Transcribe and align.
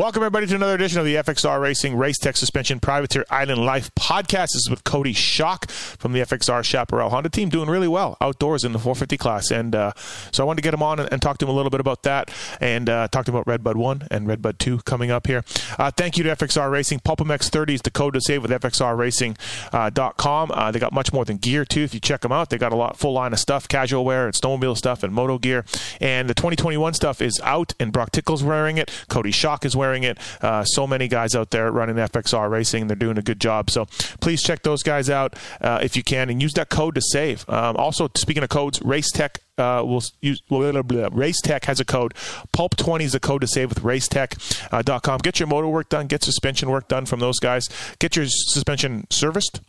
Welcome, 0.00 0.22
everybody, 0.22 0.46
to 0.46 0.54
another 0.54 0.76
edition 0.76 0.98
of 0.98 1.04
the 1.04 1.16
FXR 1.16 1.60
Racing 1.60 1.94
Race 1.94 2.16
Tech 2.16 2.34
Suspension 2.34 2.80
Privateer 2.80 3.26
Island 3.28 3.66
Life 3.66 3.94
podcast. 3.96 4.54
This 4.54 4.62
is 4.62 4.70
with 4.70 4.82
Coty 4.82 5.14
Schock 5.14 5.70
from 5.70 6.14
the 6.14 6.20
FXR 6.20 6.64
Chaparral 6.64 7.10
Honda 7.10 7.28
team, 7.28 7.50
doing 7.50 7.68
really 7.68 7.86
well 7.86 8.16
outdoors 8.18 8.64
in 8.64 8.72
the 8.72 8.78
450 8.78 9.18
class. 9.18 9.50
And 9.50 9.74
uh, 9.74 9.92
so 10.32 10.42
I 10.42 10.46
wanted 10.46 10.62
to 10.62 10.66
get 10.66 10.72
him 10.72 10.82
on 10.82 11.00
and, 11.00 11.12
and, 11.12 11.20
talk 11.20 11.36
to 11.36 11.44
him 11.44 11.50
a 11.50 11.52
little 11.52 11.68
bit 11.68 11.80
about 11.80 12.04
that 12.04 12.30
and 12.62 12.88
uh, 12.88 13.08
talk 13.08 13.26
to 13.26 13.30
him 13.30 13.34
about 13.34 13.46
Redbud 13.46 13.76
1 13.76 14.08
and 14.10 14.26
Redbud 14.26 14.58
2 14.58 14.78
coming 14.86 15.10
up 15.10 15.26
here. 15.26 15.44
Uh, 15.78 15.90
thank 15.90 16.16
you 16.16 16.24
to 16.24 16.34
FXR 16.34 16.70
Racing. 16.70 17.00
PulpMX 17.00 17.50
30 17.50 17.74
is 17.74 17.82
the 17.82 17.90
code 17.90 18.14
to 18.14 18.22
save 18.22 18.40
with 18.40 18.52
FXRRacing.com. 18.52 20.50
Uh, 20.50 20.70
they 20.70 20.78
got 20.78 20.94
much 20.94 21.12
more 21.12 21.26
than 21.26 21.36
gear, 21.36 21.66
too. 21.66 21.82
If 21.82 21.92
you 21.92 22.00
check 22.00 22.22
them 22.22 22.32
out, 22.32 22.48
they 22.48 22.56
got 22.56 22.72
a 22.72 22.76
lot 22.76 22.96
full 22.96 23.12
line 23.12 23.34
of 23.34 23.38
stuff 23.38 23.68
casual 23.68 24.06
wear 24.06 24.24
and 24.24 24.34
snowmobile 24.34 24.78
stuff 24.78 25.02
and 25.02 25.12
moto 25.12 25.36
gear. 25.36 25.66
And 26.00 26.26
the 26.26 26.34
2021 26.34 26.94
stuff 26.94 27.20
is 27.20 27.38
out, 27.44 27.74
and 27.78 27.92
Brock 27.92 28.12
Tickle's 28.12 28.42
wearing 28.42 28.78
it. 28.78 28.88
Coty 29.10 29.28
Schock 29.28 29.66
is 29.66 29.76
wearing 29.76 29.89
wearing 29.90 30.04
it. 30.04 30.18
Uh, 30.40 30.64
so 30.64 30.86
many 30.86 31.08
guys 31.08 31.34
out 31.34 31.50
there 31.50 31.70
running 31.72 31.96
FXR 31.96 32.48
Racing. 32.48 32.86
They're 32.86 32.96
doing 32.96 33.18
a 33.18 33.22
good 33.22 33.40
job. 33.40 33.70
So 33.70 33.86
please 34.20 34.42
check 34.42 34.62
those 34.62 34.82
guys 34.82 35.10
out 35.10 35.34
uh, 35.60 35.80
if 35.82 35.96
you 35.96 36.04
can 36.04 36.30
and 36.30 36.40
use 36.40 36.52
that 36.54 36.70
code 36.70 36.94
to 36.94 37.00
save. 37.00 37.48
Um, 37.48 37.76
also, 37.76 38.08
speaking 38.16 38.42
of 38.42 38.48
codes, 38.48 38.80
Race 38.82 39.10
Tech 39.10 39.40
uh, 39.58 39.82
will 39.84 40.02
use 40.20 40.40
blah, 40.42 40.70
blah, 40.70 40.82
blah. 40.82 41.08
Race 41.12 41.40
Tech 41.40 41.64
has 41.64 41.80
a 41.80 41.84
code. 41.84 42.14
Pulp20 42.56 43.02
is 43.02 43.14
a 43.14 43.20
code 43.20 43.40
to 43.40 43.48
save 43.48 43.68
with 43.68 43.80
racetech.com. 43.82 45.14
Uh, 45.14 45.18
get 45.18 45.40
your 45.40 45.48
motor 45.48 45.68
work 45.68 45.88
done, 45.88 46.06
get 46.06 46.22
suspension 46.22 46.70
work 46.70 46.86
done 46.88 47.04
from 47.04 47.20
those 47.20 47.38
guys. 47.40 47.68
Get 47.98 48.14
your 48.14 48.26
suspension 48.28 49.06
serviced 49.10 49.60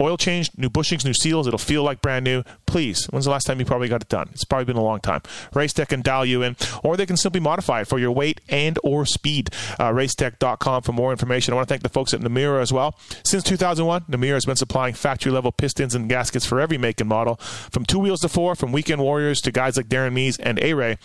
oil 0.00 0.16
change, 0.16 0.50
new 0.56 0.70
bushings, 0.70 1.04
new 1.04 1.14
seals. 1.14 1.46
It'll 1.46 1.58
feel 1.58 1.82
like 1.82 2.02
brand 2.02 2.24
new. 2.24 2.42
Please, 2.66 3.06
when's 3.06 3.24
the 3.24 3.30
last 3.30 3.44
time 3.44 3.58
you 3.58 3.66
probably 3.66 3.88
got 3.88 4.02
it 4.02 4.08
done? 4.08 4.28
It's 4.32 4.44
probably 4.44 4.64
been 4.64 4.76
a 4.76 4.82
long 4.82 5.00
time. 5.00 5.20
Racetech 5.52 5.88
can 5.88 6.02
dial 6.02 6.24
you 6.24 6.42
in, 6.42 6.56
or 6.82 6.96
they 6.96 7.06
can 7.06 7.16
simply 7.16 7.40
modify 7.40 7.82
it 7.82 7.88
for 7.88 7.98
your 7.98 8.10
weight 8.10 8.40
and 8.48 8.78
or 8.82 9.06
speed. 9.06 9.50
Uh, 9.78 9.90
racetech.com 9.90 10.82
for 10.82 10.92
more 10.92 11.10
information. 11.10 11.52
I 11.52 11.56
want 11.56 11.68
to 11.68 11.72
thank 11.72 11.82
the 11.82 11.88
folks 11.88 12.14
at 12.14 12.20
Namura 12.20 12.60
as 12.60 12.72
well. 12.72 12.98
Since 13.24 13.44
2001, 13.44 14.02
Namura 14.02 14.34
has 14.34 14.44
been 14.44 14.56
supplying 14.56 14.94
factory 14.94 15.32
level 15.32 15.52
pistons 15.52 15.94
and 15.94 16.08
gaskets 16.08 16.46
for 16.46 16.60
every 16.60 16.78
make 16.78 17.00
and 17.00 17.08
model, 17.08 17.36
from 17.36 17.84
two 17.84 17.98
wheels 17.98 18.20
to 18.20 18.28
four, 18.28 18.54
from 18.54 18.72
weekend 18.72 19.02
warriors 19.02 19.40
to 19.42 19.52
guys 19.52 19.76
like 19.76 19.88
Darren 19.88 20.12
Mees 20.12 20.38
and 20.38 20.58
A-Ray. 20.60 20.98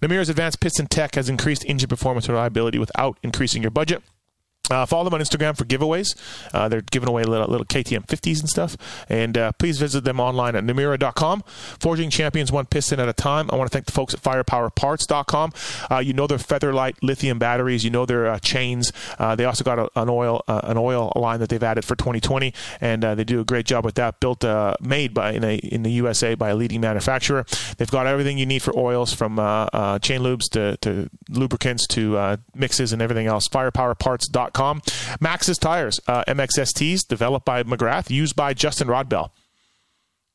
Namura's 0.00 0.28
advanced 0.28 0.60
piston 0.60 0.86
tech 0.86 1.14
has 1.14 1.28
increased 1.28 1.64
engine 1.66 1.88
performance 1.88 2.26
and 2.26 2.34
reliability 2.34 2.78
without 2.78 3.18
increasing 3.22 3.62
your 3.62 3.70
budget. 3.70 4.02
Uh, 4.70 4.84
follow 4.84 5.04
them 5.04 5.14
on 5.14 5.20
Instagram 5.20 5.56
for 5.56 5.64
giveaways. 5.64 6.16
Uh, 6.52 6.68
they're 6.68 6.80
giving 6.80 7.08
away 7.08 7.22
little, 7.22 7.46
little 7.46 7.66
KTM 7.66 8.06
50s 8.06 8.40
and 8.40 8.48
stuff. 8.48 8.76
And 9.08 9.38
uh, 9.38 9.52
please 9.52 9.78
visit 9.78 10.04
them 10.04 10.18
online 10.18 10.56
at 10.56 10.64
Namura.com. 10.64 11.42
Forging 11.78 12.10
champions 12.10 12.50
one 12.50 12.66
piston 12.66 12.98
at 12.98 13.08
a 13.08 13.12
time. 13.12 13.48
I 13.52 13.56
want 13.56 13.70
to 13.70 13.72
thank 13.72 13.86
the 13.86 13.92
folks 13.92 14.14
at 14.14 14.22
FirePowerParts.com. 14.22 15.52
Uh, 15.90 15.98
you 15.98 16.12
know 16.12 16.26
their 16.26 16.38
Featherlight 16.38 16.96
lithium 17.02 17.38
batteries. 17.38 17.84
You 17.84 17.90
know 17.90 18.06
their 18.06 18.26
uh, 18.26 18.38
chains. 18.40 18.92
Uh, 19.18 19.36
they 19.36 19.44
also 19.44 19.62
got 19.62 19.78
a, 19.78 19.88
an 19.96 20.08
oil 20.08 20.42
an 20.48 20.76
oil 20.76 21.12
line 21.14 21.40
that 21.40 21.48
they've 21.48 21.62
added 21.62 21.84
for 21.84 21.94
2020, 21.96 22.52
and 22.80 23.02
they 23.02 23.24
do 23.24 23.40
a 23.40 23.44
great 23.44 23.66
job 23.66 23.84
with 23.84 23.94
that. 23.94 24.20
Built 24.20 24.44
made 24.80 25.14
by 25.14 25.32
in 25.32 25.44
a 25.44 25.56
in 25.56 25.82
the 25.82 25.90
USA 25.92 26.34
by 26.34 26.50
a 26.50 26.54
leading 26.54 26.80
manufacturer. 26.80 27.44
They've 27.76 27.90
got 27.90 28.06
everything 28.06 28.38
you 28.38 28.46
need 28.46 28.62
for 28.62 28.76
oils 28.76 29.12
from 29.12 29.36
chain 29.36 30.20
lubes 30.20 30.44
to, 30.52 30.76
to 30.78 31.08
lubricants 31.28 31.86
to 31.88 32.38
mixes 32.54 32.92
and 32.92 33.00
everything 33.00 33.26
else. 33.26 33.48
FirePowerParts.com. 33.48 34.55
Maxxis 35.20 35.58
tires, 35.58 36.00
uh, 36.06 36.24
MXSTs, 36.26 37.06
developed 37.06 37.44
by 37.44 37.62
McGrath, 37.62 38.10
used 38.10 38.36
by 38.36 38.54
Justin 38.54 38.88
Rodbell. 38.88 39.30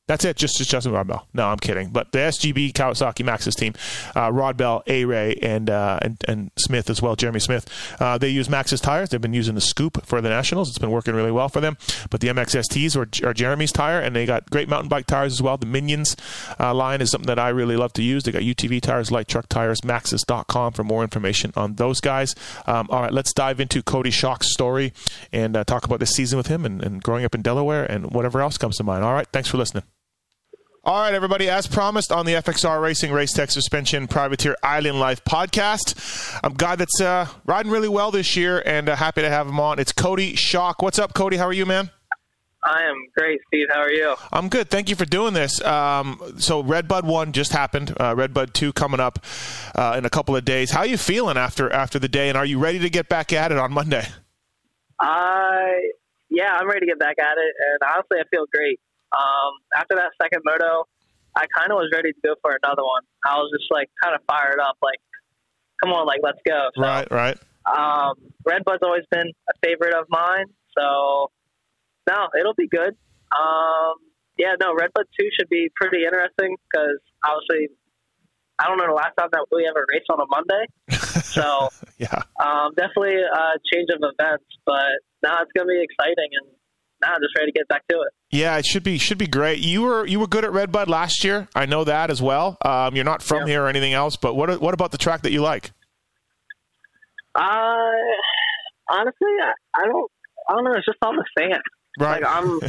That's 0.07 0.25
it, 0.25 0.35
just, 0.35 0.57
just 0.57 0.69
Justin 0.69 0.91
Rodbell. 0.91 1.25
No, 1.33 1.47
I'm 1.47 1.57
kidding. 1.57 1.89
But 1.89 2.11
the 2.11 2.19
SGB 2.19 2.73
Kawasaki 2.73 3.23
Maxxis 3.23 3.55
team, 3.55 3.73
uh, 4.15 4.29
Rodbell, 4.29 4.81
A 4.87 5.05
Ray, 5.05 5.35
and, 5.41 5.69
uh, 5.69 5.99
and 6.01 6.21
and 6.27 6.51
Smith 6.57 6.89
as 6.89 7.01
well, 7.01 7.15
Jeremy 7.15 7.39
Smith, 7.39 7.67
uh, 7.99 8.17
they 8.17 8.27
use 8.29 8.47
Maxxis 8.47 8.81
tires. 8.81 9.09
They've 9.09 9.21
been 9.21 9.33
using 9.33 9.55
the 9.55 9.61
Scoop 9.61 10.05
for 10.05 10.19
the 10.19 10.27
Nationals. 10.27 10.69
It's 10.69 10.79
been 10.79 10.91
working 10.91 11.15
really 11.15 11.31
well 11.31 11.47
for 11.47 11.61
them. 11.61 11.77
But 12.09 12.19
the 12.19 12.27
MXSTs 12.27 12.95
are, 12.97 13.29
are 13.29 13.33
Jeremy's 13.33 13.71
tire, 13.71 14.01
and 14.01 14.15
they 14.15 14.25
got 14.25 14.49
great 14.49 14.67
mountain 14.67 14.89
bike 14.89 15.07
tires 15.07 15.33
as 15.33 15.41
well. 15.41 15.57
The 15.57 15.65
Minions 15.65 16.17
uh, 16.59 16.73
line 16.73 16.99
is 16.99 17.09
something 17.11 17.27
that 17.27 17.39
I 17.39 17.49
really 17.49 17.77
love 17.77 17.93
to 17.93 18.03
use. 18.03 18.23
They 18.23 18.31
got 18.31 18.41
UTV 18.41 18.81
tires, 18.81 19.11
light 19.11 19.27
truck 19.27 19.47
tires, 19.47 19.81
Maxxis.com 19.81 20.73
for 20.73 20.83
more 20.83 21.03
information 21.03 21.53
on 21.55 21.75
those 21.75 22.01
guys. 22.01 22.35
Um, 22.65 22.87
all 22.89 23.01
right, 23.01 23.13
let's 23.13 23.33
dive 23.33 23.59
into 23.61 23.81
Coty 23.81 24.11
Schock's 24.11 24.51
story 24.51 24.91
and 25.31 25.55
uh, 25.55 25.63
talk 25.63 25.85
about 25.85 25.99
this 26.01 26.11
season 26.11 26.35
with 26.37 26.47
him 26.47 26.65
and, 26.65 26.83
and 26.83 27.01
growing 27.01 27.23
up 27.23 27.33
in 27.33 27.41
Delaware 27.41 27.85
and 27.85 28.11
whatever 28.11 28.41
else 28.41 28.57
comes 28.57 28.75
to 28.77 28.83
mind. 28.83 29.05
All 29.05 29.13
right, 29.13 29.27
thanks 29.31 29.47
for 29.47 29.57
listening. 29.57 29.83
All 30.83 30.99
right, 30.99 31.13
everybody. 31.13 31.47
As 31.47 31.67
promised 31.67 32.11
on 32.11 32.25
the 32.25 32.33
FXR 32.33 32.81
Racing 32.81 33.11
Race 33.11 33.33
Tech 33.33 33.51
Suspension 33.51 34.07
Privateer 34.07 34.55
Island 34.63 34.99
Life 34.99 35.23
podcast, 35.23 36.39
I'm 36.43 36.53
a 36.53 36.55
guy 36.55 36.75
that's 36.75 36.99
uh, 36.99 37.27
riding 37.45 37.71
really 37.71 37.87
well 37.87 38.09
this 38.09 38.35
year 38.35 38.63
and 38.65 38.89
uh, 38.89 38.95
happy 38.95 39.21
to 39.21 39.29
have 39.29 39.47
him 39.47 39.59
on. 39.59 39.77
It's 39.77 39.93
Coty 39.93 40.33
Schock. 40.33 40.75
What's 40.79 40.97
up, 40.97 41.13
Coty? 41.13 41.37
How 41.37 41.45
are 41.45 41.53
you, 41.53 41.67
man? 41.67 41.91
I 42.63 42.81
am 42.81 42.95
great, 43.15 43.39
Steve. 43.45 43.67
How 43.71 43.79
are 43.81 43.91
you? 43.91 44.15
I'm 44.33 44.49
good. 44.49 44.71
Thank 44.71 44.89
you 44.89 44.95
for 44.95 45.05
doing 45.05 45.35
this. 45.35 45.61
Um, 45.61 46.19
so, 46.39 46.63
Redbud 46.63 47.05
one 47.05 47.31
just 47.31 47.51
happened. 47.51 47.95
Uh, 47.99 48.15
Redbud 48.17 48.55
two 48.55 48.73
coming 48.73 48.99
up 48.99 49.23
uh, 49.75 49.93
in 49.99 50.05
a 50.05 50.09
couple 50.09 50.35
of 50.35 50.45
days. 50.45 50.71
How 50.71 50.79
are 50.79 50.87
you 50.87 50.97
feeling 50.97 51.37
after 51.37 51.71
after 51.71 51.99
the 51.99 52.09
day? 52.09 52.27
And 52.27 52.35
are 52.35 52.45
you 52.45 52.57
ready 52.57 52.79
to 52.79 52.89
get 52.89 53.07
back 53.07 53.31
at 53.33 53.51
it 53.51 53.59
on 53.59 53.71
Monday? 53.71 54.07
I 54.99 55.91
yeah, 56.31 56.57
I'm 56.59 56.67
ready 56.67 56.79
to 56.79 56.85
get 56.87 56.97
back 56.97 57.19
at 57.19 57.37
it. 57.37 57.53
And 57.59 57.91
honestly, 57.93 58.17
I 58.19 58.23
feel 58.31 58.45
great. 58.51 58.79
Um, 59.11 59.51
after 59.75 59.95
that 59.95 60.11
second 60.21 60.41
moto, 60.45 60.87
I 61.35 61.45
kind 61.55 61.71
of 61.71 61.77
was 61.77 61.89
ready 61.93 62.11
to 62.11 62.19
go 62.23 62.35
for 62.41 62.57
another 62.61 62.83
one. 62.83 63.03
I 63.25 63.35
was 63.35 63.51
just 63.55 63.71
like 63.71 63.89
kind 64.03 64.15
of 64.15 64.21
fired 64.27 64.59
up, 64.59 64.77
like, 64.81 64.99
come 65.81 65.93
on, 65.93 66.05
like 66.05 66.19
let's 66.23 66.39
go. 66.47 66.69
So, 66.75 66.81
right, 66.81 67.07
right. 67.11 67.37
Um, 67.65 68.15
Redbud's 68.45 68.83
always 68.83 69.05
been 69.11 69.27
a 69.27 69.53
favorite 69.63 69.93
of 69.93 70.07
mine, 70.09 70.47
so 70.77 71.31
no, 72.09 72.27
it'll 72.39 72.57
be 72.57 72.67
good. 72.67 72.95
Um, 73.31 73.95
yeah, 74.37 74.55
no, 74.59 74.73
Redbud 74.73 75.05
two 75.17 75.29
should 75.37 75.49
be 75.49 75.69
pretty 75.75 76.03
interesting 76.03 76.57
because 76.67 76.99
obviously 77.23 77.69
I 78.59 78.67
don't 78.67 78.77
know 78.77 78.87
the 78.87 78.97
last 78.97 79.15
time 79.17 79.29
that 79.31 79.45
we 79.51 79.67
ever 79.69 79.85
raced 79.91 80.09
on 80.09 80.19
a 80.19 80.27
Monday. 80.29 80.65
So 81.31 81.69
yeah, 81.97 82.23
um, 82.39 82.71
definitely 82.75 83.15
a 83.15 83.55
change 83.71 83.87
of 83.91 83.99
events, 83.99 84.47
but 84.65 84.99
now 85.23 85.39
it's 85.43 85.51
going 85.55 85.67
to 85.67 85.71
be 85.71 85.79
exciting 85.79 86.27
and 86.39 86.47
now 87.05 87.15
just 87.21 87.35
ready 87.37 87.51
to 87.51 87.57
get 87.57 87.67
back 87.67 87.87
to 87.89 87.95
it. 87.95 88.13
Yeah, 88.31 88.57
it 88.57 88.65
should 88.65 88.83
be 88.83 88.97
should 88.97 89.17
be 89.17 89.27
great. 89.27 89.59
You 89.59 89.81
were 89.81 90.05
you 90.05 90.19
were 90.19 90.27
good 90.27 90.45
at 90.45 90.51
Redbud 90.51 90.87
last 90.87 91.23
year. 91.23 91.47
I 91.55 91.65
know 91.65 91.83
that 91.83 92.09
as 92.09 92.21
well. 92.21 92.57
Um, 92.63 92.95
you're 92.95 93.05
not 93.05 93.21
from 93.21 93.41
yeah. 93.41 93.53
here 93.53 93.63
or 93.63 93.67
anything 93.67 93.93
else, 93.93 94.15
but 94.15 94.35
what 94.35 94.61
what 94.61 94.73
about 94.73 94.91
the 94.91 94.97
track 94.97 95.23
that 95.23 95.31
you 95.31 95.41
like? 95.41 95.71
Uh, 97.35 97.41
honestly, 98.89 99.29
I, 99.41 99.53
I 99.75 99.85
don't 99.85 100.11
I 100.49 100.53
don't 100.53 100.63
know. 100.63 100.73
It's 100.73 100.85
just 100.85 100.97
all 101.01 101.13
the 101.13 101.25
sand. 101.37 101.61
Right. 101.99 102.21
Like 102.21 102.35
I'm. 102.35 102.59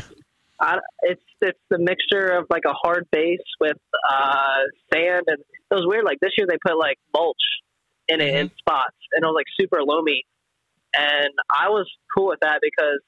I, 0.61 0.79
it's 1.03 1.23
it's 1.41 1.59
the 1.71 1.79
mixture 1.79 2.29
of 2.39 2.47
like 2.49 2.63
a 2.67 2.73
hard 2.73 3.09
base 3.11 3.41
with 3.61 3.79
uh, 4.09 4.59
sand, 4.93 5.25
and 5.27 5.39
it 5.39 5.75
was 5.75 5.85
weird. 5.87 6.05
Like 6.05 6.21
this 6.21 6.31
year, 6.39 6.47
they 6.49 6.59
put 6.65 6.79
like 6.79 6.99
mulch 7.13 7.35
in 8.09 8.21
it 8.21 8.25
mm-hmm. 8.27 8.37
in 8.37 8.51
spots, 8.59 8.97
and 9.13 9.25
it 9.25 9.27
was 9.27 9.35
like 9.35 9.47
super 9.61 9.83
loamy. 9.83 10.23
And 10.95 11.33
I 11.51 11.71
was 11.71 11.91
cool 12.15 12.29
with 12.29 12.41
that 12.41 12.61
because 12.61 13.01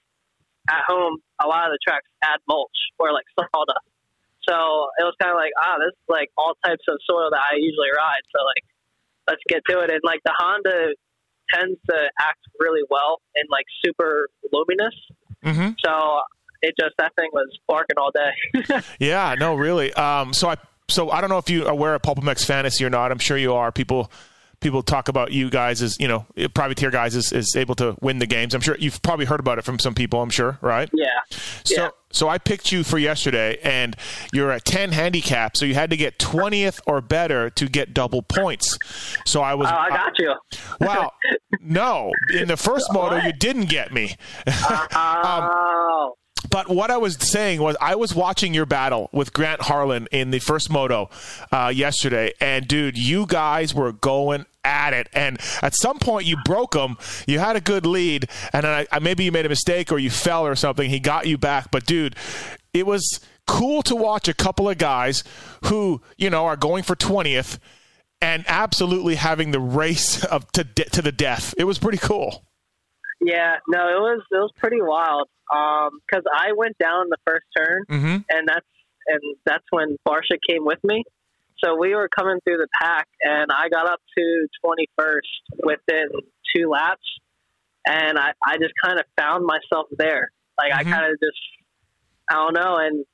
at 0.68 0.82
home, 0.86 1.18
a 1.42 1.46
lot 1.46 1.66
of 1.66 1.72
the 1.72 1.78
tracks 1.82 2.08
add 2.22 2.40
mulch 2.48 2.92
or 2.98 3.12
like 3.12 3.24
sawdust. 3.36 3.86
So 4.48 4.54
it 5.00 5.04
was 5.04 5.14
kind 5.20 5.32
of 5.32 5.36
like, 5.36 5.52
ah, 5.56 5.76
this 5.80 5.92
is 5.92 6.08
like 6.08 6.28
all 6.36 6.54
types 6.64 6.84
of 6.88 6.98
soil 7.08 7.30
that 7.30 7.40
I 7.40 7.56
usually 7.56 7.92
ride. 7.96 8.24
So 8.28 8.44
like, 8.44 8.64
let's 9.28 9.42
get 9.48 9.62
to 9.68 9.80
it. 9.80 9.90
And 9.90 10.00
like 10.04 10.20
the 10.24 10.32
Honda 10.36 10.94
tends 11.52 11.78
to 11.88 11.96
act 12.20 12.40
really 12.60 12.82
well 12.90 13.20
in 13.34 13.44
like 13.50 13.64
super 13.84 14.28
luminous. 14.52 14.94
Mm-hmm. 15.44 15.72
So 15.84 16.20
it 16.62 16.74
just 16.78 16.94
that 16.98 17.12
thing 17.16 17.30
was 17.32 17.48
barking 17.66 17.96
all 17.98 18.10
day. 18.12 18.80
yeah, 18.98 19.34
no, 19.38 19.54
really. 19.54 19.92
Um, 19.94 20.32
so 20.32 20.48
I 20.48 20.56
so 20.88 21.10
I 21.10 21.20
don't 21.20 21.30
know 21.30 21.38
if 21.38 21.48
you 21.48 21.66
are 21.66 21.72
aware 21.72 21.94
of 21.94 22.02
PulpMX 22.02 22.44
Fantasy 22.44 22.84
or 22.84 22.90
not. 22.90 23.10
I'm 23.10 23.18
sure 23.18 23.36
you 23.36 23.54
are. 23.54 23.72
People 23.72 24.10
people 24.64 24.82
talk 24.82 25.08
about 25.08 25.30
you 25.30 25.50
guys 25.50 25.80
as 25.82 25.96
you 26.00 26.08
know 26.08 26.26
privateer 26.54 26.90
guys 26.90 27.14
is, 27.14 27.32
is 27.32 27.54
able 27.54 27.76
to 27.76 27.96
win 28.00 28.18
the 28.18 28.26
games. 28.26 28.54
I'm 28.54 28.60
sure 28.60 28.76
you've 28.78 29.00
probably 29.02 29.26
heard 29.26 29.40
about 29.40 29.58
it 29.58 29.62
from 29.62 29.78
some 29.78 29.94
people 29.94 30.20
i'm 30.20 30.30
sure 30.30 30.58
right? 30.60 30.90
Yeah. 30.92 31.06
So 31.64 31.82
yeah. 31.82 31.88
so 32.10 32.28
i 32.28 32.38
picked 32.38 32.72
you 32.72 32.82
for 32.82 32.98
yesterday 32.98 33.58
and 33.62 33.94
you're 34.32 34.50
at 34.50 34.64
10 34.64 34.92
handicap 34.92 35.56
so 35.56 35.64
you 35.66 35.74
had 35.74 35.90
to 35.90 35.96
get 35.96 36.18
20th 36.18 36.80
or 36.86 37.00
better 37.00 37.50
to 37.50 37.68
get 37.68 37.94
double 37.94 38.22
points. 38.22 38.78
So 39.26 39.42
i 39.42 39.54
was 39.54 39.68
oh, 39.70 39.76
i 39.76 39.88
got 39.90 40.18
you. 40.18 40.34
Wow 40.80 41.10
no. 41.60 42.12
In 42.32 42.48
the 42.48 42.56
first 42.56 42.86
moto 42.92 43.16
you 43.16 43.32
didn't 43.32 43.66
get 43.66 43.92
me. 43.92 44.16
Uh, 44.46 44.86
um, 46.06 46.12
but 46.50 46.68
what 46.68 46.90
I 46.90 46.96
was 46.96 47.16
saying 47.16 47.60
was, 47.60 47.76
I 47.80 47.94
was 47.94 48.14
watching 48.14 48.54
your 48.54 48.66
battle 48.66 49.08
with 49.12 49.32
Grant 49.32 49.62
Harlan 49.62 50.08
in 50.12 50.30
the 50.30 50.38
first 50.38 50.70
moto 50.70 51.10
uh, 51.52 51.72
yesterday, 51.74 52.32
and 52.40 52.66
dude, 52.66 52.98
you 52.98 53.26
guys 53.26 53.74
were 53.74 53.92
going 53.92 54.46
at 54.64 54.92
it. 54.92 55.08
And 55.12 55.38
at 55.62 55.74
some 55.74 55.98
point, 55.98 56.26
you 56.26 56.36
broke 56.44 56.74
him. 56.74 56.96
You 57.26 57.38
had 57.38 57.56
a 57.56 57.60
good 57.60 57.86
lead, 57.86 58.28
and 58.52 58.66
I, 58.66 58.86
maybe 59.00 59.24
you 59.24 59.32
made 59.32 59.46
a 59.46 59.50
mistake 59.50 59.92
or 59.92 59.98
you 59.98 60.10
fell 60.10 60.46
or 60.46 60.56
something. 60.56 60.88
He 60.88 61.00
got 61.00 61.26
you 61.26 61.38
back, 61.38 61.70
but 61.70 61.86
dude, 61.86 62.16
it 62.72 62.86
was 62.86 63.20
cool 63.46 63.82
to 63.82 63.94
watch 63.94 64.26
a 64.26 64.34
couple 64.34 64.68
of 64.68 64.78
guys 64.78 65.22
who 65.66 66.00
you 66.16 66.30
know 66.30 66.46
are 66.46 66.56
going 66.56 66.82
for 66.82 66.96
twentieth 66.96 67.58
and 68.20 68.44
absolutely 68.48 69.16
having 69.16 69.50
the 69.50 69.60
race 69.60 70.24
of 70.24 70.50
to 70.52 70.64
de- 70.64 70.84
to 70.84 71.02
the 71.02 71.12
death. 71.12 71.54
It 71.58 71.64
was 71.64 71.78
pretty 71.78 71.98
cool. 71.98 72.44
Yeah, 73.20 73.56
no, 73.68 73.80
it 73.88 74.00
was 74.00 74.22
it 74.30 74.36
was 74.36 74.50
pretty 74.56 74.80
wild. 74.80 75.28
Um, 75.52 75.98
because 76.08 76.24
I 76.32 76.52
went 76.56 76.76
down 76.78 77.06
the 77.10 77.18
first 77.26 77.44
turn, 77.56 77.84
Mm-hmm. 77.90 78.16
and 78.30 78.48
that's 78.48 78.66
and 79.06 79.20
that's 79.44 79.64
when 79.70 79.96
Barsha 80.08 80.38
came 80.48 80.64
with 80.64 80.78
me. 80.82 81.02
So 81.62 81.76
we 81.78 81.94
were 81.94 82.08
coming 82.08 82.38
through 82.46 82.56
the 82.58 82.68
pack, 82.80 83.06
and 83.22 83.50
I 83.52 83.68
got 83.68 83.86
up 83.86 84.00
to 84.18 84.46
21st 84.64 85.64
within 85.64 86.06
two 86.54 86.68
laps, 86.70 87.04
and 87.86 88.18
I, 88.18 88.32
I 88.44 88.56
just 88.58 88.72
kind 88.82 88.98
of 88.98 89.04
found 89.16 89.44
myself 89.46 89.86
there. 89.98 90.30
Like 90.58 90.72
Mhm. 90.72 90.76
I 90.78 90.84
kind 90.84 91.04
of 91.12 91.18
just, 91.20 91.38
I 92.30 92.34
don't 92.34 92.54
know, 92.54 92.76
and 92.78 93.04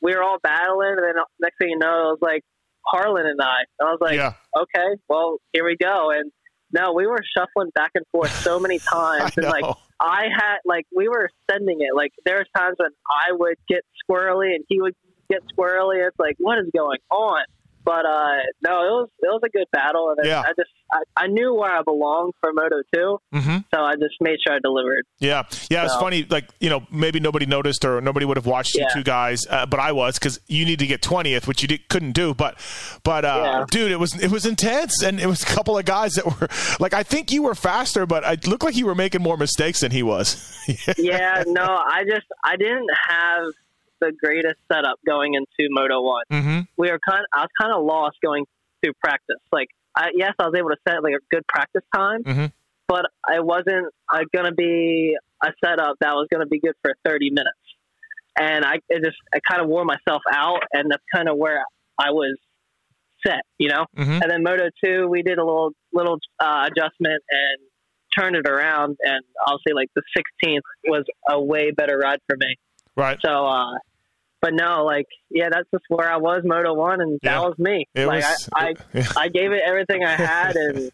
we 0.00 0.14
were 0.14 0.22
all 0.22 0.38
battling, 0.42 0.94
and 0.96 1.04
then 1.04 1.14
next 1.40 1.56
thing 1.58 1.70
you 1.70 1.78
know, 1.78 2.10
it 2.10 2.12
was 2.12 2.18
like 2.22 2.42
Harlan 2.86 3.26
and 3.26 3.40
I. 3.40 3.64
And 3.80 3.88
I 3.88 3.92
was 3.92 3.98
like, 4.00 4.16
yeah, 4.16 4.34
okay, 4.56 5.00
well, 5.08 5.38
here 5.52 5.64
we 5.64 5.76
go. 5.76 6.10
And 6.12 6.30
no, 6.72 6.92
we 6.92 7.06
were 7.06 7.18
shuffling 7.36 7.70
back 7.74 7.90
and 7.94 8.04
forth 8.12 8.30
so 8.42 8.60
many 8.60 8.78
times, 8.92 9.36
and 9.36 9.46
like. 9.46 9.64
I 10.00 10.24
had 10.34 10.58
like 10.64 10.86
we 10.94 11.08
were 11.08 11.30
sending 11.50 11.78
it. 11.80 11.94
Like 11.94 12.12
there 12.24 12.38
was 12.38 12.46
times 12.56 12.76
when 12.78 12.90
I 13.08 13.32
would 13.32 13.56
get 13.68 13.84
squirrely 14.08 14.54
and 14.54 14.64
he 14.68 14.80
would 14.80 14.94
get 15.30 15.42
squirrely. 15.56 16.06
It's 16.06 16.18
like 16.18 16.36
what 16.38 16.58
is 16.58 16.66
going 16.74 16.98
on? 17.10 17.44
But 17.86 18.04
uh 18.04 18.36
no, 18.66 18.72
it 18.82 18.90
was 18.98 19.08
it 19.20 19.26
was 19.28 19.40
a 19.46 19.48
good 19.48 19.66
battle, 19.72 20.12
and 20.18 20.26
Yeah. 20.26 20.40
I 20.40 20.48
just 20.58 20.70
I, 20.92 21.24
I 21.24 21.26
knew 21.28 21.54
where 21.54 21.70
I 21.70 21.82
belonged 21.82 22.32
for 22.40 22.52
Moto 22.52 22.82
Two, 22.92 23.18
hmm 23.32 23.58
so 23.72 23.80
I 23.80 23.94
just 23.94 24.16
made 24.20 24.38
sure 24.44 24.54
I 24.56 24.58
delivered. 24.62 25.04
Yeah, 25.20 25.44
yeah. 25.70 25.84
It's 25.84 25.94
funny. 25.96 26.26
Like 26.28 26.48
you 26.60 26.68
know, 26.68 26.84
maybe 26.90 27.20
nobody 27.20 27.46
noticed 27.46 27.84
or 27.84 28.00
nobody 28.00 28.26
would 28.26 28.36
have 28.36 28.46
watched 28.46 28.74
you 28.74 28.84
two 28.92 29.02
guys, 29.04 29.46
uh, 29.48 29.66
but 29.66 29.78
I 29.80 29.92
was 29.92 30.18
because 30.18 30.40
you 30.48 30.64
need 30.64 30.80
to 30.80 30.86
get 30.86 31.00
twentieth, 31.00 31.46
which 31.46 31.62
you 31.62 31.68
did, 31.68 31.88
couldn't 31.88 32.12
do. 32.12 32.34
But 32.34 32.58
but 33.04 33.24
uh, 33.24 33.42
Yeah. 33.44 33.64
dude, 33.70 33.92
it 33.92 34.00
was 34.00 34.20
it 34.20 34.32
was 34.32 34.44
intense, 34.46 35.00
and 35.02 35.20
it 35.20 35.26
was 35.26 35.42
a 35.44 35.46
couple 35.46 35.78
of 35.78 35.84
guys 35.84 36.14
that 36.14 36.26
were 36.26 36.48
like, 36.80 36.92
I 36.92 37.04
think 37.04 37.30
you 37.30 37.42
were 37.44 37.54
faster, 37.54 38.04
but 38.04 38.24
it 38.24 38.46
looked 38.48 38.64
like 38.64 38.76
you 38.76 38.86
were 38.86 38.94
making 38.96 39.22
more 39.22 39.36
mistakes 39.36 39.80
than 39.80 39.92
he 39.92 40.02
was. 40.02 40.26
yeah, 40.98 41.44
no, 41.46 41.62
I 41.64 42.02
just 42.04 42.26
I 42.42 42.56
didn't 42.56 42.90
have 43.08 43.44
the 44.00 44.12
greatest 44.22 44.56
setup 44.70 44.98
going 45.06 45.34
into 45.34 45.68
Moto 45.70 46.02
One. 46.02 46.24
hmm 46.30 46.60
we 46.76 46.90
were 46.90 46.98
kind. 47.08 47.24
I 47.32 47.40
was 47.42 47.48
kind 47.60 47.72
of 47.74 47.84
lost 47.84 48.16
going 48.22 48.44
through 48.82 48.92
practice. 49.02 49.40
Like, 49.52 49.68
I, 49.96 50.08
yes, 50.14 50.32
I 50.38 50.44
was 50.46 50.54
able 50.56 50.70
to 50.70 50.76
set 50.86 51.02
like 51.02 51.14
a 51.14 51.24
good 51.34 51.46
practice 51.48 51.82
time, 51.94 52.22
Mhm. 52.24 52.52
but 52.88 53.06
it 53.32 53.44
wasn't 53.44 53.86
uh, 54.12 54.20
going 54.34 54.46
to 54.46 54.54
be 54.54 55.16
a 55.42 55.52
setup 55.64 55.96
that 56.00 56.12
was 56.14 56.28
going 56.30 56.40
to 56.44 56.48
be 56.48 56.60
good 56.60 56.74
for 56.82 56.92
30 57.04 57.30
minutes. 57.30 57.58
And 58.38 58.64
I 58.64 58.74
it 58.90 59.02
just 59.04 59.16
I 59.34 59.38
kind 59.48 59.62
of 59.62 59.68
wore 59.68 59.84
myself 59.84 60.22
out, 60.30 60.62
and 60.72 60.90
that's 60.90 61.02
kind 61.14 61.28
of 61.28 61.38
where 61.38 61.62
I 61.98 62.10
was 62.10 62.36
set, 63.26 63.40
you 63.58 63.68
know. 63.70 63.86
hmm 63.96 64.18
And 64.22 64.30
then 64.30 64.42
Moto 64.42 64.68
Two, 64.84 65.08
we 65.08 65.22
did 65.22 65.38
a 65.38 65.44
little 65.44 65.70
little 65.92 66.18
uh, 66.38 66.68
adjustment 66.70 67.22
and 67.30 67.58
turned 68.16 68.36
it 68.36 68.46
around, 68.48 68.96
and 69.02 69.22
I'll 69.46 69.58
say 69.66 69.72
like 69.74 69.88
the 69.96 70.02
16th 70.16 70.60
was 70.88 71.04
a 71.28 71.40
way 71.42 71.70
better 71.70 71.96
ride 71.98 72.20
for 72.28 72.36
me. 72.38 72.56
Right. 72.96 73.18
So, 73.24 73.46
uh, 73.46 73.74
but 74.40 74.54
no, 74.54 74.84
like, 74.84 75.06
yeah, 75.30 75.48
that's 75.50 75.68
just 75.72 75.84
where 75.88 76.10
I 76.10 76.16
was, 76.16 76.42
Moto 76.44 76.74
One, 76.74 77.00
and 77.00 77.18
that 77.22 77.32
Yeah. 77.32 77.40
was 77.40 77.58
me. 77.58 77.86
It 77.94 78.06
like, 78.06 78.24
was. 78.24 78.48
I, 78.54 78.74
I, 78.94 79.06
I 79.24 79.28
gave 79.28 79.52
it 79.52 79.62
everything 79.66 80.04
I 80.04 80.14
had, 80.16 80.56
and 80.56 80.90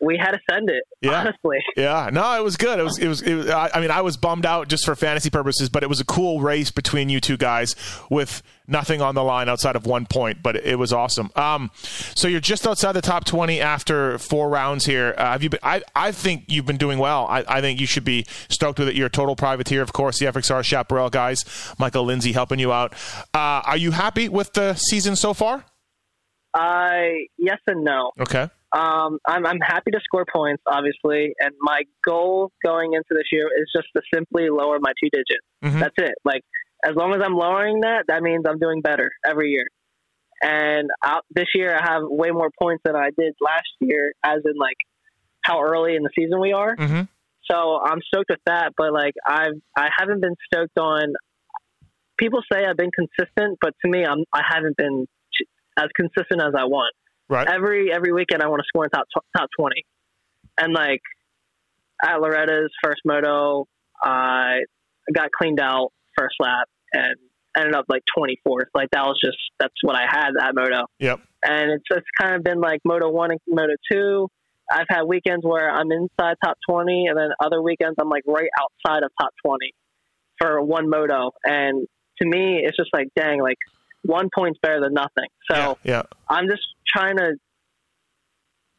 we 0.00 0.16
had 0.16 0.32
to 0.32 0.38
send 0.50 0.70
it. 0.70 0.84
Yeah. 1.00 1.20
Honestly, 1.20 1.58
Yeah, 1.76 2.10
no, 2.12 2.38
it 2.38 2.44
was 2.44 2.56
good. 2.56 2.78
It 2.78 2.82
was, 2.82 2.98
it 2.98 3.08
was, 3.08 3.22
it 3.22 3.34
was 3.34 3.50
I, 3.50 3.70
I 3.74 3.80
mean, 3.80 3.90
I 3.90 4.00
was 4.00 4.16
bummed 4.16 4.46
out 4.46 4.68
just 4.68 4.84
for 4.84 4.94
fantasy 4.94 5.30
purposes, 5.30 5.68
but 5.68 5.82
it 5.82 5.88
was 5.88 6.00
a 6.00 6.04
cool 6.04 6.40
race 6.40 6.70
between 6.70 7.08
you 7.08 7.20
two 7.20 7.36
guys 7.36 7.74
with 8.10 8.42
nothing 8.66 9.00
on 9.00 9.14
the 9.14 9.24
line 9.24 9.48
outside 9.48 9.76
of 9.76 9.86
one 9.86 10.06
point, 10.06 10.42
but 10.42 10.54
it 10.56 10.78
was 10.78 10.92
awesome. 10.92 11.30
Um, 11.36 11.70
so 12.14 12.28
you're 12.28 12.40
just 12.40 12.66
outside 12.66 12.92
the 12.92 13.00
top 13.00 13.24
20 13.24 13.60
after 13.60 14.18
four 14.18 14.48
rounds 14.50 14.84
here. 14.84 15.14
Uh, 15.16 15.32
have 15.32 15.42
you 15.42 15.50
been, 15.50 15.60
I, 15.62 15.82
I 15.96 16.12
think 16.12 16.44
you've 16.48 16.66
been 16.66 16.76
doing 16.76 16.98
well. 16.98 17.26
I, 17.28 17.44
I 17.48 17.60
think 17.60 17.80
you 17.80 17.86
should 17.86 18.04
be 18.04 18.26
stoked 18.48 18.78
with 18.78 18.88
it. 18.88 18.94
You're 18.94 19.06
a 19.06 19.10
total 19.10 19.36
privateer, 19.36 19.82
of 19.82 19.92
course, 19.92 20.18
the 20.18 20.26
FXR 20.26 20.62
Chaparral 20.64 21.10
guys, 21.10 21.44
Michael 21.78 22.04
Lindsay 22.04 22.32
helping 22.32 22.58
you 22.58 22.72
out. 22.72 22.92
Uh, 23.34 23.62
are 23.64 23.76
you 23.76 23.90
happy 23.92 24.28
with 24.28 24.52
the 24.52 24.74
season 24.74 25.16
so 25.16 25.34
far? 25.34 25.64
I 26.54 27.26
yes 27.36 27.58
and 27.66 27.84
no. 27.84 28.12
Okay. 28.18 28.48
Um, 28.72 29.18
I'm 29.26 29.46
I'm 29.46 29.60
happy 29.60 29.90
to 29.92 30.00
score 30.04 30.26
points, 30.30 30.62
obviously, 30.66 31.34
and 31.40 31.52
my 31.60 31.82
goal 32.06 32.52
going 32.62 32.92
into 32.92 33.08
this 33.10 33.24
year 33.32 33.48
is 33.58 33.70
just 33.74 33.88
to 33.96 34.02
simply 34.12 34.50
lower 34.50 34.78
my 34.80 34.92
two 35.02 35.08
digits. 35.10 35.46
Mhm. 35.64 35.80
That's 35.80 35.94
it. 35.98 36.14
Like 36.24 36.42
as 36.84 36.94
long 36.94 37.14
as 37.14 37.20
I'm 37.24 37.34
lowering 37.34 37.80
that, 37.80 38.04
that 38.08 38.22
means 38.22 38.44
I'm 38.46 38.58
doing 38.58 38.82
better 38.82 39.10
every 39.24 39.50
year. 39.50 39.66
And 40.40 40.90
out, 41.02 41.24
this 41.30 41.48
year, 41.54 41.74
I 41.74 41.82
have 41.82 42.02
way 42.04 42.30
more 42.30 42.50
points 42.60 42.82
than 42.84 42.94
I 42.94 43.10
did 43.18 43.34
last 43.40 43.72
year, 43.80 44.12
as 44.22 44.40
in 44.44 44.52
like 44.56 44.76
how 45.42 45.62
early 45.62 45.96
in 45.96 46.02
the 46.02 46.10
season 46.16 46.40
we 46.40 46.52
are. 46.52 46.76
Mm-hmm. 46.76 47.02
So 47.50 47.80
I'm 47.82 48.00
stoked 48.06 48.30
with 48.30 48.40
that. 48.44 48.74
But 48.76 48.92
like 48.92 49.14
I've 49.26 49.58
I 49.76 49.88
haven't 49.96 50.20
been 50.20 50.36
stoked 50.52 50.78
on. 50.78 51.14
People 52.18 52.40
say 52.52 52.64
I've 52.66 52.76
been 52.76 52.90
consistent, 52.90 53.58
but 53.62 53.72
to 53.82 53.90
me, 53.90 54.04
I'm 54.04 54.24
I 54.32 54.42
haven't 54.46 54.76
been 54.76 55.06
as 55.78 55.88
consistent 55.96 56.42
as 56.42 56.54
I 56.54 56.64
want 56.64 56.92
Right. 57.28 57.46
every 57.48 57.92
every 57.92 58.12
weekend 58.12 58.42
I 58.42 58.48
want 58.48 58.60
to 58.60 58.64
score 58.68 58.84
in 58.84 58.90
top 58.90 59.06
top 59.36 59.48
twenty, 59.58 59.84
and 60.58 60.72
like 60.72 61.00
at 62.04 62.20
Loretta's 62.20 62.70
first 62.82 63.00
moto, 63.04 63.66
I 64.02 64.60
got 65.14 65.30
cleaned 65.32 65.60
out 65.60 65.92
first 66.16 66.36
lap 66.40 66.68
and 66.92 67.14
ended 67.56 67.74
up 67.74 67.86
like 67.88 68.02
twenty 68.16 68.38
fourth. 68.44 68.68
Like 68.74 68.88
that 68.92 69.02
was 69.04 69.18
just 69.22 69.38
that's 69.58 69.74
what 69.82 69.96
I 69.96 70.04
had 70.08 70.30
that 70.38 70.54
moto, 70.54 70.86
Yep. 71.00 71.20
and 71.42 71.70
it's 71.72 71.84
just 71.90 72.06
kind 72.18 72.34
of 72.34 72.42
been 72.44 72.60
like 72.60 72.80
moto 72.84 73.10
one 73.10 73.30
and 73.30 73.40
moto 73.48 73.74
two. 73.90 74.28
I've 74.70 74.86
had 74.88 75.04
weekends 75.04 75.44
where 75.44 75.70
I'm 75.70 75.90
inside 75.90 76.36
top 76.44 76.56
twenty, 76.68 77.06
and 77.08 77.18
then 77.18 77.30
other 77.44 77.60
weekends 77.62 77.96
I'm 78.00 78.08
like 78.08 78.24
right 78.26 78.50
outside 78.60 79.02
of 79.02 79.10
top 79.20 79.30
twenty 79.44 79.72
for 80.38 80.62
one 80.62 80.88
moto, 80.88 81.32
and 81.44 81.86
to 82.22 82.28
me 82.28 82.60
it's 82.64 82.76
just 82.76 82.90
like 82.92 83.08
dang, 83.16 83.42
like 83.42 83.58
one 84.02 84.28
point's 84.34 84.58
better 84.62 84.80
than 84.80 84.94
nothing. 84.94 85.28
So. 85.50 85.76
yeah. 85.84 85.92
Yeah. 85.96 86.02
I'm 86.30 86.48
just 86.48 86.62
trying 86.94 87.16
to 87.16 87.32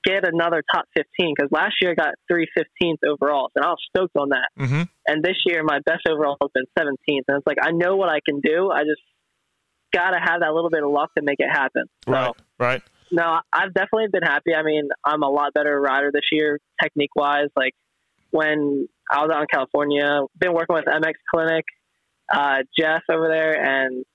get 0.04 0.28
another 0.28 0.64
top 0.74 0.86
15 0.96 1.34
because 1.36 1.52
last 1.52 1.76
year 1.82 1.92
I 1.92 1.96
got 1.96 2.14
three 2.30 2.48
15th 2.58 2.98
overalls 3.08 3.52
and 3.56 3.66
I 3.66 3.70
was 3.70 3.80
stoked 3.90 4.16
on 4.16 4.30
that. 4.30 4.50
Mm-hmm. 4.58 4.84
And 5.08 5.24
this 5.24 5.36
year 5.46 5.64
my 5.64 5.80
best 5.86 6.08
overall 6.10 6.38
has 6.42 6.50
been 6.54 6.66
17th. 6.78 7.24
And 7.28 7.38
it's 7.38 7.48
like, 7.48 7.58
I 7.62 7.72
know 7.72 7.96
what 7.96 8.10
I 8.10 8.20
can 8.26 8.40
do. 8.40 8.72
I 8.72 8.84
just 8.84 9.02
got 9.94 10.12
to 10.12 10.20
have 10.20 10.42
that 10.42 10.54
little 10.54 10.70
bit 10.70 10.84
of 10.84 10.92
luck 10.92 11.12
to 11.18 11.24
make 11.24 11.40
it 11.40 11.50
happen. 11.50 11.84
So, 12.06 12.12
Right. 12.12 12.32
Right. 12.60 12.84
no, 13.12 13.40
I've 13.52 13.74
definitely 13.74 14.08
been 14.12 14.24
happy. 14.24 14.54
I 14.56 14.64
mean, 14.64 14.88
I'm 15.04 15.24
a 15.24 15.30
lot 15.30 15.54
better 15.54 15.80
rider 15.80 16.12
this 16.14 16.30
year, 16.32 16.60
technique 16.82 17.16
wise. 17.16 17.50
Like 17.56 17.74
when 18.32 18.88
I 19.12 19.22
was 19.22 19.32
out 19.34 19.42
in 19.42 19.48
California, 19.52 20.22
been 20.38 20.54
working 20.54 20.76
with 20.76 20.86
MX 20.86 21.14
Clinic, 21.34 21.66
uh, 22.32 22.60
Jeff 22.78 23.02
over 23.12 23.28
there, 23.28 23.60
and 23.60 24.06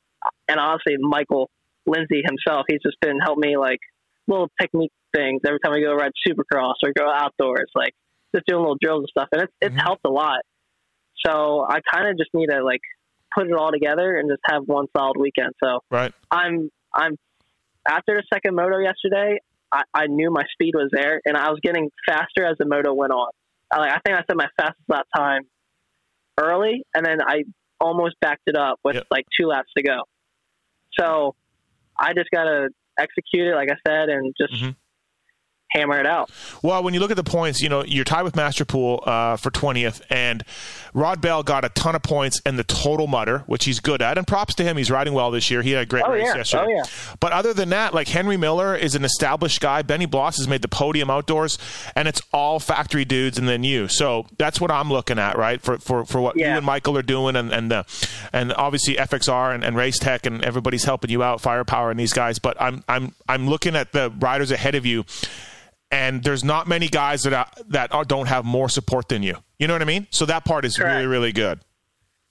and 0.49 0.59
honestly 0.61 0.95
Michael 0.99 1.51
Lindsay 1.87 2.23
himself. 2.25 2.65
He's 2.69 2.81
just 2.83 2.99
been 3.01 3.19
helping 3.21 3.51
me 3.51 3.57
like 3.57 3.81
little 4.27 4.49
technique 4.61 4.93
things 5.15 5.43
every 5.47 5.59
time 5.61 5.73
I 5.75 5.81
go 5.81 5.95
ride 5.95 6.13
Supercross 6.27 6.75
or 6.83 6.93
go 6.97 7.11
outdoors, 7.11 7.71
like 7.75 7.93
just 8.35 8.47
doing 8.47 8.61
little 8.61 8.77
drills 8.81 9.01
and 9.03 9.09
stuff, 9.09 9.29
and 9.33 9.43
it's 9.43 9.53
it's 9.61 9.75
Mhm. 9.75 9.83
helped 9.83 10.05
a 10.05 10.11
lot. 10.11 10.41
So 11.25 11.65
I 11.69 11.81
kind 11.93 12.09
of 12.09 12.19
just 12.19 12.31
need 12.35 12.49
to 12.49 12.63
like 12.65 12.81
put 13.35 13.47
it 13.47 13.53
all 13.55 13.71
together 13.71 14.17
and 14.17 14.31
just 14.31 14.43
have 14.47 14.63
one 14.67 14.87
solid 14.97 15.17
weekend. 15.19 15.53
So 15.63 15.81
Right. 15.91 16.13
I'm 16.31 16.71
I'm 16.95 17.17
after 17.87 18.17
the 18.17 18.23
second 18.33 18.55
moto 18.55 18.79
yesterday, 18.79 19.39
I, 19.71 19.83
I 19.93 20.07
knew 20.07 20.31
my 20.31 20.45
speed 20.53 20.75
was 20.75 20.89
there 20.93 21.21
and 21.25 21.37
I 21.37 21.51
was 21.51 21.61
getting 21.63 21.91
faster 22.07 22.45
as 22.45 22.57
the 22.59 22.67
moto 22.67 22.95
went 22.95 23.13
on. 23.13 23.31
I, 23.71 23.79
like 23.79 23.91
I 23.91 23.99
think 24.05 24.19
I 24.19 24.23
set 24.27 24.37
my 24.37 24.49
fastest 24.57 24.89
lap 24.89 25.07
time 25.15 25.43
early 26.39 26.83
and 26.95 27.05
then 27.05 27.19
I 27.27 27.45
almost 27.81 28.17
backed 28.21 28.43
it 28.47 28.57
up 28.57 28.79
with 28.85 28.97
Yep. 28.97 29.07
like 29.11 29.27
two 29.39 29.47
laps 29.47 29.71
to 29.77 29.83
go. 29.83 30.03
So 30.99 31.35
I 31.99 32.13
just 32.15 32.31
gotta 32.31 32.69
execute 32.99 33.49
it 33.49 33.55
like 33.55 33.71
I 33.71 33.77
said 33.87 34.09
and 34.09 34.35
just 34.41 34.53
Mhm. 34.63 34.77
Hammer 35.75 35.99
it 35.99 36.07
out. 36.07 36.31
Well, 36.63 36.83
when 36.85 36.95
you 36.95 37.01
look 37.01 37.11
at 37.11 37.17
the 37.17 37.25
points, 37.25 37.61
you 37.61 37.69
know 37.69 37.85
you're 37.85 38.05
tied 38.05 38.23
with 38.23 38.35
Masterpool 38.35 39.07
uh, 39.07 39.37
for 39.37 39.51
twentieth, 39.51 40.01
and 40.09 40.45
Rodbell 40.95 41.45
got 41.45 41.65
a 41.65 41.69
ton 41.71 41.97
of 41.97 42.03
points 42.03 42.41
in 42.47 42.55
the 42.57 42.63
total 42.65 43.07
mutter, 43.09 43.41
which 43.47 43.65
he's 43.65 43.81
good 43.81 44.01
at. 44.01 44.17
And 44.17 44.27
props 44.27 44.55
to 44.57 44.63
him; 44.63 44.77
he's 44.77 44.91
riding 44.91 45.15
well 45.15 45.31
this 45.33 45.51
year. 45.51 45.63
He 45.63 45.73
had 45.73 45.83
a 45.83 45.87
great 45.87 46.05
Oh, 46.07 46.13
race 46.13 46.27
yeah. 46.27 46.37
yesterday. 46.37 46.65
Oh, 46.67 46.69
yeah. 46.69 46.83
But 47.19 47.33
other 47.33 47.53
than 47.53 47.71
that, 47.71 47.93
like 47.93 48.07
Henry 48.09 48.37
Miller 48.37 48.77
is 48.77 48.95
an 48.95 49.05
established 49.05 49.61
guy. 49.61 49.83
Benny 49.83 50.07
Bloss 50.07 50.37
has 50.37 50.47
made 50.47 50.63
the 50.63 50.69
podium 50.69 51.11
outdoors, 51.11 51.59
and 51.97 52.07
it's 52.07 52.23
all 52.33 52.61
factory 52.61 53.05
dudes, 53.05 53.37
and 53.39 53.49
then 53.49 53.65
you. 53.65 53.89
So 53.89 54.27
that's 54.39 54.61
what 54.61 54.71
I'm 54.71 54.91
looking 54.91 55.19
at, 55.19 55.37
right? 55.37 55.61
For 55.61 55.79
for, 55.79 56.05
for 56.05 56.21
what 56.21 56.37
you 56.37 56.45
and 56.47 56.65
Michael 56.65 56.97
are 56.97 57.03
doing, 57.03 57.35
and 57.35 57.53
and 57.53 57.71
the 57.71 57.85
and 58.33 58.53
obviously 58.53 58.95
FXR 58.95 59.53
and, 59.55 59.65
and 59.65 59.75
Race 59.77 59.99
Tech, 59.99 60.25
and 60.25 60.45
everybody's 60.45 60.85
helping 60.85 61.11
you 61.11 61.25
out, 61.25 61.41
Firepower 61.41 61.91
and 61.91 61.99
these 61.99 62.13
guys. 62.13 62.39
But 62.39 62.57
I'm 62.61 62.85
I'm 62.89 63.13
I'm 63.29 63.49
looking 63.49 63.75
at 63.75 63.91
the 63.91 64.13
riders 64.21 64.53
ahead 64.53 64.77
of 64.77 64.87
you 64.87 65.05
and 65.95 66.23
there's 66.25 66.43
not 66.43 66.67
many 66.67 66.89
guys 66.89 67.23
that 67.23 67.33
are, 67.33 67.47
that 67.69 67.95
are, 67.95 68.05
don't 68.05 68.27
have 68.27 68.45
more 68.45 68.69
support 68.69 69.09
than 69.09 69.23
you. 69.23 69.37
You 69.59 69.69
know 69.69 69.75
what 69.75 69.83
I 69.83 69.87
mean? 69.87 70.09
So 70.11 70.27
that 70.27 70.45
part 70.45 70.65
is 70.65 70.77
Correct. 70.77 70.95
really 70.95 71.07
really 71.07 71.33
good. 71.33 71.61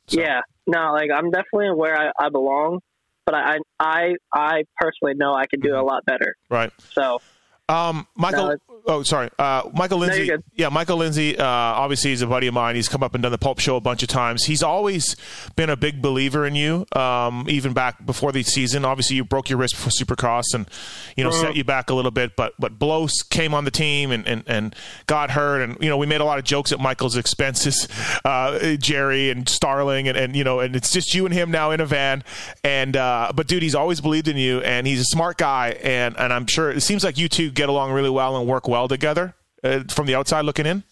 So- 0.08 0.20
Yeah. 0.20 0.42
No, 0.68 0.92
like 0.94 1.10
I'm 1.14 1.30
definitely 1.32 1.72
where 1.76 2.00
I, 2.00 2.12
I 2.20 2.30
belong. 2.30 2.80
but 3.26 3.36
I 3.36 3.58
I 3.80 4.16
I 4.34 4.64
personally 4.78 5.14
know 5.16 5.34
I 5.34 5.46
can 5.48 5.60
do 5.62 5.74
a 5.74 5.78
mm-hmm. 5.78 5.88
lot 5.88 6.06
better. 6.06 6.36
Right. 6.50 6.72
So 6.92 7.22
Um, 7.70 8.08
Michael. 8.16 8.48
No, 8.86 8.96
oh, 8.96 9.04
sorry. 9.04 9.30
Uh, 9.40 9.70
Michael 9.74 10.00
Lindsay. 10.00 10.28
good. 10.28 10.44
yeah, 10.56 10.68
Michael 10.68 10.98
Lindsay. 10.98 11.38
Uh, 11.38 11.46
obviously, 11.46 12.10
he's 12.10 12.22
a 12.22 12.28
buddy 12.28 12.48
of 12.48 12.54
mine. 12.54 12.76
He's 12.76 12.90
come 12.90 13.02
up 13.02 13.14
and 13.14 13.24
done 13.24 13.32
the 13.32 13.38
Pulp 13.38 13.60
Show 13.60 13.78
a 13.78 13.82
bunch 13.82 14.04
of 14.04 14.10
times. 14.10 14.44
He's 14.44 14.62
always 14.62 15.16
been 15.56 15.70
a 15.70 15.78
big 15.78 16.02
believer 16.02 16.46
in 16.46 16.56
you. 16.56 16.86
Um, 16.94 17.46
even 17.48 17.72
back 17.72 18.06
before 18.06 18.34
the 18.34 18.44
season. 18.44 18.84
Obviously, 18.84 19.16
you 19.16 19.24
broke 19.24 19.50
your 19.50 19.58
wrist 19.60 19.76
before 19.76 19.92
Supercross, 19.92 20.54
and 20.54 20.68
you 21.16 21.24
know 21.24 21.30
Uh-huh. 21.30 21.42
set 21.42 21.56
you 21.56 21.64
back 21.64 21.90
a 21.90 21.94
little 21.94 22.12
bit. 22.12 22.36
But 22.36 22.54
but 22.60 22.78
Bloss 22.78 23.22
came 23.22 23.54
on 23.54 23.64
the 23.64 23.72
team 23.72 24.12
and, 24.12 24.28
and, 24.28 24.44
and 24.46 24.76
got 25.08 25.32
hurt, 25.32 25.62
and 25.62 25.78
you 25.80 25.88
know 25.88 25.96
we 25.98 26.06
made 26.06 26.20
a 26.20 26.26
lot 26.26 26.38
of 26.40 26.44
jokes 26.44 26.74
at 26.74 26.80
Michael's 26.80 27.16
expenses. 27.16 27.88
Uh, 28.26 28.76
Jerry 28.78 29.30
and 29.30 29.48
Starling, 29.50 30.08
and, 30.08 30.18
and 30.18 30.36
you 30.36 30.44
know, 30.44 30.60
and 30.60 30.76
it's 30.76 30.92
just 30.92 31.14
you 31.14 31.26
and 31.26 31.34
him 31.34 31.52
now 31.52 31.72
in 31.72 31.82
a 31.82 31.86
van. 31.86 32.24
And 32.64 32.96
uh, 32.96 33.32
but 33.36 33.48
dude, 33.48 33.64
he's 33.64 33.76
always 33.76 34.00
believed 34.02 34.28
in 34.28 34.38
you, 34.38 34.60
and 34.62 34.88
he's 34.88 35.00
a 35.02 35.06
smart 35.06 35.38
guy, 35.38 35.78
and 35.84 36.16
and 36.18 36.32
I'm 36.32 36.48
sure 36.48 36.72
it 36.72 36.82
seems 36.82 37.04
like 37.04 37.18
you 37.18 37.28
two 37.28 37.52
get 37.54 37.70
along 37.70 37.92
really 37.92 38.10
well 38.10 38.38
and 38.38 38.48
work 38.48 38.68
well 38.68 38.88
together 38.88 39.34
uh, 39.64 39.80
from 39.90 40.06
the 40.08 40.16
outside 40.16 40.46
looking 40.46 40.66
in. 40.66 40.84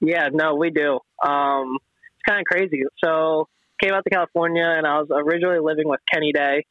yeah, 0.00 0.28
no, 0.32 0.54
we 0.54 0.70
do. 0.70 0.98
Um, 1.26 1.76
it's 1.76 2.24
kind 2.28 2.40
of 2.40 2.44
crazy. 2.46 2.82
So 3.04 3.48
came 3.82 3.92
out 3.92 4.04
to 4.04 4.10
California, 4.10 4.64
and 4.64 4.86
I 4.86 4.98
was 5.00 5.08
originally 5.10 5.58
living 5.60 5.88
with 5.88 6.00
Kenny 6.12 6.32
Day, 6.32 6.64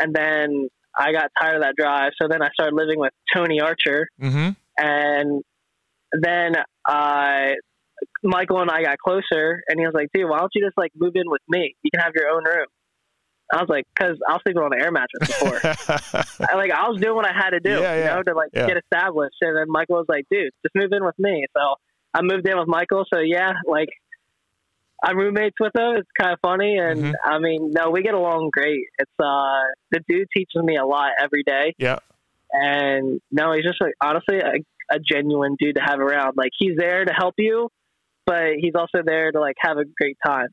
and 0.00 0.14
then 0.14 0.68
I 0.96 1.12
got 1.12 1.30
tired 1.40 1.56
of 1.56 1.62
that 1.62 1.74
drive. 1.76 2.12
So 2.20 2.28
then 2.28 2.42
I 2.42 2.48
started 2.52 2.74
living 2.74 2.98
with 2.98 3.12
Tony 3.34 3.60
Archer, 3.60 4.08
Mm-hmm. 4.20 4.50
and 4.76 5.42
then 6.12 6.52
I. 6.86 7.54
Michael 8.22 8.60
and 8.60 8.70
I 8.70 8.82
got 8.84 8.96
closer, 8.98 9.60
and 9.68 9.78
he 9.80 9.84
was 9.84 9.92
like, 9.92 10.06
"Dude, 10.14 10.28
why 10.30 10.38
don't 10.38 10.50
you 10.54 10.64
just 10.64 10.78
like 10.78 10.92
move 10.96 11.12
in 11.16 11.24
with 11.26 11.42
me? 11.48 11.74
You 11.82 11.90
can 11.92 12.00
have 12.00 12.12
your 12.14 12.28
own 12.30 12.44
room." 12.44 12.66
I 13.52 13.56
was 13.60 13.68
like, 13.68 13.86
"Cause 13.98 14.16
I 14.28 14.32
was 14.32 14.40
sleeping 14.44 14.62
on 14.62 14.72
an 14.74 14.80
air 14.82 14.92
mattress 14.92 15.26
before." 15.26 15.60
I, 16.50 16.54
like 16.56 16.70
I 16.70 16.88
was 16.88 17.00
doing 17.00 17.16
what 17.16 17.26
I 17.26 17.32
had 17.34 17.50
to 17.50 17.60
do, 17.60 17.70
Yeah, 17.80 17.94
you 17.94 18.00
yeah, 18.02 18.14
know, 18.16 18.22
to 18.22 18.34
like 18.34 18.50
yeah. 18.52 18.66
get 18.66 18.76
established. 18.76 19.36
And 19.40 19.56
then 19.56 19.66
Michael 19.68 19.96
was 19.96 20.06
like, 20.08 20.24
"Dude, 20.30 20.52
just 20.62 20.74
move 20.74 20.90
in 20.92 21.04
with 21.04 21.18
me." 21.18 21.46
So 21.56 21.62
I 22.14 22.20
moved 22.22 22.46
in 22.48 22.58
with 22.58 22.68
Michael. 22.68 23.04
So 23.12 23.20
yeah, 23.20 23.52
like 23.66 23.88
I'm 25.02 25.16
roommates 25.16 25.56
with 25.60 25.72
him. 25.76 25.96
It's 25.96 26.08
kind 26.20 26.32
of 26.32 26.40
funny, 26.42 26.76
and 26.78 27.00
Mhm. 27.00 27.14
I 27.24 27.38
mean, 27.38 27.72
no, 27.72 27.90
we 27.90 28.02
get 28.02 28.14
along 28.14 28.50
great. 28.52 28.84
It's 28.98 29.12
uh, 29.18 29.62
the 29.92 30.00
dude 30.08 30.26
teaches 30.36 30.62
me 30.62 30.76
a 30.76 30.84
lot 30.84 31.12
every 31.22 31.42
day, 31.44 31.74
yeah. 31.78 31.98
and 32.52 33.20
no, 33.30 33.52
he's 33.52 33.64
just 33.64 33.80
like 33.80 33.94
honestly 34.02 34.38
a, 34.40 34.94
a 34.94 34.98
genuine 34.98 35.56
dude 35.58 35.76
to 35.76 35.82
have 35.82 36.00
around. 36.00 36.34
Like 36.36 36.50
he's 36.58 36.76
there 36.76 37.04
to 37.04 37.12
help 37.12 37.34
you, 37.38 37.68
but 38.26 38.54
he's 38.58 38.74
also 38.74 39.02
there 39.04 39.30
to 39.32 39.40
like 39.40 39.56
have 39.60 39.78
a 39.78 39.84
great 39.96 40.16
time. 40.26 40.48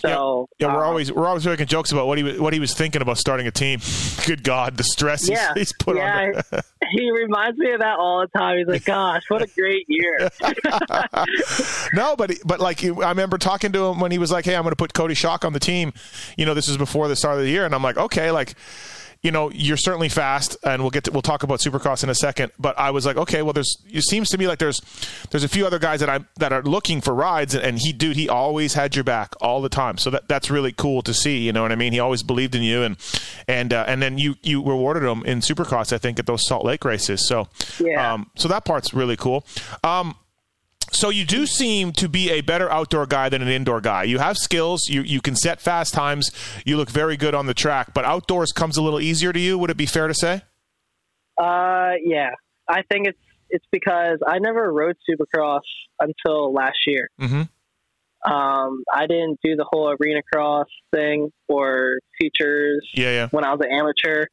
So 0.00 0.48
Yeah, 0.58 0.68
we're 0.68 0.82
um, 0.82 0.88
always 0.88 1.12
we're 1.12 1.26
always 1.26 1.46
making 1.46 1.66
jokes 1.66 1.92
about 1.92 2.06
what 2.06 2.18
he 2.18 2.24
was 2.24 2.40
what 2.40 2.52
he 2.52 2.60
was 2.60 2.74
thinking 2.74 3.02
about 3.02 3.18
starting 3.18 3.46
a 3.46 3.50
team. 3.50 3.80
Good 4.26 4.42
God, 4.42 4.76
the 4.76 4.84
stress 4.84 5.22
he's, 5.22 5.30
Yeah, 5.30 5.54
he's 5.54 5.72
put 5.72 5.96
yeah. 5.96 6.20
on. 6.24 6.32
The, 6.50 6.64
he 6.90 7.10
reminds 7.10 7.58
me 7.58 7.70
of 7.72 7.80
that 7.80 7.98
all 7.98 8.20
the 8.20 8.38
time. 8.38 8.58
He's 8.58 8.66
like, 8.66 8.84
"Gosh, 8.84 9.22
what 9.28 9.42
a 9.42 9.46
great 9.46 9.86
year!" 9.88 10.30
no, 11.94 12.16
but 12.16 12.32
but 12.44 12.60
like 12.60 12.84
I 12.84 13.08
remember 13.10 13.38
talking 13.38 13.72
to 13.72 13.86
him 13.86 14.00
when 14.00 14.10
he 14.10 14.18
was 14.18 14.30
like, 14.32 14.44
"Hey, 14.44 14.56
I'm 14.56 14.62
going 14.62 14.72
to 14.72 14.76
put 14.76 14.92
Coty 14.92 15.12
Schock 15.12 15.44
on 15.44 15.52
the 15.52 15.60
team." 15.60 15.92
You 16.36 16.46
know, 16.46 16.54
this 16.54 16.68
is 16.68 16.76
before 16.76 17.08
the 17.08 17.16
start 17.16 17.38
of 17.38 17.44
the 17.44 17.50
year, 17.50 17.64
and 17.64 17.74
I'm 17.74 17.82
like, 17.82 17.96
"Okay, 17.96 18.30
like." 18.30 18.54
You 19.22 19.30
know, 19.30 19.52
you're 19.52 19.76
certainly 19.76 20.08
fast, 20.08 20.56
and 20.64 20.82
we'll 20.82 20.90
get 20.90 21.04
to, 21.04 21.12
we'll 21.12 21.22
talk 21.22 21.44
about 21.44 21.60
Supercross 21.60 22.02
in 22.02 22.10
a 22.10 22.14
second. 22.14 22.50
But 22.58 22.76
I 22.76 22.90
was 22.90 23.06
like, 23.06 23.16
okay, 23.16 23.42
well, 23.42 23.52
there's 23.52 23.76
it 23.86 24.02
seems 24.02 24.28
to 24.30 24.38
me 24.38 24.48
like 24.48 24.58
there's 24.58 24.80
there's 25.30 25.44
a 25.44 25.48
few 25.48 25.64
other 25.64 25.78
guys 25.78 26.00
that 26.00 26.08
I 26.08 26.20
that 26.38 26.52
are 26.52 26.62
looking 26.62 27.00
for 27.00 27.14
rides, 27.14 27.54
and 27.54 27.78
he, 27.78 27.92
dude, 27.92 28.16
he 28.16 28.28
always 28.28 28.74
had 28.74 28.96
your 28.96 29.04
back 29.04 29.34
all 29.40 29.62
the 29.62 29.68
time. 29.68 29.96
So 29.96 30.10
that 30.10 30.26
that's 30.26 30.50
really 30.50 30.72
cool 30.72 31.02
to 31.02 31.14
see. 31.14 31.38
You 31.38 31.52
know 31.52 31.62
what 31.62 31.70
I 31.70 31.76
mean? 31.76 31.92
He 31.92 32.00
always 32.00 32.24
believed 32.24 32.56
in 32.56 32.62
you, 32.62 32.82
and 32.82 32.96
and 33.46 33.72
uh, 33.72 33.84
and 33.86 34.02
then 34.02 34.18
you 34.18 34.34
you 34.42 34.60
rewarded 34.60 35.04
him 35.04 35.22
in 35.24 35.38
Supercross, 35.38 35.92
I 35.92 35.98
think, 35.98 36.18
at 36.18 36.26
those 36.26 36.44
Salt 36.44 36.64
Lake 36.64 36.84
races. 36.84 37.28
So 37.28 37.46
Yeah. 37.78 38.14
um, 38.14 38.28
so 38.34 38.48
that 38.48 38.64
part's 38.64 38.92
really 38.92 39.16
cool. 39.16 39.46
Um, 39.84 40.16
so 40.92 41.08
you 41.10 41.24
do 41.24 41.46
seem 41.46 41.92
to 41.92 42.08
be 42.08 42.30
a 42.30 42.40
better 42.40 42.70
outdoor 42.70 43.06
guy 43.06 43.28
than 43.28 43.42
an 43.42 43.48
indoor 43.48 43.80
guy. 43.80 44.04
You 44.04 44.18
have 44.18 44.36
skills. 44.36 44.82
You 44.88 45.02
you 45.02 45.20
can 45.20 45.34
set 45.36 45.60
fast 45.60 45.92
times. 45.94 46.30
You 46.64 46.76
look 46.76 46.90
very 46.90 47.16
good 47.16 47.34
on 47.34 47.46
the 47.46 47.54
track. 47.54 47.92
But 47.94 48.04
outdoors 48.04 48.52
comes 48.52 48.76
a 48.76 48.82
little 48.82 49.00
easier 49.00 49.32
to 49.32 49.40
you. 49.40 49.58
Would 49.58 49.70
it 49.70 49.76
be 49.76 49.86
fair 49.86 50.08
to 50.08 50.14
say? 50.14 50.42
Uh, 51.38 51.92
yeah, 52.04 52.30
I 52.68 52.82
think 52.90 53.06
it's 53.08 53.18
it's 53.50 53.66
because 53.72 54.18
I 54.26 54.38
never 54.38 54.72
rode 54.72 54.96
Supercross 55.08 55.60
until 56.00 56.52
last 56.52 56.78
year. 56.86 57.08
Mm-hmm. 57.20 57.42
Um, 58.32 58.84
I 58.94 59.06
didn't 59.08 59.40
do 59.42 59.56
the 59.56 59.66
whole 59.68 59.94
arena 60.00 60.20
cross 60.32 60.68
thing 60.94 61.32
or 61.48 61.98
features 62.20 62.86
Yeah, 62.94 63.10
yeah. 63.10 63.28
when 63.32 63.44
I 63.44 63.50
was 63.50 63.60
an 63.64 63.72
amateur. 63.72 64.26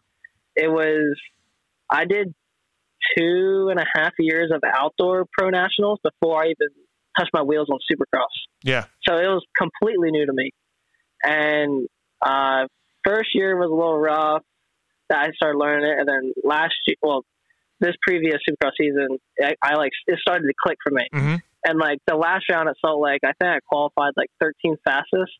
It 0.56 0.70
was 0.70 1.18
I 1.90 2.06
did 2.06 2.34
two 3.18 3.68
and 3.70 3.80
a 3.80 3.86
half 3.96 4.14
years 4.20 4.52
of 4.54 4.62
outdoor 4.66 5.26
pro 5.38 5.50
nationals 5.50 6.00
before 6.04 6.44
I 6.44 6.46
even 6.46 6.68
touched 7.18 7.32
my 7.34 7.44
wheels 7.44 7.68
on 7.70 7.80
Supercross. 7.92 8.26
Yeah. 8.64 8.86
So 9.08 9.16
it 9.16 9.28
was 9.28 9.44
completely 9.58 10.12
new 10.12 10.26
to 10.26 10.34
me. 10.34 10.52
And 11.24 11.88
uh, 12.22 12.68
first 13.06 13.30
year 13.34 13.58
was 13.58 13.70
a 13.70 13.76
little 13.76 13.98
rough. 13.98 14.44
That 15.10 15.26
I 15.26 15.32
started 15.36 15.58
learning 15.58 15.90
it, 15.90 16.00
and 16.00 16.08
then 16.08 16.34
last 16.44 16.76
year, 16.86 16.96
well, 17.02 17.24
this 17.80 17.96
previous 18.06 18.36
Supercross 18.48 18.74
season, 18.80 19.18
I, 19.42 19.56
I 19.60 19.74
like 19.74 19.92
it 20.06 20.20
started 20.20 20.46
to 20.46 20.54
click 20.62 20.78
for 20.84 20.92
me. 20.92 21.08
Mm-hmm. 21.12 21.36
And 21.66 21.80
like 21.80 21.98
the 22.06 22.16
last 22.16 22.46
round 22.52 22.70
at 22.70 22.76
Salt 22.80 23.02
Lake, 23.02 23.22
I 23.24 23.32
think 23.40 23.56
I 23.56 23.60
qualified 23.68 24.14
like 24.16 24.30
13th 24.42 24.78
fastest, 24.86 25.34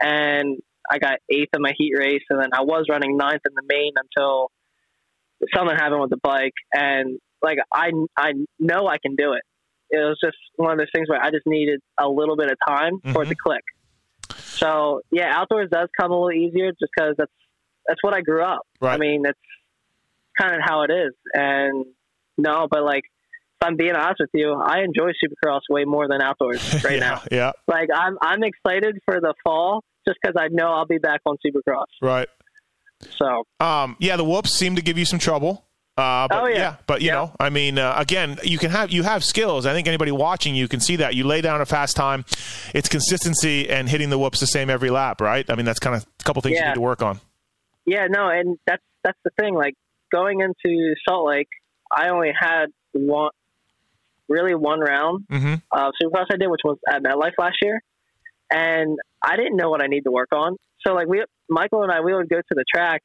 and 0.00 0.58
I 0.88 0.98
got 0.98 1.14
eighth 1.28 1.48
in 1.52 1.62
my 1.62 1.72
heat 1.76 1.94
race, 1.98 2.22
and 2.30 2.40
then 2.40 2.50
I 2.52 2.62
was 2.62 2.86
running 2.88 3.16
ninth 3.16 3.42
in 3.44 3.54
the 3.56 3.62
main 3.66 3.92
until 3.96 4.52
something 5.54 5.76
happened 5.76 6.00
with 6.00 6.10
the 6.10 6.20
bike, 6.22 6.54
and 6.72 7.18
like 7.42 7.58
I 7.72 7.90
I 8.16 8.32
know 8.58 8.86
I 8.86 8.98
can 8.98 9.16
do 9.16 9.32
it. 9.32 9.42
It 9.90 9.98
was 9.98 10.18
just 10.24 10.36
one 10.56 10.72
of 10.72 10.78
those 10.78 10.88
things 10.94 11.08
where 11.08 11.20
I 11.20 11.30
just 11.30 11.46
needed 11.46 11.80
a 11.98 12.08
little 12.08 12.36
bit 12.36 12.50
of 12.50 12.56
time 12.66 13.00
for 13.12 13.22
it 13.22 13.26
to 13.26 13.34
mm-hmm. 13.34 13.50
click. 13.50 13.64
So 14.36 15.02
yeah, 15.10 15.32
outdoors 15.34 15.68
does 15.70 15.88
come 16.00 16.10
a 16.10 16.14
little 16.14 16.32
easier 16.32 16.70
just 16.70 16.92
because 16.96 17.14
that's 17.18 17.32
that's 17.86 18.02
what 18.02 18.14
I 18.14 18.20
grew 18.20 18.42
up. 18.42 18.60
Right. 18.80 18.94
I 18.94 18.98
mean, 18.98 19.22
that's 19.22 19.38
kind 20.40 20.54
of 20.54 20.60
how 20.64 20.82
it 20.82 20.90
is. 20.90 21.12
And 21.34 21.84
no, 22.38 22.68
but 22.70 22.82
like 22.84 23.02
if 23.60 23.68
I'm 23.68 23.76
being 23.76 23.94
honest 23.94 24.20
with 24.20 24.30
you, 24.34 24.54
I 24.54 24.80
enjoy 24.80 25.10
Supercross 25.22 25.60
way 25.68 25.84
more 25.84 26.08
than 26.08 26.20
outdoors 26.22 26.62
right 26.84 26.98
yeah, 26.98 27.00
now. 27.00 27.22
Yeah. 27.30 27.52
Like 27.66 27.88
I'm 27.94 28.16
I'm 28.22 28.42
excited 28.42 28.98
for 29.04 29.20
the 29.20 29.34
fall 29.44 29.84
just 30.06 30.18
because 30.22 30.36
I 30.38 30.48
know 30.48 30.68
I'll 30.68 30.86
be 30.86 30.98
back 30.98 31.20
on 31.26 31.36
Supercross. 31.44 31.86
Right. 32.00 32.28
So 33.18 33.44
Um, 33.64 33.96
yeah, 34.00 34.16
the 34.16 34.24
whoops 34.24 34.52
seem 34.54 34.76
to 34.76 34.82
give 34.82 34.98
you 34.98 35.04
some 35.04 35.18
trouble. 35.18 35.64
Uh, 35.96 36.26
but 36.28 36.42
Oh, 36.42 36.46
yeah. 36.46 36.76
but 36.86 37.02
you 37.02 37.08
Yeah. 37.08 37.14
know, 37.14 37.32
I 37.38 37.50
mean, 37.50 37.78
uh, 37.78 37.94
again, 37.98 38.38
you 38.42 38.56
can 38.58 38.70
have 38.70 38.90
you 38.90 39.02
have 39.02 39.22
skills. 39.22 39.66
I 39.66 39.74
think 39.74 39.86
anybody 39.86 40.10
watching 40.10 40.54
you 40.54 40.66
can 40.66 40.80
see 40.80 40.96
that 40.96 41.14
you 41.14 41.24
lay 41.24 41.42
down 41.42 41.60
a 41.60 41.66
fast 41.66 41.96
time. 41.96 42.24
It's 42.74 42.88
consistency 42.88 43.68
and 43.68 43.88
hitting 43.90 44.08
the 44.08 44.18
whoops 44.18 44.40
the 44.40 44.46
same 44.46 44.70
every 44.70 44.88
lap, 44.88 45.20
right? 45.20 45.44
I 45.50 45.54
mean, 45.54 45.66
that's 45.66 45.78
kind 45.80 45.94
of 45.94 46.06
a 46.20 46.24
couple 46.24 46.40
things 46.40 46.58
you 46.58 46.64
need 46.64 46.74
to 46.74 46.80
work 46.80 47.02
on. 47.02 47.20
yeah, 47.84 48.06
no, 48.08 48.30
and 48.30 48.58
that's 48.66 48.82
that's 49.04 49.18
the 49.24 49.30
thing. 49.38 49.54
Like 49.54 49.74
going 50.10 50.40
into 50.40 50.94
Salt 51.06 51.26
Lake, 51.28 51.48
I 51.94 52.08
only 52.08 52.32
had 52.38 52.66
one 52.92 53.30
really 54.28 54.54
one 54.54 54.80
round 54.80 55.26
Mm-hmm. 55.30 55.54
of 55.72 55.92
Supercross 56.02 56.26
I 56.32 56.36
did, 56.38 56.48
which 56.48 56.62
was 56.64 56.78
at 56.90 57.02
MetLife 57.02 57.32
last 57.38 57.56
year, 57.60 57.82
and 58.50 58.98
I 59.22 59.36
didn't 59.36 59.56
know 59.56 59.68
what 59.68 59.82
I 59.82 59.88
need 59.88 60.04
to 60.04 60.10
work 60.10 60.30
on. 60.32 60.56
So 60.86 60.94
like 60.94 61.06
we, 61.06 61.24
Michael 61.48 61.82
and 61.82 61.92
I, 61.92 62.00
we 62.00 62.14
would 62.14 62.28
go 62.28 62.36
to 62.38 62.54
the 62.54 62.64
track, 62.74 63.02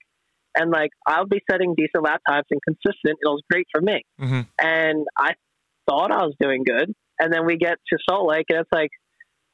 and 0.55 0.71
like 0.71 0.89
I'll 1.05 1.25
be 1.27 1.41
setting 1.49 1.75
decent 1.75 2.03
lap 2.03 2.21
times 2.27 2.45
and 2.51 2.59
consistent. 2.63 3.17
It 3.21 3.27
was 3.27 3.41
great 3.51 3.67
for 3.71 3.81
me, 3.81 4.03
Mm-hmm. 4.19 4.41
and 4.59 5.05
I 5.17 5.33
thought 5.87 6.11
I 6.11 6.23
was 6.23 6.35
doing 6.39 6.63
good. 6.65 6.93
And 7.19 7.33
then 7.33 7.45
we 7.47 7.57
get 7.57 7.77
to 7.91 7.97
Salt 8.07 8.27
Lake, 8.29 8.45
and 8.49 8.59
it's 8.59 8.69
like, 8.71 8.91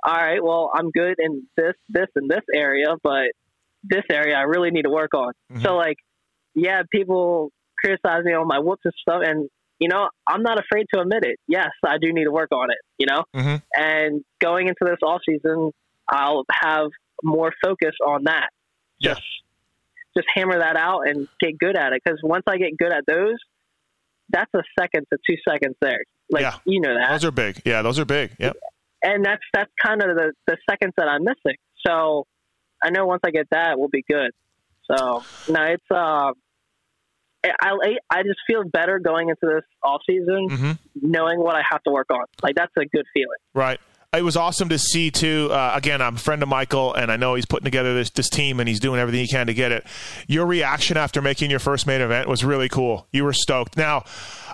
all 0.05 0.13
right, 0.13 0.43
well, 0.43 0.69
I'm 0.75 0.91
good 0.91 1.15
in 1.17 1.47
this, 1.55 1.73
this, 1.87 2.07
and 2.15 2.29
this 2.29 2.41
area, 2.53 2.87
but 3.01 3.27
this 3.83 4.03
area 4.11 4.35
I 4.35 4.41
really 4.41 4.69
need 4.71 4.81
to 4.81 4.89
work 4.89 5.13
on. 5.13 5.31
Mhm. 5.51 5.63
So 5.63 5.75
like, 5.75 5.95
yeah, 6.55 6.81
people 6.91 7.51
criticize 7.79 8.23
me 8.25 8.33
on 8.33 8.47
my 8.47 8.59
whoops 8.59 8.81
and 8.83 8.93
stuff, 8.99 9.21
and 9.25 9.49
you 9.79 9.89
know, 9.89 10.07
I'm 10.27 10.43
not 10.43 10.59
afraid 10.59 10.85
to 10.93 11.01
admit 11.01 11.23
it. 11.25 11.37
Yes, 11.47 11.69
I 11.85 11.97
do 11.99 12.13
need 12.13 12.25
to 12.25 12.31
work 12.31 12.49
on 12.53 12.69
it. 12.71 12.77
You 12.97 13.07
know, 13.07 13.23
Mhm. 13.35 13.61
and 13.77 14.23
going 14.41 14.67
into 14.67 14.83
this 14.85 14.99
off 15.03 15.21
season, 15.27 15.71
I'll 16.09 16.43
have 16.51 16.87
more 17.23 17.51
focus 17.63 17.95
on 18.05 18.25
that. 18.25 18.49
Yeah. 18.99 19.13
Just, 19.15 19.23
just 20.15 20.27
hammer 20.35 20.59
that 20.59 20.75
out 20.75 21.07
and 21.07 21.27
get 21.39 21.57
good 21.57 21.75
at 21.77 21.93
it. 21.93 22.01
Because 22.03 22.19
once 22.23 22.43
I 22.47 22.57
get 22.57 22.77
good 22.77 22.91
at 22.93 23.05
those, 23.07 23.35
that's 24.29 24.51
a 24.55 24.61
second 24.79 25.05
to 25.11 25.17
two 25.27 25.37
seconds 25.47 25.75
there. 25.81 25.99
Like 26.29 26.41
Yeah. 26.43 26.55
you 26.65 26.81
know 26.81 26.93
that, 26.95 27.09
Those 27.11 27.25
are 27.25 27.31
big. 27.31 27.61
Yeah, 27.65 27.81
those 27.81 27.99
are 27.99 28.05
big. 28.05 28.35
Yep. 28.39 28.55
and 29.03 29.25
that's 29.25 29.41
that's 29.53 29.71
kind 29.83 30.01
of 30.01 30.15
the 30.15 30.31
the 30.47 30.57
seconds 30.69 30.93
that 30.97 31.07
I'm 31.07 31.23
missing. 31.23 31.57
So 31.85 32.25
I 32.81 32.89
know 32.89 33.05
once 33.05 33.21
I 33.25 33.31
get 33.31 33.47
that, 33.51 33.77
we'll 33.77 33.89
be 33.89 34.03
good. 34.09 34.31
So 34.89 35.23
no, 35.49 35.63
it's 35.63 35.83
uh, 35.91 36.31
I 37.43 37.97
I 38.09 38.23
just 38.23 38.39
feel 38.47 38.63
better 38.63 38.99
going 38.99 39.29
into 39.29 39.41
this 39.53 39.63
off 39.83 40.01
season, 40.09 40.47
Mm-hmm. 40.49 40.71
knowing 41.11 41.39
what 41.39 41.55
I 41.55 41.61
have 41.69 41.83
to 41.83 41.91
work 41.91 42.07
on. 42.11 42.23
Like 42.41 42.55
that's 42.55 42.71
a 42.77 42.85
good 42.85 43.05
feeling. 43.13 43.37
Right. 43.53 43.79
It 44.13 44.24
was 44.24 44.38
awesome 44.38 44.70
to 44.70 44.77
see 44.77 45.10
too. 45.12 45.50
Uh, 45.51 45.74
again, 45.75 46.01
I'm 46.01 46.15
a 46.15 46.20
friend 46.20 46.43
of 46.43 46.50
Michael, 46.50 46.93
and 46.93 47.12
I 47.12 47.17
know 47.17 47.36
he's 47.36 47.46
putting 47.46 47.65
together 47.65 47.93
this 47.96 48.10
this 48.12 48.29
team, 48.29 48.60
and 48.60 48.70
he's 48.70 48.79
doing 48.79 49.00
everything 49.00 49.22
he 49.22 49.27
can 49.27 49.48
to 49.48 49.53
get 49.53 49.72
it. 49.72 49.86
Your 50.27 50.46
reaction 50.46 50.98
after 50.98 51.22
making 51.22 51.50
your 51.50 51.60
first 51.60 51.88
main 51.88 52.01
event 52.01 52.27
was 52.27 52.43
really 52.43 52.70
cool. 52.70 53.08
You 53.12 53.24
were 53.24 53.34
stoked. 53.34 53.75
Now, 53.75 54.03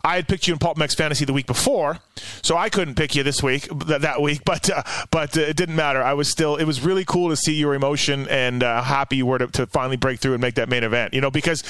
I 0.03 0.15
had 0.15 0.27
picked 0.27 0.47
you 0.47 0.53
in 0.53 0.59
PulpMX 0.59 0.95
Fantasy 0.95 1.25
the 1.25 1.33
week 1.33 1.47
before, 1.47 1.99
so 2.41 2.55
I 2.55 2.69
couldn't 2.69 2.95
pick 2.95 3.15
you 3.15 3.23
this 3.23 3.43
week 3.43 3.67
that, 3.85 4.01
that 4.01 4.21
week. 4.21 4.41
But 4.45 4.69
uh, 4.69 4.83
but 5.11 5.37
uh, 5.37 5.41
it 5.41 5.57
didn't 5.57 5.75
matter. 5.75 6.01
I 6.01 6.13
was 6.13 6.29
still. 6.29 6.55
It 6.55 6.65
was 6.65 6.81
really 6.81 7.05
cool 7.05 7.29
to 7.29 7.35
see 7.35 7.53
your 7.53 7.73
emotion 7.73 8.27
and 8.29 8.63
uh, 8.63 8.81
happy 8.81 9.17
you 9.17 9.25
were 9.25 9.39
to, 9.39 9.47
to 9.47 9.67
finally 9.67 9.97
break 9.97 10.19
through 10.19 10.33
and 10.33 10.41
make 10.41 10.55
that 10.55 10.69
main 10.69 10.83
event. 10.83 11.13
You 11.13 11.21
know, 11.21 11.31
because 11.31 11.63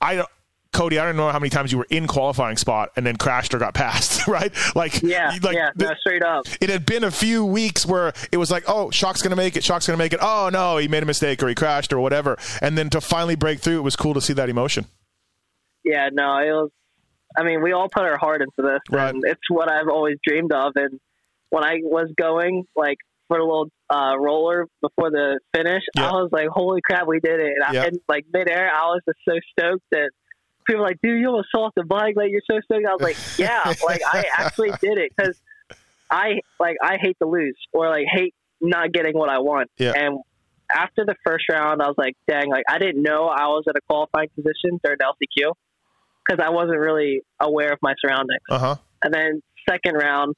I 0.00 0.24
Coty, 0.72 1.00
I 1.00 1.04
don't 1.04 1.16
know 1.16 1.28
how 1.30 1.40
many 1.40 1.50
times 1.50 1.72
you 1.72 1.78
were 1.78 1.86
in 1.90 2.06
qualifying 2.06 2.56
spot 2.56 2.90
and 2.94 3.04
then 3.04 3.16
crashed 3.16 3.52
or 3.54 3.58
got 3.58 3.74
passed, 3.74 4.26
right? 4.28 4.52
Like, 4.76 5.02
yeah, 5.02 5.36
like 5.42 5.56
yeah, 5.56 5.70
no, 5.76 5.90
straight 5.98 6.22
up. 6.22 6.44
It 6.60 6.70
had 6.70 6.86
been 6.86 7.02
a 7.02 7.10
few 7.10 7.44
weeks 7.44 7.84
where 7.84 8.12
it 8.30 8.36
was 8.36 8.50
like, 8.52 8.64
oh, 8.68 8.90
Schock's 8.90 9.20
going 9.20 9.30
to 9.30 9.36
make 9.36 9.56
it, 9.56 9.64
Schock's 9.64 9.86
going 9.88 9.98
to 9.98 10.02
make 10.02 10.12
it. 10.12 10.20
Oh, 10.22 10.48
no, 10.52 10.76
he 10.76 10.86
made 10.86 11.02
a 11.02 11.06
mistake 11.06 11.42
or 11.42 11.48
he 11.48 11.56
crashed 11.56 11.92
or 11.92 11.98
whatever. 11.98 12.38
And 12.62 12.78
then 12.78 12.88
to 12.90 13.00
finally 13.00 13.34
break 13.34 13.58
through, 13.58 13.78
it 13.78 13.82
was 13.82 13.96
cool 13.96 14.14
to 14.14 14.20
see 14.20 14.32
that 14.34 14.48
emotion. 14.48 14.86
Yeah, 15.84 16.08
no, 16.12 16.36
it 16.38 16.52
was, 16.52 16.70
I 17.36 17.42
mean, 17.42 17.62
we 17.62 17.72
all 17.72 17.88
put 17.88 18.04
our 18.04 18.16
heart 18.16 18.40
into 18.42 18.62
this. 18.62 18.80
Right. 18.90 19.12
And 19.12 19.24
it's 19.26 19.40
what 19.48 19.70
I've 19.70 19.88
always 19.88 20.18
dreamed 20.24 20.52
of. 20.52 20.72
And 20.76 21.00
when 21.50 21.64
I 21.64 21.78
was 21.82 22.12
going, 22.16 22.64
like, 22.76 22.98
for 23.26 23.38
a 23.38 23.44
little 23.44 23.68
uh, 23.88 24.14
roller 24.18 24.66
before 24.82 25.10
the 25.10 25.40
finish, 25.54 25.82
Yeah. 25.96 26.10
I 26.10 26.12
was 26.12 26.28
like, 26.32 26.48
holy 26.48 26.80
crap, 26.80 27.06
we 27.08 27.18
did 27.20 27.40
it. 27.40 27.52
And, 27.66 27.74
Yeah. 27.74 27.82
I, 27.82 27.86
and 27.86 27.98
like, 28.08 28.24
midair, 28.32 28.70
I 28.72 28.86
was 28.86 29.00
just 29.06 29.18
so 29.28 29.34
stoked 29.58 29.84
that 29.92 30.10
people 30.70 30.82
were 30.82 30.86
like, 30.88 31.00
dude, 31.02 31.20
you 31.20 31.28
almost 31.28 31.74
the 31.76 31.84
bike. 31.84 32.14
Like, 32.16 32.30
you're 32.30 32.42
so 32.50 32.60
stoked. 32.64 32.86
I 32.86 32.92
was 32.92 33.00
like, 33.02 33.16
yeah, 33.38 33.62
like, 33.86 34.02
I 34.06 34.24
actually 34.38 34.70
did 34.80 34.98
it 34.98 35.12
because 35.16 35.36
I, 36.10 36.40
like, 36.58 36.76
I 36.82 36.96
hate 37.00 37.16
to 37.22 37.28
lose 37.28 37.56
or, 37.72 37.88
like, 37.88 38.06
hate 38.10 38.34
not 38.60 38.92
getting 38.92 39.16
what 39.16 39.28
I 39.30 39.38
want. 39.38 39.70
Yeah. 39.78 39.92
And 39.94 40.20
after 40.70 41.04
the 41.04 41.14
first 41.24 41.44
round, 41.50 41.82
I 41.82 41.86
was 41.86 41.96
like, 41.98 42.14
dang, 42.28 42.50
like, 42.50 42.64
I 42.68 42.78
didn't 42.78 43.02
know 43.02 43.26
I 43.26 43.46
was 43.48 43.64
at 43.68 43.74
a 43.76 43.80
qualifying 43.88 44.28
position 44.34 44.80
during 44.84 44.98
the 44.98 45.04
LCQ 45.04 45.52
because 46.26 46.44
I 46.44 46.50
wasn't 46.50 46.78
really 46.78 47.22
aware 47.40 47.72
of 47.72 47.78
my 47.82 47.94
surroundings. 48.00 48.40
Uh 48.50 48.58
huh. 48.58 48.76
And 49.02 49.12
then 49.14 49.42
second 49.68 49.94
round, 49.94 50.34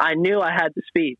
I 0.00 0.14
knew 0.14 0.40
I 0.40 0.50
had 0.52 0.72
the 0.74 0.82
speed, 0.88 1.18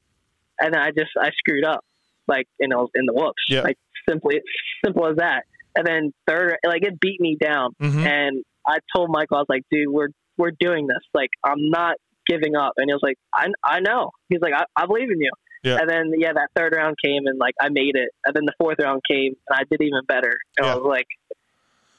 and 0.61 0.73
then 0.75 0.81
I 0.81 0.89
just 0.91 1.11
I 1.21 1.31
screwed 1.39 1.65
up, 1.65 1.85
like 2.27 2.47
you 2.59 2.69
know 2.69 2.89
in 2.95 3.07
the 3.07 3.13
whoops, 3.13 3.43
Yeah. 3.49 3.61
like 3.63 3.79
simply 4.09 4.41
simple 4.85 5.07
as 5.07 5.17
that. 5.17 5.45
And 5.77 5.87
then 5.87 6.13
third, 6.27 6.57
like 6.67 6.83
it 6.83 6.99
beat 6.99 7.21
me 7.21 7.37
down, 7.41 7.73
Mhm. 7.81 8.07
and 8.07 8.45
I 8.69 8.79
told 8.95 9.11
Michael, 9.11 9.39
I 9.39 9.41
was 9.41 9.47
like, 9.49 9.63
dude, 9.71 9.89
we're 9.89 10.09
we're 10.37 10.53
doing 10.59 10.87
this. 10.87 11.03
Like 11.15 11.31
I'm 11.45 11.71
not 11.71 11.97
giving 12.27 12.57
up. 12.57 12.73
And 12.77 12.89
he 12.89 12.93
was 12.93 13.01
like, 13.03 13.17
I 13.35 13.49
I 13.65 13.81
know. 13.81 14.11
He's 14.29 14.41
like, 14.41 14.53
I, 14.55 14.65
I 14.77 14.87
believe 14.87 15.11
in 15.11 15.21
you. 15.21 15.31
Yeah. 15.65 15.79
And 15.81 15.89
then 15.89 16.13
yeah, 16.19 16.33
that 16.33 16.51
third 16.55 16.75
round 16.77 16.97
came, 17.05 17.27
and 17.27 17.39
like 17.39 17.55
I 17.61 17.69
made 17.71 17.95
it. 17.95 18.11
And 18.25 18.35
then 18.35 18.45
the 18.45 18.53
fourth 18.61 18.77
round 18.81 19.03
came, 19.11 19.35
and 19.49 19.59
I 19.59 19.63
did 19.71 19.81
even 19.81 20.01
better. 20.07 20.37
And 20.57 20.67
Yeah. 20.67 20.73
I 20.73 20.77
was 20.77 20.85
like, 20.87 21.07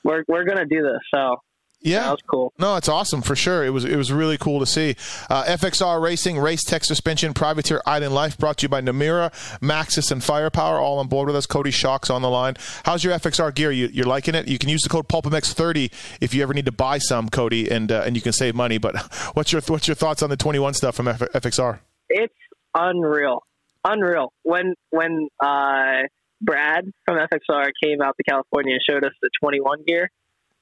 we're 0.04 0.24
we're 0.28 0.46
gonna 0.46 0.66
do 0.66 0.82
this. 0.82 1.00
So 1.14 1.38
that 1.84 1.90
Yeah. 1.90 2.10
was 2.12 2.20
cool. 2.30 2.54
No, 2.60 2.76
it's 2.76 2.90
awesome 2.90 3.22
for 3.22 3.36
sure. 3.36 3.64
It 3.64 3.70
was 3.70 3.86
it 3.86 3.96
was 3.96 4.12
really 4.12 4.38
cool 4.38 4.60
to 4.60 4.66
see. 4.66 4.96
Uh, 5.30 5.44
FXR 5.46 6.02
Racing, 6.02 6.40
Race 6.40 6.64
Tech 6.64 6.84
Suspension, 6.84 7.34
Privateer 7.34 7.82
Island 7.86 8.14
Life, 8.14 8.38
brought 8.38 8.58
to 8.58 8.64
you 8.64 8.70
by 8.70 8.82
Namura, 8.82 9.32
Maxxis, 9.62 10.12
and 10.12 10.24
Firepower, 10.24 10.80
all 10.80 11.00
on 11.00 11.08
board 11.08 11.28
with 11.28 11.36
us. 11.36 11.46
Coty 11.48 11.72
Schock's 11.74 12.10
on 12.10 12.22
the 12.22 12.30
line. 12.30 12.56
How's 12.86 13.04
your 13.04 13.14
FXR 13.14 13.54
gear? 13.54 13.72
You, 13.72 13.88
you're 13.94 14.06
liking 14.08 14.34
it? 14.36 14.48
You 14.48 14.58
can 14.58 14.70
use 14.70 14.82
the 14.82 14.90
code 14.90 15.08
PulpMX30 15.08 15.92
if 16.22 16.34
you 16.34 16.42
ever 16.44 16.54
need 16.54 16.66
to 16.66 16.72
buy 16.72 16.98
some, 16.98 17.30
Coty, 17.30 17.70
and 17.70 17.92
uh, 17.92 18.04
and 18.06 18.16
you 18.16 18.22
can 18.22 18.34
save 18.34 18.56
money. 18.56 18.78
But 18.78 18.96
what's 19.36 19.52
your 19.52 19.62
what's 19.68 19.88
your 19.88 19.96
thoughts 19.96 20.24
on 20.24 20.30
the 20.30 20.38
21 20.38 20.74
stuff 20.74 20.96
from 20.96 21.08
F- 21.08 21.20
FXR? 21.20 21.80
it's 22.10 22.34
unreal, 22.74 23.44
unreal. 23.86 24.32
When 24.44 24.74
when 24.90 25.28
uh, 25.44 26.04
Brad 26.42 26.86
from 27.06 27.18
FXR 27.18 27.70
came 27.84 28.02
out 28.02 28.16
to 28.18 28.24
California 28.30 28.74
and 28.74 28.82
showed 28.88 29.04
us 29.06 29.14
the 29.22 29.30
21 29.42 29.84
gear, 29.88 30.10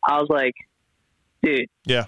I 0.03 0.17
was 0.19 0.27
like, 0.29 0.53
dude, 1.45 1.67
Yeah, 1.85 2.05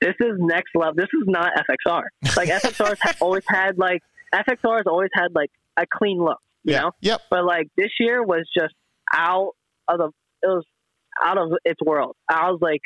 this 0.00 0.14
is 0.20 0.32
next 0.38 0.70
level. 0.74 0.94
This 0.96 1.08
is 1.14 1.26
not 1.26 1.52
FXR. 1.56 2.02
Like 2.36 2.48
FXR's 2.62 2.98
always 3.20 3.44
had 3.48 3.78
like 3.78 4.02
FXR's 4.34 4.86
always 4.86 5.10
had 5.14 5.28
like 5.34 5.50
a 5.76 5.84
clean 5.90 6.18
look, 6.18 6.38
you 6.64 6.74
yeah, 6.74 6.80
know. 6.82 6.90
yep, 7.00 7.20
But 7.30 7.44
like 7.44 7.68
this 7.76 7.90
year 8.00 8.22
was 8.22 8.48
just 8.56 8.74
out 9.12 9.52
of 9.88 9.98
the 9.98 10.06
it 10.42 10.46
was 10.46 10.64
out 11.22 11.38
of 11.38 11.52
its 11.64 11.80
world. 11.84 12.16
I 12.28 12.50
was 12.50 12.58
like, 12.60 12.80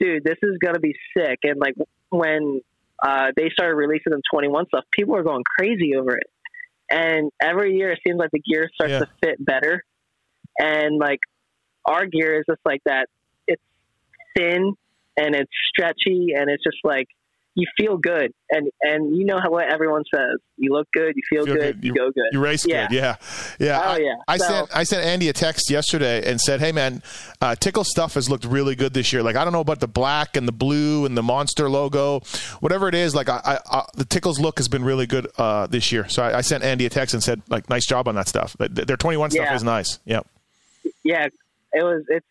dude, 0.00 0.24
this 0.24 0.36
is 0.42 0.56
gonna 0.62 0.80
be 0.80 0.94
sick. 1.16 1.38
And 1.44 1.58
like 1.60 1.74
when 2.10 2.60
uh, 3.02 3.26
they 3.36 3.50
started 3.50 3.74
releasing 3.74 4.10
the 4.10 4.22
21 4.32 4.66
stuff, 4.68 4.84
people 4.92 5.14
are 5.16 5.22
going 5.22 5.44
crazy 5.58 5.94
over 5.96 6.16
it. 6.16 6.26
And 6.90 7.30
every 7.40 7.76
year 7.76 7.90
it 7.92 7.98
seems 8.06 8.18
like 8.18 8.30
the 8.32 8.40
gear 8.40 8.68
starts 8.74 8.92
Yeah. 8.92 8.98
to 9.00 9.08
fit 9.22 9.44
better. 9.44 9.84
And 10.58 10.98
like 10.98 11.20
our 11.84 12.06
gear 12.06 12.38
is 12.40 12.44
just 12.48 12.60
like 12.64 12.80
that. 12.86 13.06
It's 13.46 13.62
thin 14.36 14.74
and 15.18 15.34
it's 15.34 15.50
stretchy 15.68 16.28
and 16.34 16.48
it's 16.48 16.62
just 16.64 16.78
like 16.84 17.06
you 17.54 17.66
feel 17.76 17.96
good 17.96 18.30
and 18.50 18.68
and 18.82 19.16
you 19.16 19.24
know 19.24 19.38
how 19.42 19.50
what 19.50 19.64
everyone 19.72 20.04
says. 20.14 20.38
You 20.56 20.72
look 20.72 20.86
good, 20.92 21.14
you 21.16 21.22
feel, 21.28 21.44
Feel 21.44 21.54
good, 21.56 21.80
good. 21.80 21.84
you, 21.84 21.92
go 21.94 22.10
good. 22.12 22.26
you 22.32 22.38
race 22.40 22.64
Yeah. 22.64 22.86
good. 22.86 22.94
Yeah, 22.96 23.16
yeah. 23.58 23.80
Oh, 23.84 23.88
I, 23.90 23.96
yeah. 23.98 24.14
I 24.28 24.36
So- 24.36 24.44
sent 24.46 24.76
I 24.76 24.82
sent 24.84 25.04
Andy 25.04 25.28
a 25.28 25.32
text 25.32 25.68
yesterday 25.68 26.28
and 26.30 26.40
said, 26.40 26.60
"Hey 26.60 26.70
man, 26.70 27.02
uh, 27.40 27.56
Tickle 27.56 27.82
stuff 27.82 28.14
has 28.14 28.30
looked 28.30 28.44
really 28.44 28.76
good 28.76 28.94
this 28.94 29.12
year. 29.12 29.24
Like 29.24 29.34
I 29.34 29.42
don't 29.42 29.52
know 29.52 29.60
about 29.60 29.80
the 29.80 29.88
black 29.88 30.36
and 30.36 30.46
the 30.46 30.52
blue 30.52 31.04
and 31.04 31.16
the 31.18 31.22
monster 31.22 31.68
logo, 31.68 32.20
whatever 32.60 32.88
it 32.88 32.94
is. 32.94 33.16
Like 33.16 33.28
I, 33.28 33.40
I, 33.44 33.58
I 33.78 33.84
the 33.96 34.04
Tickles 34.04 34.38
look 34.38 34.58
has 34.58 34.68
been 34.68 34.84
really 34.84 35.06
good 35.06 35.26
uh, 35.36 35.66
this 35.66 35.90
year. 35.90 36.08
So 36.08 36.22
I, 36.22 36.38
I 36.38 36.40
sent 36.42 36.62
Andy 36.62 36.86
a 36.86 36.90
text 36.90 37.12
and 37.12 37.22
said, 37.24 37.42
like, 37.48 37.68
nice 37.68 37.86
job 37.86 38.06
on 38.06 38.14
that 38.14 38.28
stuff. 38.28 38.54
Their 38.60 38.96
21 38.96 39.32
stuff 39.32 39.52
is 39.52 39.64
nice. 39.64 39.98
Yep. 40.04 40.26
yeah, 41.02 41.26
it 41.72 41.82
was 41.82 42.04
it's 42.08 42.26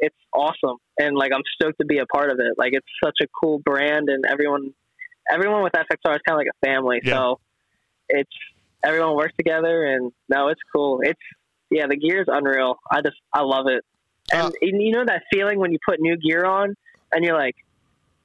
it's 0.00 0.16
awesome, 0.32 0.76
and 0.98 1.16
like 1.16 1.32
I'm 1.34 1.42
stoked 1.54 1.78
to 1.80 1.86
be 1.86 1.98
a 1.98 2.06
part 2.06 2.30
of 2.30 2.38
it. 2.38 2.54
Like 2.56 2.72
it's 2.72 2.86
such 3.02 3.16
a 3.22 3.26
cool 3.40 3.58
brand, 3.58 4.08
and 4.08 4.24
everyone 4.30 4.72
everyone 5.30 5.62
with 5.62 5.72
FXR 5.72 6.16
is 6.16 6.20
kind 6.26 6.30
of 6.30 6.36
like 6.36 6.48
a 6.48 6.66
family. 6.66 7.00
Yeah. 7.02 7.14
So 7.14 7.40
it's 8.08 8.30
everyone 8.84 9.14
works 9.16 9.34
together, 9.36 9.84
and 9.84 10.12
no, 10.28 10.48
it's 10.48 10.60
cool. 10.74 11.00
It's 11.02 11.20
yeah, 11.70 11.86
the 11.88 11.96
gear 11.96 12.20
is 12.20 12.26
unreal. 12.28 12.76
I 12.90 13.02
just 13.02 13.16
I 13.32 13.42
love 13.42 13.66
it, 13.66 13.84
and, 14.32 14.46
Uh, 14.46 14.50
and 14.60 14.82
you 14.82 14.92
know 14.92 15.04
that 15.06 15.22
feeling 15.32 15.58
when 15.58 15.72
you 15.72 15.78
put 15.86 16.00
new 16.00 16.16
gear 16.16 16.44
on, 16.44 16.74
and 17.12 17.24
you're 17.24 17.36
like. 17.36 17.56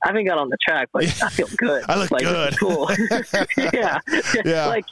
I 0.06 0.10
haven't 0.10 0.26
got 0.26 0.38
on 0.38 0.50
the 0.50 0.58
track, 0.62 0.90
but 0.92 1.06
I 1.06 1.30
feel 1.30 1.48
good. 1.58 1.86
I 1.88 1.96
look 1.98 2.12
like, 2.12 2.24
is 2.24 2.58
Cool. 2.58 2.90
yeah. 3.74 4.00
Yeah. 4.44 4.68
Like, 4.68 4.84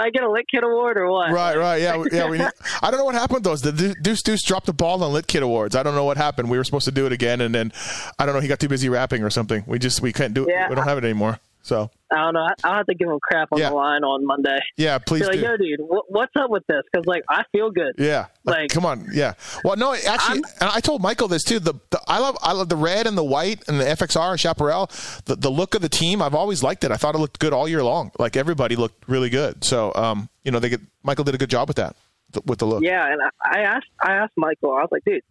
I 0.00 0.08
get 0.08 0.22
a 0.22 0.30
lit 0.30 0.46
kid 0.48 0.64
award 0.64 0.96
or 0.96 1.10
what? 1.10 1.30
Right, 1.30 1.56
right, 1.56 1.82
yeah, 1.82 2.02
yeah. 2.10 2.28
We, 2.28 2.38
need, 2.38 2.48
I 2.82 2.90
don't 2.90 2.98
know 2.98 3.04
what 3.04 3.14
happened 3.14 3.44
those. 3.44 3.60
The 3.60 3.94
Deuce 4.00 4.22
Deuce 4.22 4.42
dropped 4.42 4.66
the 4.66 4.72
ball 4.72 5.04
on 5.04 5.12
Lit 5.12 5.26
Kid 5.26 5.42
Awards. 5.42 5.76
I 5.76 5.82
don't 5.82 5.94
know 5.94 6.04
what 6.04 6.16
happened. 6.16 6.48
We 6.48 6.56
were 6.56 6.64
supposed 6.64 6.86
to 6.86 6.92
do 6.92 7.04
it 7.04 7.12
again, 7.12 7.42
and 7.42 7.54
then 7.54 7.72
I 8.18 8.24
don't 8.24 8.34
know. 8.34 8.40
He 8.40 8.48
got 8.48 8.58
too 8.58 8.68
busy 8.68 8.88
rapping 8.88 9.22
or 9.22 9.28
something. 9.28 9.64
We 9.66 9.78
just 9.78 10.00
we 10.00 10.12
couldn't 10.12 10.32
do 10.32 10.44
it. 10.44 10.50
Yeah. 10.50 10.68
We 10.70 10.76
don't 10.76 10.86
have 10.86 10.96
it 10.96 11.04
anymore. 11.04 11.40
So 11.64 11.90
I 12.10 12.16
don't 12.16 12.34
know. 12.34 12.40
I- 12.40 12.54
I'll 12.64 12.74
have 12.74 12.86
to 12.86 12.94
give 12.94 13.08
him 13.08 13.18
crap 13.22 13.48
on 13.52 13.58
Yeah. 13.60 13.70
the 13.70 13.76
line 13.76 14.02
on 14.02 14.26
Monday. 14.26 14.58
yeah, 14.76 14.98
please 14.98 15.20
Be 15.20 15.26
like, 15.26 15.34
do. 15.36 15.42
yo, 15.42 15.56
dude, 15.56 15.80
wh- 15.80 16.10
what's 16.10 16.32
up 16.36 16.50
with 16.50 16.64
this? 16.66 16.82
Because 16.92 17.06
like, 17.06 17.22
I 17.30 17.44
feel 17.52 17.70
good. 17.70 17.94
Yeah, 17.98 18.26
like, 18.44 18.62
Like- 18.62 18.70
come 18.70 18.84
on, 18.84 19.06
yeah. 19.14 19.34
Well, 19.64 19.76
no, 19.76 19.94
actually, 19.94 20.42
and 20.60 20.70
I 20.70 20.80
told 20.80 21.00
Michael 21.02 21.28
this 21.28 21.44
too. 21.44 21.60
The, 21.60 21.74
the 21.90 22.00
I 22.08 22.18
love 22.18 22.36
I 22.42 22.52
love 22.52 22.68
the 22.68 22.76
red 22.76 23.06
and 23.06 23.16
the 23.16 23.24
white 23.24 23.62
and 23.68 23.78
the 23.80 23.84
FXR 23.84 24.32
and 24.32 24.40
Chaparral. 24.40 24.90
The 25.26 25.36
the 25.36 25.50
look 25.50 25.74
of 25.76 25.82
the 25.82 25.88
team, 25.88 26.20
I've 26.20 26.34
always 26.34 26.62
liked 26.62 26.82
it. 26.84 26.90
I 26.90 26.96
thought 26.96 27.14
it 27.14 27.18
looked 27.18 27.38
good 27.38 27.52
all 27.52 27.68
year 27.68 27.82
long. 27.84 28.10
Like 28.18 28.36
everybody 28.36 28.74
looked 28.76 29.08
really 29.08 29.30
good. 29.30 29.62
So, 29.64 29.92
um, 29.94 30.28
you 30.44 30.50
know, 30.50 30.58
they 30.58 30.68
get 30.68 30.80
Michael 31.04 31.24
did 31.24 31.34
a 31.34 31.38
good 31.38 31.50
job 31.50 31.68
with 31.68 31.76
that, 31.76 31.94
th- 32.32 32.44
with 32.46 32.58
the 32.58 32.66
look. 32.66 32.82
Yeah, 32.82 33.06
and 33.06 33.20
I, 33.22 33.58
I 33.60 33.62
asked, 33.62 33.86
I 34.02 34.12
asked 34.14 34.34
Michael. 34.36 34.72
I 34.72 34.80
was 34.82 34.88
like, 34.90 35.04
dude, 35.04 35.22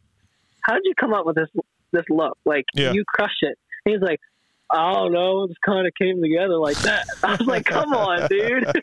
how 0.61 0.73
did 0.73 0.83
you 0.85 0.93
come 0.95 1.13
up 1.13 1.25
with 1.25 1.35
this 1.35 1.49
this 1.91 2.05
look? 2.09 2.37
Like, 2.45 2.63
Yeah. 2.73 2.93
you 2.93 3.03
crushed 3.05 3.41
it. 3.43 3.57
He's 3.83 3.99
like, 3.99 4.19
I 4.73 4.93
don't 4.93 5.11
know, 5.11 5.43
it 5.43 5.49
just 5.49 5.61
kind 5.61 5.85
of 5.85 5.93
came 5.95 6.21
together 6.21 6.57
like 6.57 6.77
that. 6.79 7.05
I 7.23 7.31
was 7.31 7.47
like, 7.47 7.65
come 7.65 7.93
on, 7.93 8.27
dude. 8.29 8.65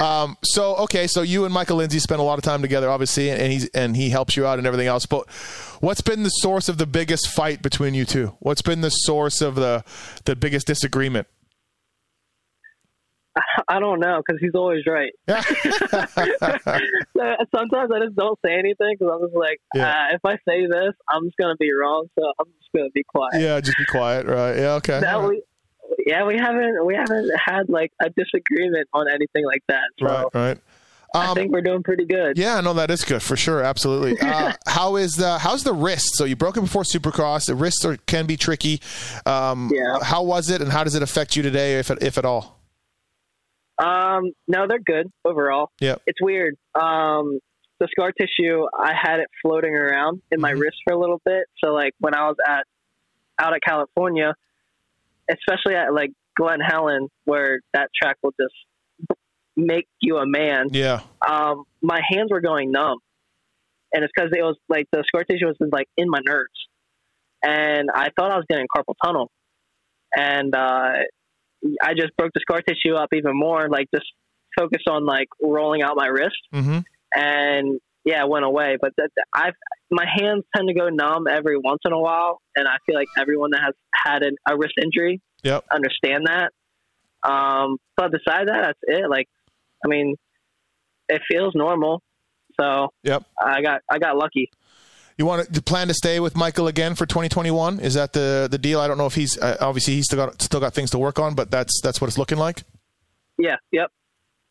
Um, 0.00 0.36
so 0.42 0.74
okay, 0.76 1.06
so 1.06 1.22
you 1.22 1.44
and 1.44 1.54
Michael 1.54 1.76
Lindsay 1.76 2.00
spend 2.00 2.20
a 2.20 2.24
lot 2.24 2.36
of 2.36 2.42
time 2.42 2.62
together, 2.62 2.90
obviously, 2.90 3.30
and 3.30 3.52
he's 3.52 3.68
and 3.68 3.94
he 3.96 4.10
helps 4.10 4.36
you 4.36 4.44
out 4.44 4.58
and 4.58 4.66
everything 4.66 4.88
else. 4.88 5.06
But 5.06 5.30
what's 5.80 6.00
been 6.00 6.24
the 6.24 6.30
source 6.30 6.68
of 6.68 6.78
the 6.78 6.86
biggest 6.86 7.28
fight 7.28 7.62
between 7.62 7.94
you 7.94 8.04
two? 8.04 8.34
What's 8.40 8.60
been 8.60 8.80
the 8.80 8.90
source 8.90 9.40
of 9.40 9.54
the 9.54 9.84
the 10.24 10.34
biggest 10.34 10.66
disagreement? 10.66 11.28
I 13.68 13.80
don't 13.80 14.00
know 14.00 14.22
because 14.24 14.40
he's 14.40 14.54
always 14.54 14.82
right. 14.86 15.12
So 17.16 17.36
sometimes 17.54 17.90
I 17.94 18.00
just 18.04 18.16
don't 18.16 18.38
say 18.44 18.52
anything 18.54 18.96
because 18.98 19.12
I'm 19.14 19.26
just 19.26 19.36
like, 19.36 19.60
Yeah. 19.74 19.88
uh, 19.88 20.14
if 20.14 20.20
I 20.24 20.32
say 20.48 20.66
this, 20.66 20.92
I'm 21.08 21.24
just 21.24 21.36
gonna 21.40 21.56
be 21.58 21.70
wrong. 21.72 22.06
So 22.18 22.26
I'm 22.38 22.46
just 22.58 22.70
gonna 22.74 22.90
be 22.94 23.04
quiet. 23.04 23.40
yeah, 23.40 23.60
just 23.60 23.78
be 23.78 23.84
quiet, 23.86 24.26
right? 24.26 24.56
Yeah, 24.56 24.72
okay. 24.74 25.00
That 25.00 25.22
we, 25.22 25.42
yeah, 26.06 26.24
we 26.24 26.36
haven't 26.36 26.84
we 26.84 26.94
haven't 26.94 27.30
had 27.38 27.68
like 27.68 27.92
a 28.02 28.10
disagreement 28.10 28.88
on 28.92 29.06
anything 29.08 29.44
like 29.46 29.62
that. 29.68 29.84
So 30.00 30.06
right, 30.06 30.26
right. 30.34 30.58
I 31.16 31.28
Um, 31.28 31.34
think 31.36 31.52
we're 31.52 31.60
doing 31.62 31.84
pretty 31.84 32.04
good. 32.06 32.36
Yeah, 32.36 32.60
no, 32.60 32.72
that 32.74 32.90
is 32.90 33.04
good 33.04 33.22
for 33.22 33.36
sure. 33.36 33.62
Absolutely. 33.62 34.18
Uh, 34.20 34.52
how 34.66 34.96
is 34.96 35.12
the 35.12 35.38
how's 35.38 35.62
the 35.62 35.72
wrist? 35.72 36.16
So 36.16 36.24
you 36.24 36.34
broke 36.34 36.56
it 36.56 36.62
before 36.62 36.82
Supercross. 36.82 37.46
The 37.46 37.54
wrists 37.54 37.84
are, 37.84 37.96
can 37.98 38.26
be 38.26 38.36
tricky. 38.36 38.80
Um, 39.24 39.70
Yeah. 39.72 39.98
How 40.02 40.24
was 40.24 40.50
it, 40.50 40.60
and 40.60 40.72
how 40.72 40.82
does 40.82 40.96
it 40.96 41.02
affect 41.04 41.36
you 41.36 41.42
today, 41.44 41.78
if 41.78 41.88
if 41.90 42.18
at 42.18 42.24
all? 42.24 42.53
Um, 43.78 44.30
no, 44.46 44.66
they're 44.68 44.78
good 44.78 45.10
overall. 45.24 45.70
Yeah, 45.80 45.96
It's 46.06 46.20
weird. 46.20 46.54
Um, 46.74 47.40
the 47.80 47.88
scar 47.90 48.12
tissue, 48.12 48.64
I 48.78 48.92
had 48.94 49.18
it 49.20 49.26
floating 49.42 49.74
around 49.74 50.22
in 50.30 50.40
my 50.40 50.52
Mhm. 50.52 50.60
wrist 50.60 50.76
for 50.84 50.92
a 50.94 50.98
little 50.98 51.20
bit. 51.24 51.46
So 51.62 51.72
like 51.72 51.92
when 51.98 52.14
I 52.14 52.28
was 52.28 52.36
at 52.46 52.66
out 53.40 53.52
at 53.52 53.60
California, 53.62 54.34
especially 55.28 55.74
at 55.74 55.92
like 55.92 56.12
Glen 56.36 56.60
Helen, 56.60 57.08
where 57.24 57.60
that 57.72 57.90
track 58.00 58.16
will 58.22 58.34
just 58.40 58.54
make 59.56 59.88
you 60.00 60.18
a 60.18 60.26
man. 60.26 60.68
Yeah. 60.70 61.00
Um, 61.26 61.64
my 61.82 62.00
hands 62.08 62.30
were 62.30 62.40
going 62.40 62.70
numb, 62.70 62.98
and 63.92 64.04
it's 64.04 64.12
because 64.14 64.30
it 64.36 64.42
was 64.42 64.56
like 64.68 64.86
the 64.92 65.02
scar 65.06 65.24
tissue 65.24 65.46
was 65.46 65.56
like 65.72 65.88
in 65.96 66.08
my 66.08 66.20
nerves, 66.24 66.68
and 67.42 67.88
I 67.92 68.10
thought 68.16 68.30
I 68.30 68.36
was 68.36 68.44
getting 68.48 68.66
carpal 68.74 68.94
tunnel, 69.04 69.30
and 70.16 70.54
uh, 70.54 70.92
I 71.82 71.94
just 71.94 72.16
broke 72.16 72.32
the 72.34 72.40
scar 72.40 72.60
tissue 72.62 72.94
up 72.94 73.10
even 73.14 73.32
more. 73.38 73.68
Like 73.68 73.88
just 73.94 74.06
focus 74.58 74.82
on 74.88 75.04
like 75.06 75.28
rolling 75.42 75.82
out 75.82 75.96
my 75.96 76.06
wrist, 76.06 76.36
Mm-hmm. 76.54 76.78
and 77.14 77.80
yeah, 78.04 78.22
it 78.22 78.28
went 78.28 78.44
away. 78.44 78.76
But 78.80 78.92
that, 78.98 79.08
I've 79.34 79.54
my 79.90 80.04
hands 80.06 80.44
tend 80.54 80.68
to 80.68 80.74
go 80.74 80.88
numb 80.88 81.26
every 81.28 81.56
once 81.58 81.80
in 81.84 81.92
a 81.92 81.98
while, 81.98 82.40
and 82.56 82.68
I 82.68 82.76
feel 82.86 82.94
like 82.94 83.08
everyone 83.18 83.50
that 83.52 83.60
has 83.64 83.74
had 83.94 84.22
an, 84.22 84.36
a 84.48 84.56
wrist 84.56 84.74
injury 84.82 85.20
Yep. 85.42 85.64
understand 85.72 86.26
that. 86.26 86.50
Um, 87.22 87.78
but 87.96 88.10
besides 88.12 88.48
that, 88.50 88.62
that's 88.62 88.78
it. 88.82 89.08
Like, 89.08 89.26
I 89.84 89.88
mean, 89.88 90.16
it 91.08 91.22
feels 91.30 91.54
normal. 91.54 92.02
So 92.60 92.88
Yep. 93.04 93.22
I 93.42 93.62
got 93.62 93.80
I 93.90 93.98
got 93.98 94.16
lucky. 94.16 94.50
You 95.16 95.26
want 95.26 95.52
to 95.54 95.62
plan 95.62 95.88
to 95.88 95.94
stay 95.94 96.18
with 96.18 96.36
Michael 96.36 96.66
again 96.66 96.96
for 96.96 97.06
2021? 97.06 97.80
Is 97.80 97.94
that 97.94 98.12
the 98.12 98.48
the 98.50 98.58
deal? 98.58 98.80
I 98.80 98.88
don't 98.88 98.98
know 98.98 99.06
if 99.06 99.14
he's 99.14 99.38
uh, 99.38 99.56
obviously 99.60 99.94
he's 99.94 100.06
still 100.06 100.26
got 100.26 100.42
still 100.42 100.60
got 100.60 100.74
things 100.74 100.90
to 100.90 100.98
work 100.98 101.18
on, 101.18 101.34
but 101.34 101.50
that's 101.50 101.80
that's 101.82 102.00
what 102.00 102.08
it's 102.08 102.18
looking 102.18 102.38
like. 102.38 102.62
Yeah, 103.38 103.56
yep. 103.70 103.90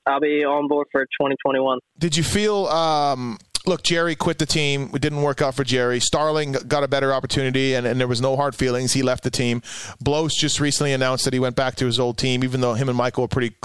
I'll 0.06 0.20
be 0.20 0.44
on 0.46 0.68
board 0.68 0.88
for 0.92 1.02
2021. 1.04 1.80
Did 1.98 2.16
you 2.16 2.24
feel? 2.24 2.66
Um, 2.68 3.40
look, 3.66 3.84
Jerry 3.84 4.16
quit 4.16 4.38
the 4.40 4.46
team. 4.46 4.90
It 4.94 5.02
didn't 5.02 5.22
work 5.22 5.42
out 5.42 5.56
for 5.56 5.64
Jerry. 5.64 6.00
Starling 6.00 6.52
got 6.54 6.84
a 6.84 6.88
better 6.88 7.14
opportunity, 7.14 7.74
and, 7.76 7.86
and 7.88 8.00
there 8.00 8.08
was 8.08 8.22
no 8.22 8.36
hard 8.36 8.56
feelings. 8.56 8.94
He 8.94 9.02
left 9.04 9.24
the 9.24 9.30
team. 9.32 9.62
Bloss 10.02 10.34
just 10.36 10.60
recently 10.60 10.94
announced 10.94 11.26
that 11.26 11.34
he 11.34 11.40
went 11.40 11.56
back 11.56 11.76
to 11.76 11.86
his 11.86 12.00
old 12.00 12.18
team, 12.18 12.44
even 12.44 12.62
though 12.62 12.74
him 12.74 12.90
and 12.90 12.98
Michael 12.98 13.24
were 13.24 13.28
pretty 13.28 13.56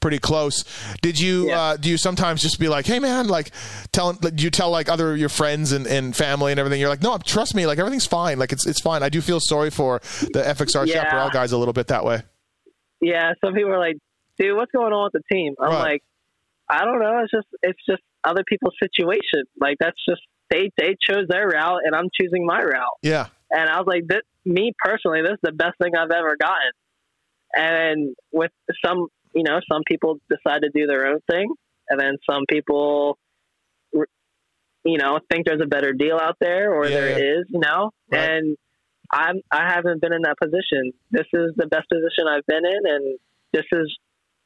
pretty 0.00 0.18
close. 0.18 0.64
Did 1.02 1.18
you 1.18 1.48
Yeah. 1.48 1.60
uh, 1.60 1.76
do 1.76 1.88
you 1.90 1.96
sometimes 1.96 2.42
just 2.42 2.58
be 2.60 2.68
like, 2.68 2.86
hey 2.86 2.98
man, 2.98 3.28
like 3.28 3.50
tell 3.92 4.12
do 4.12 4.42
you 4.44 4.50
tell 4.50 4.70
like 4.70 4.88
other 4.88 5.16
your 5.16 5.28
friends 5.28 5.72
and, 5.72 5.86
and 5.86 6.14
family 6.16 6.52
and 6.52 6.58
everything? 6.60 6.80
You're 6.80 6.88
like, 6.90 7.02
no, 7.02 7.18
trust 7.18 7.54
me, 7.54 7.66
like 7.66 7.78
everything's 7.78 8.06
fine. 8.06 8.38
Like 8.38 8.52
it's 8.52 8.66
it's 8.66 8.80
fine. 8.80 9.02
I 9.02 9.08
do 9.08 9.20
feel 9.20 9.40
sorry 9.40 9.70
for 9.70 10.00
the 10.32 10.42
FXR 10.46 10.86
Yeah. 10.86 11.02
Chaparral 11.04 11.30
guys 11.30 11.52
a 11.52 11.58
little 11.58 11.74
bit 11.74 11.88
that 11.88 12.04
way. 12.04 12.22
Yeah, 13.00 13.32
some 13.44 13.54
people 13.54 13.72
are 13.72 13.78
like, 13.78 13.96
"Dude, 14.38 14.54
what's 14.56 14.70
going 14.72 14.92
on 14.92 15.04
with 15.12 15.22
the 15.22 15.34
team?" 15.34 15.54
I'm 15.58 15.70
Right. 15.70 15.92
like, 15.92 16.02
"I 16.68 16.84
don't 16.84 17.00
know. 17.00 17.20
It's 17.22 17.30
just 17.32 17.46
it's 17.62 17.78
just 17.88 18.02
other 18.24 18.42
people's 18.46 18.74
situation. 18.82 19.44
Like 19.60 19.76
that's 19.80 19.98
just 20.08 20.20
they 20.50 20.70
they 20.76 20.96
chose 21.08 21.26
their 21.28 21.48
route, 21.48 21.80
and 21.84 21.94
I'm 21.94 22.08
choosing 22.20 22.44
my 22.46 22.60
route." 22.60 22.98
Yeah. 23.02 23.26
And 23.52 23.68
I 23.68 23.78
was 23.78 23.86
like, 23.86 24.06
this, 24.06 24.20
me 24.44 24.72
personally, 24.78 25.22
this 25.22 25.32
is 25.32 25.38
the 25.42 25.52
best 25.52 25.76
thing 25.82 25.96
I've 25.96 26.12
ever 26.12 26.36
gotten. 26.40 26.70
And 27.52 28.14
with 28.32 28.52
some, 28.84 29.08
you 29.34 29.42
know, 29.42 29.58
some 29.70 29.82
people 29.84 30.18
decide 30.30 30.62
to 30.62 30.70
do 30.72 30.86
their 30.86 31.08
own 31.08 31.18
thing, 31.28 31.52
and 31.88 31.98
then 31.98 32.16
some 32.30 32.44
people, 32.48 33.18
you 33.92 34.98
know, 34.98 35.18
think 35.30 35.46
there's 35.46 35.60
a 35.62 35.66
better 35.66 35.92
deal 35.92 36.16
out 36.16 36.36
there, 36.40 36.72
or 36.72 36.86
Yeah, 36.86 37.00
there 37.00 37.10
yeah. 37.10 37.40
is, 37.40 37.46
you 37.48 37.58
know. 37.58 37.90
Right. 38.10 38.30
And 38.30 38.56
I'm 39.12 39.40
I 39.50 39.68
haven't 39.72 40.00
been 40.00 40.12
in 40.12 40.22
that 40.22 40.36
position. 40.40 40.92
This 41.10 41.26
is 41.32 41.52
the 41.56 41.66
best 41.66 41.88
position 41.88 42.28
I've 42.28 42.46
been 42.46 42.64
in, 42.64 42.92
and 42.92 43.18
this 43.52 43.64
is 43.72 43.98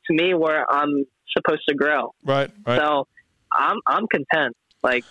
to 0.07 0.15
me 0.15 0.33
where 0.33 0.65
I'm 0.71 1.05
supposed 1.37 1.63
to 1.69 1.75
grow. 1.75 2.15
Right. 2.25 2.51
Right. 2.67 2.81
So 2.81 3.07
I'm 3.55 3.79
I'm 3.87 4.07
content. 4.09 4.55
Like, 4.83 5.05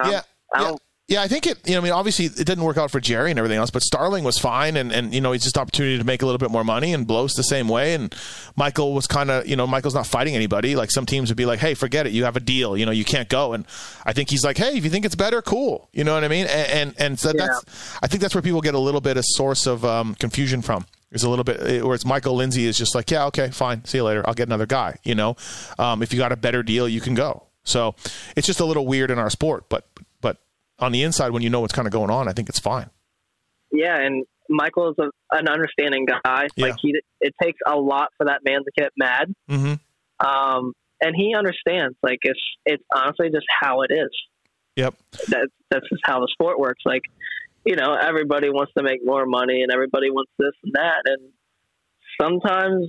um, 0.00 0.10
yeah. 0.10 0.22
I 0.54 0.62
yeah. 0.62 0.68
don't, 0.68 0.82
Yeah, 1.08 1.22
I 1.22 1.28
think 1.28 1.46
it. 1.46 1.58
You 1.66 1.72
know, 1.74 1.80
I 1.80 1.84
mean, 1.84 1.92
obviously 1.92 2.26
it 2.26 2.36
didn't 2.46 2.64
work 2.64 2.76
out 2.76 2.90
for 2.90 3.00
Jerry 3.00 3.30
and 3.30 3.38
everything 3.38 3.58
else, 3.58 3.70
but 3.70 3.82
Starling 3.82 4.24
was 4.24 4.38
fine, 4.38 4.76
and 4.76 4.92
and 4.92 5.14
you 5.14 5.20
know, 5.20 5.32
it's 5.32 5.44
just 5.44 5.56
opportunity 5.58 5.98
to 5.98 6.04
make 6.04 6.22
a 6.22 6.26
little 6.26 6.38
bit 6.38 6.50
more 6.50 6.64
money, 6.64 6.92
and 6.94 7.06
Bloss 7.06 7.34
the 7.34 7.42
same 7.42 7.68
way, 7.68 7.94
and 7.94 8.14
Michael 8.56 8.94
was 8.94 9.06
kind 9.06 9.30
of, 9.30 9.46
you 9.46 9.56
know, 9.56 9.66
Michael's 9.66 9.94
not 9.94 10.06
fighting 10.06 10.34
anybody. 10.34 10.76
Like 10.76 10.90
some 10.90 11.06
teams 11.06 11.30
would 11.30 11.36
be 11.36 11.46
like, 11.46 11.58
hey, 11.60 11.74
forget 11.74 12.06
it, 12.06 12.12
you 12.12 12.24
have 12.24 12.36
a 12.36 12.40
deal, 12.40 12.76
you 12.76 12.84
know, 12.86 12.92
you 12.92 13.04
can't 13.04 13.28
go, 13.28 13.52
and 13.54 13.66
I 14.04 14.12
think 14.12 14.30
he's 14.30 14.44
like, 14.44 14.56
hey, 14.58 14.76
if 14.76 14.84
you 14.84 14.90
think 14.90 15.04
it's 15.06 15.14
better, 15.14 15.40
cool, 15.42 15.88
you 15.92 16.04
know 16.04 16.14
what 16.14 16.24
I 16.24 16.28
mean, 16.28 16.46
and 16.46 16.70
and, 16.70 16.94
and 16.98 17.18
so 17.18 17.32
Yeah. 17.34 17.46
that's, 17.46 17.98
I 18.02 18.06
think 18.06 18.20
that's 18.22 18.34
where 18.34 18.42
people 18.42 18.60
get 18.60 18.74
a 18.74 18.78
little 18.78 19.00
bit 19.00 19.16
of 19.16 19.24
source 19.26 19.66
of 19.66 19.84
um, 19.84 20.14
confusion 20.14 20.62
from. 20.62 20.86
Is 21.10 21.22
a 21.22 21.30
little 21.30 21.44
bit 21.44 21.82
where 21.82 21.94
it's 21.94 22.04
Michael 22.04 22.34
Lindsay 22.34 22.66
is 22.66 22.76
just 22.76 22.94
like, 22.94 23.10
yeah, 23.10 23.24
okay, 23.26 23.48
fine, 23.50 23.82
see 23.86 23.96
you 23.96 24.04
later. 24.04 24.22
I'll 24.26 24.34
get 24.34 24.46
another 24.46 24.66
guy. 24.66 24.98
You 25.04 25.14
know, 25.14 25.36
um, 25.78 26.02
if 26.02 26.12
you 26.12 26.18
got 26.18 26.32
a 26.32 26.36
better 26.36 26.62
deal, 26.62 26.86
you 26.86 27.00
can 27.00 27.14
go. 27.14 27.47
So 27.64 27.94
it's 28.36 28.46
just 28.46 28.60
a 28.60 28.64
little 28.64 28.86
weird 28.86 29.10
in 29.10 29.18
our 29.18 29.30
sport, 29.30 29.64
but 29.68 29.86
but 30.20 30.38
on 30.78 30.92
the 30.92 31.02
inside, 31.02 31.30
when 31.30 31.42
you 31.42 31.50
know 31.50 31.60
what's 31.60 31.74
kind 31.74 31.86
of 31.86 31.92
going 31.92 32.10
on, 32.10 32.28
I 32.28 32.32
think 32.32 32.48
it's 32.48 32.58
fine. 32.58 32.88
yeah, 33.72 33.96
and 34.00 34.24
Michael 34.48 34.90
is 34.90 34.96
a, 34.98 35.36
an 35.36 35.48
understanding 35.48 36.06
guy. 36.06 36.46
Yeah. 36.56 36.66
Like 36.68 36.76
he, 36.80 36.94
it 37.20 37.34
takes 37.42 37.58
a 37.66 37.76
lot 37.76 38.08
for 38.16 38.26
that 38.26 38.40
man 38.44 38.60
to 38.64 38.70
get 38.76 38.92
mad, 38.96 39.34
Mm-hmm. 39.50 40.26
um, 40.26 40.72
and 41.02 41.14
he 41.14 41.34
understands. 41.36 41.96
Like 42.02 42.18
it's 42.22 42.40
it's 42.64 42.82
honestly 42.94 43.28
just 43.30 43.46
how 43.60 43.82
it 43.82 43.92
is. 43.92 44.10
Yep. 44.76 44.94
That 45.28 45.48
that's 45.70 45.88
just 45.90 46.02
how 46.04 46.20
the 46.20 46.28
sport 46.32 46.58
works. 46.58 46.82
Like 46.86 47.02
you 47.66 47.76
know, 47.76 47.94
everybody 48.00 48.48
wants 48.48 48.72
to 48.78 48.82
make 48.82 49.00
more 49.04 49.26
money, 49.26 49.60
and 49.62 49.70
everybody 49.72 50.10
wants 50.10 50.30
this 50.38 50.52
and 50.64 50.72
that, 50.74 51.02
and 51.04 51.32
sometimes 52.20 52.86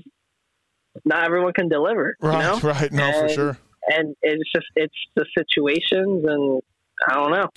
not 1.06 1.26
everyone 1.26 1.54
can 1.54 1.68
deliver. 1.70 2.16
Right. 2.22 2.38
You 2.38 2.40
know, 2.44 2.60
Right. 2.70 2.92
No, 2.92 3.12
for 3.22 3.30
sure. 3.30 3.58
And 3.90 4.16
it's 4.22 4.52
just 4.54 4.68
it's 4.76 4.94
the 5.16 5.26
situations, 5.38 6.24
and 6.26 6.62
I 7.08 7.14
don't 7.16 7.32
know. 7.32 7.50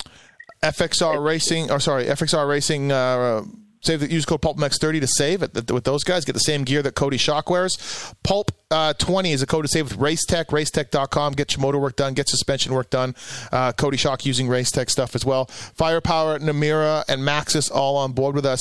FXR 0.62 1.24
Racing, 1.24 1.70
or 1.70 1.80
sorry, 1.80 2.06
FXR 2.06 2.48
Racing. 2.48 2.92
Uh, 2.92 3.42
save 3.82 4.00
the 4.00 4.10
use 4.10 4.24
code 4.24 4.40
PulpMX30 4.40 5.00
to 5.00 5.06
save 5.06 5.42
it 5.42 5.70
with 5.70 5.84
those 5.84 6.04
guys. 6.04 6.24
Get 6.24 6.32
the 6.32 6.40
same 6.40 6.64
gear 6.64 6.82
that 6.82 6.94
Coty 6.94 7.14
Schock 7.14 7.50
wears. 7.50 8.14
Pulp 8.22 8.52
uh, 8.70 8.94
20 8.94 9.32
is 9.32 9.42
a 9.42 9.46
code 9.46 9.64
to 9.64 9.68
save 9.68 9.90
with 9.90 9.98
Racetech. 9.98 10.46
Racetech.com. 10.46 11.34
Get 11.34 11.52
your 11.52 11.60
motor 11.60 11.78
work 11.78 11.96
done. 11.96 12.14
Get 12.14 12.28
suspension 12.28 12.72
work 12.72 12.90
done. 12.90 13.14
Uh, 13.50 13.72
Coty 13.72 13.94
Schock 13.94 14.24
using 14.24 14.48
Racetech 14.48 14.88
stuff 14.88 15.14
as 15.14 15.26
well. 15.26 15.46
Firepower, 15.46 16.38
Namura, 16.38 17.04
and 17.08 17.22
Maxxis 17.22 17.70
all 17.70 17.96
on 17.96 18.12
board 18.12 18.34
with 18.34 18.46
us. 18.46 18.60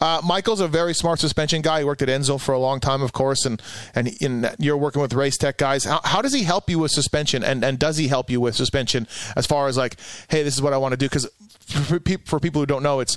Uh, 0.00 0.20
Michael's 0.24 0.60
a 0.60 0.68
very 0.68 0.94
smart 0.94 1.20
suspension 1.20 1.62
guy. 1.62 1.80
He 1.80 1.84
worked 1.84 2.02
at 2.02 2.08
Enzo 2.08 2.40
for 2.40 2.52
a 2.52 2.58
long 2.58 2.80
time, 2.80 3.02
of 3.02 3.12
course, 3.12 3.44
and 3.44 3.62
and 3.94 4.08
in, 4.20 4.48
you're 4.58 4.76
working 4.76 5.00
with 5.00 5.12
Racetech 5.12 5.58
guys. 5.58 5.84
How, 5.84 6.00
how 6.02 6.22
does 6.22 6.32
he 6.32 6.42
help 6.42 6.68
you 6.68 6.78
with 6.78 6.90
suspension, 6.90 7.44
and 7.44 7.64
and 7.64 7.78
does 7.78 7.98
he 7.98 8.08
help 8.08 8.30
you 8.30 8.40
with 8.40 8.56
suspension 8.56 9.06
as 9.36 9.46
far 9.46 9.68
as 9.68 9.76
like, 9.76 9.96
hey, 10.28 10.42
this 10.42 10.54
is 10.54 10.62
what 10.62 10.72
I 10.72 10.78
want 10.78 10.92
to 10.92 10.96
do? 10.96 11.06
Because 11.06 11.28
for, 11.66 12.00
for 12.24 12.40
people 12.40 12.60
who 12.60 12.66
don't 12.66 12.82
know, 12.82 13.00
it's 13.00 13.16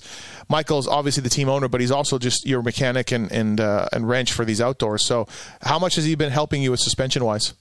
Michael's 0.49 0.87
obviously 0.87 1.23
the 1.23 1.29
team 1.29 1.44
owner, 1.49 1.67
but 1.67 1.81
he's 1.81 1.91
also 1.91 2.17
just 2.19 2.45
your 2.45 2.61
mechanic 2.61 3.11
and 3.11 3.31
and 3.31 3.59
uh, 3.59 3.87
and 3.91 4.07
wrench 4.07 4.31
for 4.33 4.45
these 4.45 4.61
outdoors. 4.61 5.05
So, 5.05 5.27
how 5.61 5.79
much 5.79 5.95
has 5.95 6.05
he 6.05 6.15
been 6.15 6.31
helping 6.31 6.61
you 6.61 6.71
with 6.71 6.79
suspension 6.79 7.23
wise? 7.25 7.53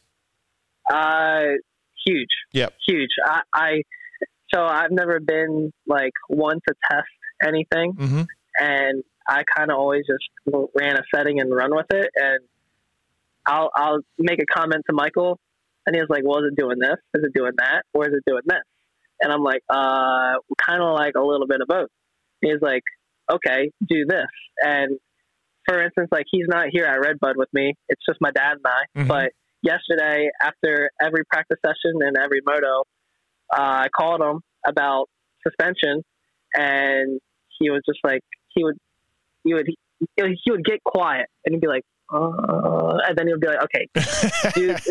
Uh, 0.90 1.56
huge. 2.06 2.28
Yep. 2.52 2.74
huge. 2.86 3.10
I, 3.24 3.40
I 3.52 3.70
so 4.54 4.64
I've 4.64 4.90
never 4.90 5.20
been 5.20 5.72
like 5.86 6.12
one 6.28 6.60
to 6.68 6.74
test 6.90 7.06
anything, 7.46 7.94
Mm-hmm. 7.94 8.22
and 8.58 9.02
I 9.28 9.42
kind 9.56 9.70
of 9.70 9.78
always 9.78 10.02
just 10.06 10.68
ran 10.74 10.96
a 10.96 11.02
setting 11.14 11.40
and 11.40 11.54
run 11.54 11.74
with 11.74 11.86
it. 11.90 12.10
And 12.14 12.40
I'll 13.46 13.70
I'll 13.74 14.00
make 14.18 14.40
a 14.42 14.46
comment 14.46 14.84
to 14.88 14.94
Michael, 14.94 15.38
and 15.86 15.96
he's 15.96 16.08
like, 16.08 16.22
"Well, 16.24 16.38
is 16.44 16.52
it 16.52 16.60
doing 16.60 16.78
this? 16.78 16.96
Is 17.14 17.24
it 17.24 17.32
doing 17.34 17.52
that? 17.58 17.82
Or 17.94 18.06
is 18.06 18.12
it 18.14 18.22
doing 18.26 18.42
this?" 18.46 18.60
And 19.20 19.32
I'm 19.32 19.42
like, 19.42 19.62
"Uh, 19.68 20.34
kind 20.66 20.82
of 20.82 20.94
like 20.94 21.14
a 21.16 21.22
little 21.22 21.46
bit 21.46 21.60
of 21.62 21.68
both." 21.68 21.88
He's 22.40 22.60
like, 22.60 22.82
"Okay, 23.30 23.70
do 23.86 24.04
this." 24.06 24.26
And 24.62 24.98
for 25.68 25.82
instance, 25.82 26.08
like 26.12 26.26
he's 26.30 26.46
not 26.48 26.66
here 26.70 26.84
at 26.84 27.00
Redbud 27.00 27.36
with 27.36 27.48
me. 27.52 27.74
It's 27.88 28.02
just 28.08 28.20
my 28.20 28.30
dad 28.30 28.56
and 28.58 28.66
I. 28.66 29.00
Mhm. 29.00 29.08
But 29.08 29.32
yesterday, 29.62 30.28
after 30.42 30.90
every 31.00 31.24
practice 31.24 31.58
session 31.64 31.98
and 32.00 32.16
every 32.18 32.40
moto, 32.46 32.84
uh, 33.52 33.84
I 33.84 33.88
called 33.96 34.20
him 34.20 34.40
about 34.66 35.08
suspension, 35.46 36.02
and 36.54 37.20
he 37.58 37.70
was 37.70 37.82
just 37.86 38.00
like 38.04 38.20
he 38.54 38.64
would 38.64 38.76
he 39.44 39.54
would 39.54 39.66
he 40.16 40.50
would 40.50 40.64
get 40.64 40.82
quiet 40.84 41.26
and 41.44 41.54
he'd 41.54 41.60
be 41.60 41.66
like, 41.68 41.84
uh, 42.12 42.98
and 43.08 43.16
then 43.16 43.26
he'll 43.26 43.38
be 43.38 43.46
like, 43.46 43.62
okay, 43.64 43.86
do 44.54 44.66
this, 44.68 44.84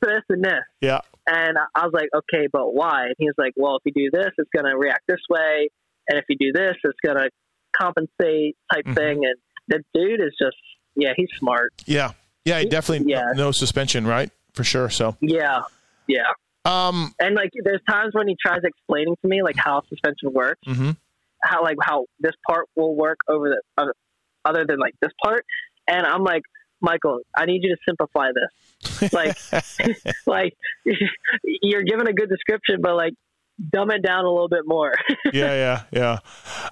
this, 0.00 0.22
and 0.28 0.44
this. 0.44 0.60
yeah. 0.80 1.00
And 1.26 1.56
I 1.74 1.84
was 1.84 1.92
like, 1.92 2.08
okay, 2.14 2.46
but 2.52 2.72
why? 2.74 3.06
And 3.06 3.14
he 3.18 3.26
was 3.26 3.34
like, 3.38 3.52
well, 3.56 3.76
if 3.76 3.82
you 3.84 4.10
do 4.10 4.16
this, 4.16 4.30
it's 4.38 4.50
going 4.54 4.66
to 4.70 4.76
react 4.76 5.02
this 5.08 5.20
way. 5.28 5.68
And 6.08 6.18
if 6.18 6.24
you 6.28 6.36
do 6.38 6.52
this, 6.52 6.74
it's 6.84 6.98
going 7.04 7.16
to 7.18 7.30
compensate 7.80 8.56
type 8.72 8.84
Mhm. 8.84 8.94
thing. 8.94 9.24
And 9.24 9.36
the 9.68 9.84
dude 9.94 10.20
is 10.20 10.32
just, 10.40 10.56
yeah, 10.96 11.12
he's 11.16 11.28
smart. 11.38 11.72
Yeah. 11.86 12.12
Yeah. 12.44 12.60
He 12.60 12.66
definitely 12.66 13.10
Yeah. 13.10 13.32
no 13.34 13.50
suspension, 13.52 14.06
right? 14.06 14.30
For 14.54 14.64
sure. 14.64 14.90
So, 14.90 15.16
Yeah. 15.20 15.60
Yeah. 16.06 16.32
um, 16.64 17.14
And 17.18 17.34
like, 17.34 17.50
there's 17.64 17.80
times 17.88 18.14
when 18.14 18.28
he 18.28 18.36
tries 18.44 18.60
explaining 18.64 19.16
to 19.22 19.28
me 19.28 19.42
like 19.42 19.56
how 19.56 19.82
suspension 19.88 20.32
works, 20.32 20.60
mm-hmm. 20.66 20.90
how 21.42 21.62
like 21.62 21.76
how 21.82 22.06
this 22.18 22.34
part 22.48 22.66
will 22.76 22.94
work 22.94 23.18
over 23.28 23.48
the 23.48 23.60
other, 23.78 23.94
other 24.44 24.64
than 24.66 24.78
like 24.78 24.94
this 25.00 25.12
part. 25.22 25.44
And 25.86 26.04
I'm 26.06 26.22
like, 26.24 26.42
Michael, 26.82 27.20
I 27.36 27.44
need 27.46 27.62
you 27.62 27.74
to 27.74 27.80
simplify 27.86 28.30
this. 28.32 29.12
Like, 29.12 29.36
like 30.26 30.56
you're 31.44 31.82
given 31.82 32.08
a 32.08 32.12
good 32.12 32.28
description, 32.28 32.80
but 32.80 32.96
like 32.96 33.14
dumb 33.68 33.90
it 33.90 34.02
down 34.02 34.24
a 34.24 34.30
little 34.30 34.48
bit 34.48 34.62
more. 34.66 34.94
yeah, 35.32 35.82
yeah, 35.82 35.82
yeah, 35.92 36.18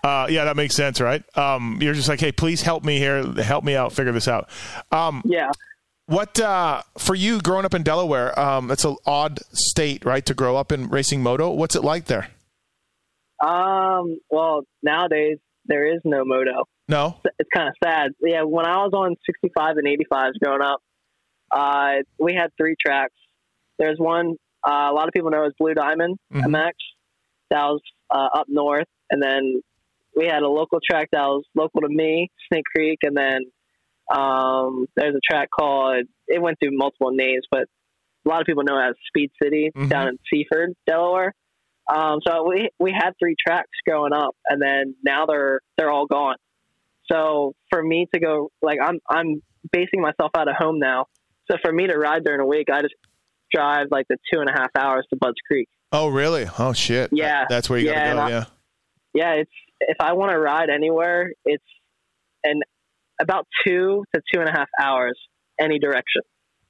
uh, 0.03 0.27
yeah. 0.31 0.45
That 0.45 0.57
makes 0.57 0.75
sense, 0.75 1.01
right? 1.01 1.23
Um, 1.37 1.79
you're 1.81 1.95
just 1.95 2.09
like, 2.09 2.21
hey, 2.21 2.33
please 2.33 2.63
help 2.63 2.85
me 2.85 2.99
here, 2.99 3.25
help 3.43 3.65
me 3.65 3.77
out, 3.77 3.93
figure 3.93 4.13
this 4.13 4.29
out. 4.29 4.49
Um, 4.91 5.23
yeah. 5.25 5.51
What 6.07 6.41
uh, 6.41 6.83
for 6.97 7.15
you 7.15 7.41
growing 7.41 7.67
up 7.67 7.75
in 7.75 7.83
Delaware? 7.83 8.39
Um, 8.39 8.71
it's 8.71 8.85
an 8.85 8.97
odd 9.05 9.41
state, 9.53 10.05
right, 10.05 10.25
to 10.25 10.35
grow 10.35 10.57
up 10.57 10.73
in 10.73 10.89
racing 10.89 11.23
moto. 11.23 11.51
What's 11.51 11.77
it 11.77 11.85
like 11.85 12.07
there? 12.07 12.29
Um. 13.45 14.19
Well, 14.31 14.63
nowadays 14.83 15.39
there 15.67 15.95
is 15.95 16.01
no 16.05 16.25
moto. 16.25 16.65
No. 16.89 17.21
It's 17.39 17.51
kind 17.55 17.69
of 17.69 17.75
sad. 17.85 18.13
Yeah. 18.21 18.43
When 18.43 18.65
I 18.65 18.79
was 18.79 18.93
on 18.95 19.15
65 19.27 19.77
and 19.77 19.87
85s 19.87 20.33
growing 20.43 20.63
up, 20.63 20.81
uh, 21.51 21.97
we 22.19 22.35
had 22.35 22.51
three 22.57 22.75
tracks. 22.81 23.15
There's 23.79 23.99
one 23.99 24.37
uh, 24.67 24.89
a 24.91 24.93
lot 24.93 25.09
of 25.09 25.13
people 25.15 25.31
know 25.31 25.45
as 25.45 25.53
Blue 25.59 25.75
Diamond 25.75 26.19
Mhm. 26.33 26.45
MX. 26.47 26.73
That 27.51 27.65
was 27.65 27.81
uh, 28.11 28.29
up 28.35 28.47
north, 28.49 28.87
and 29.11 29.23
then 29.23 29.63
we 30.17 30.27
had 30.27 30.43
a 30.43 30.49
local 30.49 30.81
track 30.85 31.09
that 31.13 31.21
was 31.23 31.45
local 31.55 31.81
to 31.83 31.89
me, 31.89 32.31
Snake 32.49 32.65
Creek, 32.75 32.99
and 33.03 33.17
then 33.17 33.41
um, 34.11 34.87
there's 34.97 35.15
a 35.15 35.21
track 35.21 35.49
called. 35.51 36.05
It 36.27 36.41
went 36.41 36.59
through 36.61 36.77
multiple 36.77 37.11
names, 37.11 37.45
but 37.51 37.63
a 38.25 38.29
lot 38.29 38.41
of 38.41 38.47
people 38.47 38.65
know 38.65 38.79
it 38.79 38.91
as 38.91 38.95
Speed 39.09 39.31
City 39.43 39.71
Mhm. 39.75 39.89
down 39.89 40.09
in 40.09 40.19
Seaford, 40.31 40.75
Delaware. 40.87 41.35
Um, 41.91 42.21
so 42.27 42.47
we 42.49 42.69
we 42.79 42.93
had 42.93 43.13
three 43.19 43.35
tracks 43.47 43.71
growing 43.87 44.13
up, 44.13 44.37
and 44.47 44.61
then 44.61 44.95
now 45.05 45.27
they're 45.27 45.61
they're 45.77 45.91
all 45.91 46.07
gone. 46.07 46.37
So 47.11 47.55
for 47.71 47.83
me 47.83 48.07
to 48.13 48.21
go, 48.21 48.51
like 48.61 48.79
I'm 48.83 49.01
I'm 49.09 49.43
basing 49.73 50.01
myself 50.01 50.31
out 50.37 50.49
of 50.49 50.57
home 50.57 50.79
now. 50.79 51.07
So 51.51 51.57
for 51.63 51.73
me 51.73 51.87
to 51.87 51.97
ride 51.97 52.25
during 52.25 52.41
a 52.41 52.47
week, 52.47 52.69
I 52.71 52.83
just 52.83 52.95
drive 53.53 53.87
like 53.91 54.07
the 54.09 54.17
two 54.33 54.41
and 54.41 54.49
a 54.49 54.53
half 54.53 54.71
hours 54.79 55.07
to 55.11 55.17
Budds 55.17 55.37
Creek. 55.47 55.69
Oh, 55.93 56.09
really? 56.09 56.47
Oh, 56.59 56.73
shit. 56.73 57.11
Yeah. 57.13 57.41
That- 57.41 57.49
that's 57.49 57.71
where 57.71 57.79
you 57.79 57.87
Yeah, 57.87 58.15
gotta 58.15 58.17
go. 58.17 58.23
I- 58.23 58.29
yeah. 58.31 58.45
Yeah, 59.15 59.33
it's 59.41 59.51
if 59.81 59.97
I 60.01 60.13
want 60.13 60.33
to 60.33 60.39
ride 60.39 60.69
anywhere, 60.71 61.33
it's 61.45 61.65
an 62.45 62.61
about 63.21 63.47
two 63.67 64.05
to 64.15 64.21
two 64.33 64.41
and 64.41 64.49
a 64.49 64.53
half 64.53 64.69
hours 64.81 65.19
any 65.61 65.79
direction. 65.79 66.23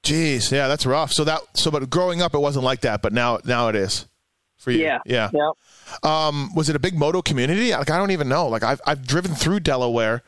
Jeez, 0.03 0.51
yeah, 0.51 0.67
that's 0.67 0.85
rough. 0.85 1.11
So 1.11 1.23
that, 1.25 1.41
so, 1.55 1.69
but 1.69 1.89
growing 1.89 2.21
up, 2.21 2.33
it 2.33 2.39
wasn't 2.39 2.63
like 2.65 2.81
that, 2.81 3.01
but 3.01 3.11
now, 3.13 3.39
now 3.45 3.67
it 3.67 3.75
is 3.75 4.07
for 4.57 4.71
you. 4.71 4.79
Yeah. 4.83 4.99
yeah. 5.05 5.29
Um, 6.03 6.53
was 6.55 6.69
it 6.69 6.75
a 6.75 6.79
big 6.79 6.97
moto 6.97 7.21
community? 7.21 7.71
Like, 7.71 7.89
I 7.89 7.97
don't 7.97 8.11
even 8.11 8.29
know. 8.29 8.47
Like, 8.47 8.63
I've 8.63 8.79
I've 8.87 9.05
driven 9.05 9.35
through 9.35 9.59
Delaware, 9.59 10.23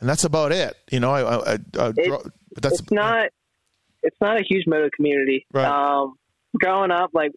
and 0.00 0.08
that's 0.08 0.24
about 0.24 0.52
it. 0.52 0.76
You 0.90 1.00
know, 1.00 1.10
I, 1.10 1.20
I, 1.22 1.36
I, 1.36 1.58
I 1.78 1.92
It- 1.96 2.08
but 2.54 2.62
that's 2.62 2.80
it's 2.80 2.90
not 2.92 3.28
it's 4.06 4.16
not 4.20 4.40
a 4.40 4.44
huge 4.48 4.64
moto 4.66 4.88
community. 4.94 5.46
Right. 5.52 5.66
Um, 5.66 6.14
growing 6.58 6.90
up, 6.90 7.10
like 7.12 7.32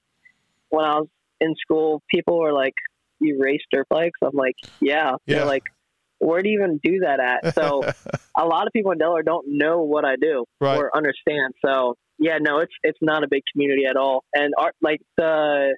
when 0.70 0.86
I 0.86 1.00
was 1.00 1.08
in 1.42 1.56
school, 1.62 2.02
people 2.14 2.40
were 2.40 2.54
like, 2.54 2.76
"You 3.20 3.40
race 3.42 3.62
dirt 3.72 3.88
bikes?" 3.90 4.20
I'm 4.24 4.36
like, 4.36 4.56
"Yeah." 4.80 5.16
Yeah. 5.26 5.36
They're 5.38 5.46
like, 5.46 5.64
"Where 6.20 6.42
do 6.42 6.50
you 6.50 6.60
even 6.60 6.80
do 6.84 7.00
that 7.00 7.20
at?" 7.20 7.56
So 7.56 7.82
a 8.38 8.46
lot 8.46 8.68
of 8.68 8.74
people 8.74 8.92
in 8.92 8.98
Delaware 9.00 9.24
don't 9.24 9.46
know 9.48 9.82
what 9.82 10.06
I 10.06 10.16
do 10.16 10.46
Right. 10.62 10.78
or 10.78 10.96
understand. 10.96 11.54
So 11.66 11.96
yeah, 12.20 12.38
no, 12.40 12.60
it's 12.60 12.74
it's 12.84 13.00
not 13.02 13.24
a 13.24 13.28
big 13.30 13.44
community 13.52 13.84
at 13.90 13.96
all. 13.96 14.24
And 14.34 14.54
our, 14.58 14.72
like 14.82 15.02
the 15.18 15.76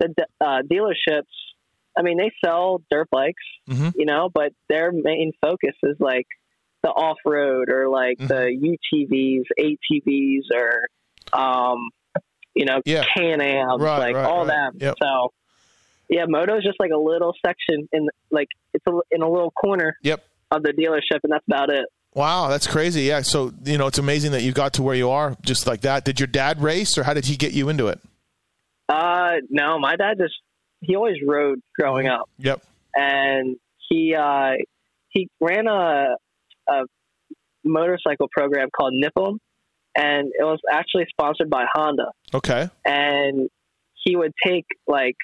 the 0.00 0.08
uh, 0.40 0.62
dealerships, 0.70 1.22
I 1.96 2.02
mean, 2.02 2.18
they 2.18 2.30
sell 2.44 2.82
dirt 2.90 3.08
bikes, 3.10 3.42
Mhm. 3.68 3.92
you 3.96 4.06
know, 4.06 4.28
but 4.32 4.52
their 4.68 4.90
main 4.92 5.32
focus 5.40 5.74
is 5.82 5.96
like 6.00 6.26
the 6.86 6.92
off 6.92 7.18
road 7.24 7.68
or 7.70 7.88
like 7.88 8.18
Mm-hmm. 8.18 8.26
the 8.28 8.76
UTVs, 8.94 9.44
ATVs, 9.58 10.44
or 10.54 11.38
um, 11.38 11.90
you 12.54 12.64
know, 12.64 12.80
Yeah. 12.84 13.04
Can 13.16 13.40
Ams, 13.40 13.82
Right, 13.82 13.98
like 13.98 14.14
right, 14.16 14.24
all 14.24 14.46
right. 14.46 14.72
that. 14.72 14.82
Yep. 14.82 14.94
So. 15.02 15.32
Yeah, 16.08 16.26
moto 16.28 16.56
is 16.56 16.62
just 16.62 16.78
like 16.78 16.92
a 16.92 16.96
little 16.96 17.34
section 17.44 17.88
in 17.92 18.08
like 18.30 18.46
it's 18.72 18.84
a, 18.86 18.92
in 19.10 19.22
a 19.22 19.28
little 19.28 19.50
corner 19.50 19.96
Yep. 20.02 20.24
of 20.52 20.62
the 20.62 20.70
dealership, 20.70 21.18
and 21.24 21.32
that's 21.32 21.44
about 21.48 21.68
it. 21.68 21.84
Wow, 22.14 22.46
that's 22.46 22.68
crazy. 22.68 23.02
Yeah. 23.02 23.22
So 23.22 23.52
you 23.64 23.76
know, 23.76 23.88
it's 23.88 23.98
amazing 23.98 24.30
that 24.30 24.42
you 24.42 24.52
got 24.52 24.74
to 24.74 24.82
where 24.84 24.94
you 24.94 25.10
are 25.10 25.36
just 25.42 25.66
like 25.66 25.80
that. 25.80 26.04
Did 26.04 26.20
your 26.20 26.28
dad 26.28 26.62
race, 26.62 26.96
or 26.96 27.02
how 27.02 27.12
did 27.12 27.24
he 27.26 27.36
get 27.36 27.54
you 27.54 27.68
into 27.68 27.88
it? 27.88 27.98
Uh, 28.88 29.32
no, 29.50 29.80
my 29.80 29.96
dad 29.96 30.18
just 30.18 30.34
he 30.80 30.94
always 30.94 31.16
rode 31.26 31.60
growing 31.76 32.06
up, 32.06 32.30
Yep. 32.38 32.62
and 32.94 33.56
he 33.88 34.14
uh, 34.14 34.52
he 35.08 35.28
ran 35.40 35.66
a 35.66 36.14
a 36.68 36.82
motorcycle 37.64 38.28
program 38.30 38.68
called 38.76 38.92
Nippon, 38.94 39.38
and 39.96 40.28
it 40.38 40.44
was 40.44 40.60
actually 40.70 41.06
sponsored 41.10 41.50
by 41.50 41.64
Honda. 41.72 42.06
Okay. 42.34 42.68
And 42.84 43.48
he 44.04 44.16
would 44.16 44.32
take 44.44 44.66
like 44.86 45.16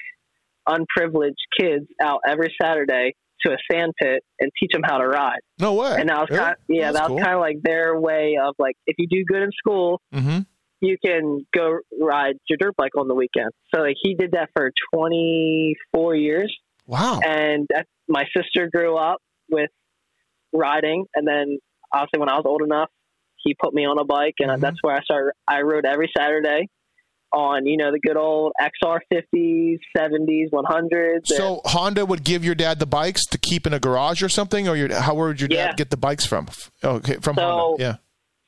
unprivileged 0.67 1.37
kids 1.59 1.85
out 2.01 2.21
every 2.27 2.53
Saturday 2.61 3.13
to 3.45 3.51
a 3.53 3.57
sand 3.71 3.91
pit 4.01 4.23
and 4.39 4.49
teach 4.59 4.71
them 4.71 4.81
how 4.83 4.97
to 4.97 5.05
ride. 5.07 5.39
No 5.59 5.73
way. 5.73 5.95
And 5.99 6.09
that 6.09 6.19
was 6.21 6.29
kind 6.37 6.55
yeah, 6.69 6.91
That's 6.91 6.99
that 7.07 7.11
was 7.11 7.17
cool. 7.19 7.19
kind 7.25 7.35
of 7.35 7.41
like 7.41 7.57
their 7.63 7.99
way 7.99 8.37
of 8.41 8.55
like 8.57 8.75
if 8.87 8.95
you 8.97 9.07
do 9.09 9.23
good 9.27 9.43
in 9.43 9.51
school, 9.51 10.01
Mm-hmm. 10.13 10.39
you 10.81 10.97
can 11.03 11.45
go 11.53 11.79
ride 11.99 12.35
your 12.49 12.57
dirt 12.59 12.75
bike 12.77 12.95
on 12.97 13.07
the 13.07 13.15
weekend. 13.15 13.51
So 13.75 13.81
like 13.81 13.95
he 14.01 14.15
did 14.15 14.31
that 14.31 14.49
for 14.55 14.71
24 14.93 16.15
years, 16.15 16.55
Wow. 16.87 17.19
and 17.25 17.67
that, 17.69 17.85
my 18.07 18.23
sister 18.35 18.69
grew 18.73 18.95
up 18.97 19.21
with 19.49 19.69
riding, 20.53 21.05
and 21.15 21.27
then 21.27 21.57
obviously 21.91 22.19
when 22.19 22.29
I 22.29 22.35
was 22.35 22.43
old 22.45 22.61
enough, 22.61 22.89
he 23.37 23.55
put 23.61 23.73
me 23.73 23.85
on 23.85 23.97
a 23.99 24.05
bike, 24.05 24.35
and 24.39 24.49
Mhm. 24.51 24.59
that's 24.61 24.77
where 24.81 24.95
I 24.95 25.01
started. 25.03 25.33
I 25.47 25.61
rode 25.61 25.85
every 25.85 26.09
Saturday 26.15 26.67
on 27.33 27.65
you 27.65 27.77
know 27.77 27.91
the 27.91 27.99
good 27.99 28.15
old 28.15 28.53
XR50s, 28.61 29.79
70s, 29.97 30.49
100s. 30.51 31.29
and- 31.31 31.37
So 31.37 31.61
Honda 31.65 32.05
would 32.05 32.23
give 32.23 32.45
your 32.45 32.55
dad 32.55 32.79
the 32.79 32.85
bikes 32.85 33.25
to 33.31 33.37
keep 33.37 33.65
in 33.67 33.73
a 33.73 33.79
garage 33.79 34.21
or 34.21 34.29
something, 34.29 34.69
or 34.69 34.75
your, 34.75 34.93
how 34.93 35.15
would 35.15 35.41
your 35.41 35.49
Yeah. 35.51 35.67
dad 35.67 35.77
get 35.77 35.89
the 35.89 35.97
bikes 35.97 36.25
from? 36.25 36.47
Okay, 36.83 37.15
from 37.15 37.35
So- 37.35 37.41
Honda. 37.41 37.83
Yeah. 37.83 37.95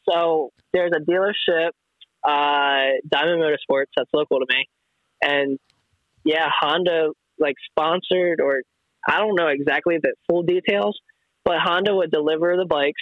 So 0.07 0.51
there's 0.71 0.91
a 0.95 0.99
dealership, 0.99 1.71
uh, 2.23 2.91
Diamond 3.07 3.41
Motorsports, 3.41 3.87
that's 3.97 4.09
local 4.13 4.39
to 4.39 4.45
me, 4.49 4.65
and 5.23 5.57
yeah, 6.23 6.47
Honda 6.61 7.09
like 7.39 7.55
sponsored, 7.69 8.39
or 8.39 8.61
I 9.07 9.17
don't 9.19 9.35
know 9.35 9.47
exactly 9.47 9.97
the 10.01 10.13
full 10.29 10.43
details, 10.43 10.97
but 11.45 11.59
Honda 11.63 11.95
would 11.95 12.11
deliver 12.11 12.57
the 12.57 12.65
bikes, 12.65 13.01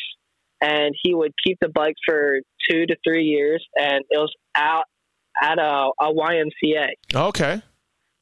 and 0.61 0.93
he 1.01 1.15
would 1.15 1.31
keep 1.43 1.57
the 1.61 1.69
bikes 1.69 1.99
for 2.05 2.39
two 2.69 2.85
to 2.85 2.95
three 3.07 3.23
years, 3.23 3.65
and 3.79 4.03
it 4.09 4.17
was 4.17 4.33
out 4.55 4.83
at 5.41 5.57
a, 5.57 5.89
a 5.99 6.13
YMCA. 6.13 6.89
Okay. 7.15 7.61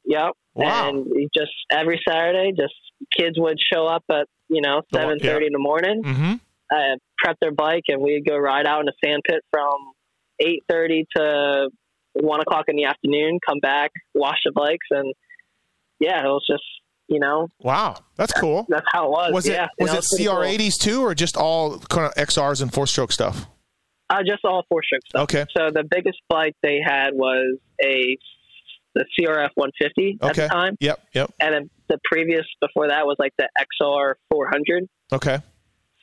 Yep. 0.04 0.32
Wow. 0.54 0.88
And 0.88 1.06
just 1.36 1.52
every 1.70 2.00
Saturday, 2.08 2.52
just 2.58 2.74
kids 3.16 3.36
would 3.38 3.58
show 3.72 3.86
up 3.86 4.04
at 4.10 4.26
you 4.48 4.60
know 4.62 4.82
The- 4.90 4.98
seven 5.00 5.18
thirty 5.18 5.46
in 5.46 5.52
the 5.52 5.58
morning, 5.58 6.02
Mm-hmm. 6.04 6.32
uh, 6.74 6.96
prep 7.18 7.36
their 7.40 7.52
bike, 7.52 7.84
and 7.88 8.00
we'd 8.02 8.24
go 8.26 8.36
ride 8.36 8.66
out 8.66 8.80
in 8.82 8.88
a 8.88 8.92
sand 9.04 9.22
pit 9.28 9.40
from 9.50 9.72
eight 10.40 10.62
thirty 10.68 11.06
to 11.16 11.68
one 12.14 12.40
o'clock 12.40 12.64
in 12.68 12.76
the 12.76 12.84
afternoon. 12.84 13.38
Come 13.48 13.60
back, 13.60 13.90
wash 14.14 14.38
the 14.44 14.52
bikes, 14.52 14.86
and 14.90 15.14
yeah, 16.00 16.20
it 16.20 16.24
was 16.28 16.44
just 16.50 16.64
you 17.12 17.20
know 17.20 17.46
Wow, 17.60 17.96
that's 18.16 18.32
cool. 18.32 18.66
that's 18.68 18.86
how 18.92 19.06
it 19.06 19.10
was. 19.10 19.32
Was 19.32 19.48
yeah, 19.48 19.68
it 19.78 19.82
was 19.82 19.92
know, 19.92 19.98
it. 19.98 20.58
CR80s 20.58 20.78
too, 20.80 21.02
or 21.02 21.14
just 21.14 21.36
all 21.36 21.78
kind 21.78 22.06
of 22.06 22.14
XRs 22.14 22.62
and 22.62 22.72
four 22.72 22.86
stroke 22.86 23.12
stuff? 23.12 23.46
Uh, 24.10 24.22
just 24.26 24.44
all 24.44 24.64
four 24.68 24.82
stroke 24.82 25.02
stuff. 25.08 25.22
Okay. 25.24 25.44
So 25.56 25.70
the 25.72 25.84
biggest 25.88 26.18
bike 26.28 26.54
they 26.62 26.80
had 26.84 27.10
was 27.14 27.58
a 27.82 28.16
the 28.94 29.04
CRF 29.18 29.50
150 29.54 30.18
at 30.20 30.34
the 30.34 30.48
time, 30.48 30.76
Yep. 30.80 31.00
Yep. 31.14 31.32
and 31.40 31.54
then 31.54 31.70
the 31.88 31.98
previous 32.04 32.44
before 32.60 32.88
that 32.88 33.06
was 33.06 33.16
like 33.18 33.32
the 33.38 33.48
XR 33.58 34.14
400. 34.30 34.86
Okay. 35.12 35.38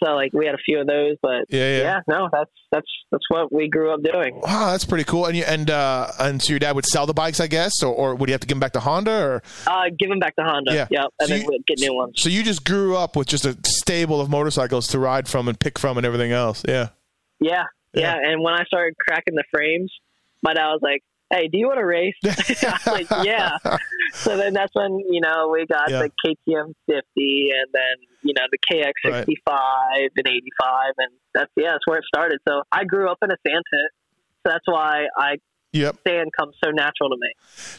So 0.04 0.12
like 0.14 0.32
we 0.34 0.46
had 0.46 0.56
a 0.56 0.60
few 0.60 0.80
of 0.80 0.88
those, 0.88 1.16
but 1.22 1.46
Yeah. 1.50 1.78
Yeah. 1.78 1.82
yeah, 1.82 2.00
no, 2.08 2.30
that's 2.32 2.52
that's 2.72 2.88
that's 3.12 3.24
what 3.30 3.52
we 3.52 3.68
grew 3.70 3.94
up 3.94 4.02
doing. 4.02 4.40
Wow, 4.42 4.72
that's 4.72 4.86
pretty 4.86 5.04
cool. 5.04 5.26
And 5.26 5.36
you 5.36 5.44
and 5.44 5.70
uh, 5.70 6.08
and 6.20 6.42
so 6.42 6.52
your 6.54 6.60
dad 6.60 6.76
would 6.76 6.86
sell 6.86 7.06
the 7.06 7.14
bikes, 7.14 7.40
I 7.40 7.48
guess, 7.48 7.84
or, 7.84 7.94
or 7.94 8.16
would 8.16 8.30
you 8.30 8.34
have 8.34 8.42
to 8.42 8.48
give 8.48 8.56
them 8.56 8.60
back 8.62 8.74
to 8.74 8.80
Honda, 8.80 9.12
or 9.24 9.44
Uh, 9.68 9.90
give 9.98 10.10
them 10.10 10.20
back 10.20 10.36
to 10.38 10.44
Honda. 10.44 10.74
Yeah. 10.74 10.88
Yep, 10.90 11.06
and 11.20 11.28
So 11.28 11.34
then 11.34 11.42
you- 11.42 11.48
we'd 11.50 11.66
get 11.68 11.80
new 11.80 11.94
ones. 11.94 12.14
so 12.18 12.30
you 12.30 12.44
just 12.44 12.64
grew 12.66 12.96
up 12.96 13.16
with 13.16 13.28
just 13.28 13.46
a 13.46 13.58
stable 13.66 14.22
of 14.22 14.30
motorcycles 14.30 14.88
to 14.88 15.00
ride 15.00 15.28
from 15.28 15.48
and 15.48 15.60
pick 15.60 15.78
from 15.80 15.98
and 15.98 16.06
everything 16.06 16.32
else? 16.32 16.64
Yeah. 16.68 16.90
Yeah, 17.42 17.64
Yeah. 17.94 18.16
yeah, 18.22 18.30
And 18.32 18.42
when 18.44 18.54
I 18.54 18.64
started 18.66 18.96
cracking 18.98 19.36
the 19.36 19.44
frames, 19.52 19.92
my 20.44 20.54
dad 20.54 20.68
was 20.68 20.80
like, 20.82 21.04
"Hey, 21.30 21.48
do 21.48 21.58
you 21.58 21.68
want 21.68 21.80
to 21.80 21.86
race?" 21.86 22.16
Like, 22.88 23.08
"Yeah." 23.24 23.58
So 24.14 24.38
then 24.38 24.54
that's 24.54 24.74
when 24.74 25.00
you 25.10 25.22
know 25.22 25.50
we 25.52 25.66
got 25.66 25.90
Yeah. 25.90 26.04
the 26.04 26.10
KTM 26.26 26.74
50, 26.88 26.96
and 26.96 27.70
then 27.74 27.96
you 28.24 28.34
know 28.38 28.46
the 28.52 28.58
KX 28.58 28.94
65 29.04 30.12
and 30.16 30.28
85, 30.28 30.94
and 30.98 31.12
that's 31.34 31.52
yeah, 31.56 31.72
that's 31.72 31.86
where 31.86 32.00
it 32.00 32.06
started. 32.14 32.40
So 32.48 32.64
I 32.72 32.84
grew 32.86 33.10
up 33.10 33.18
in 33.22 33.30
a 33.32 33.38
sand 33.48 33.64
pit, 33.72 33.92
so 34.46 34.52
that's 34.52 34.66
why 34.68 35.06
I 35.18 35.36
Yep. 35.72 35.98
sand 36.08 36.32
comes 36.40 36.56
so 36.64 36.72
natural 36.72 37.10
to 37.12 37.16
me. 37.20 37.30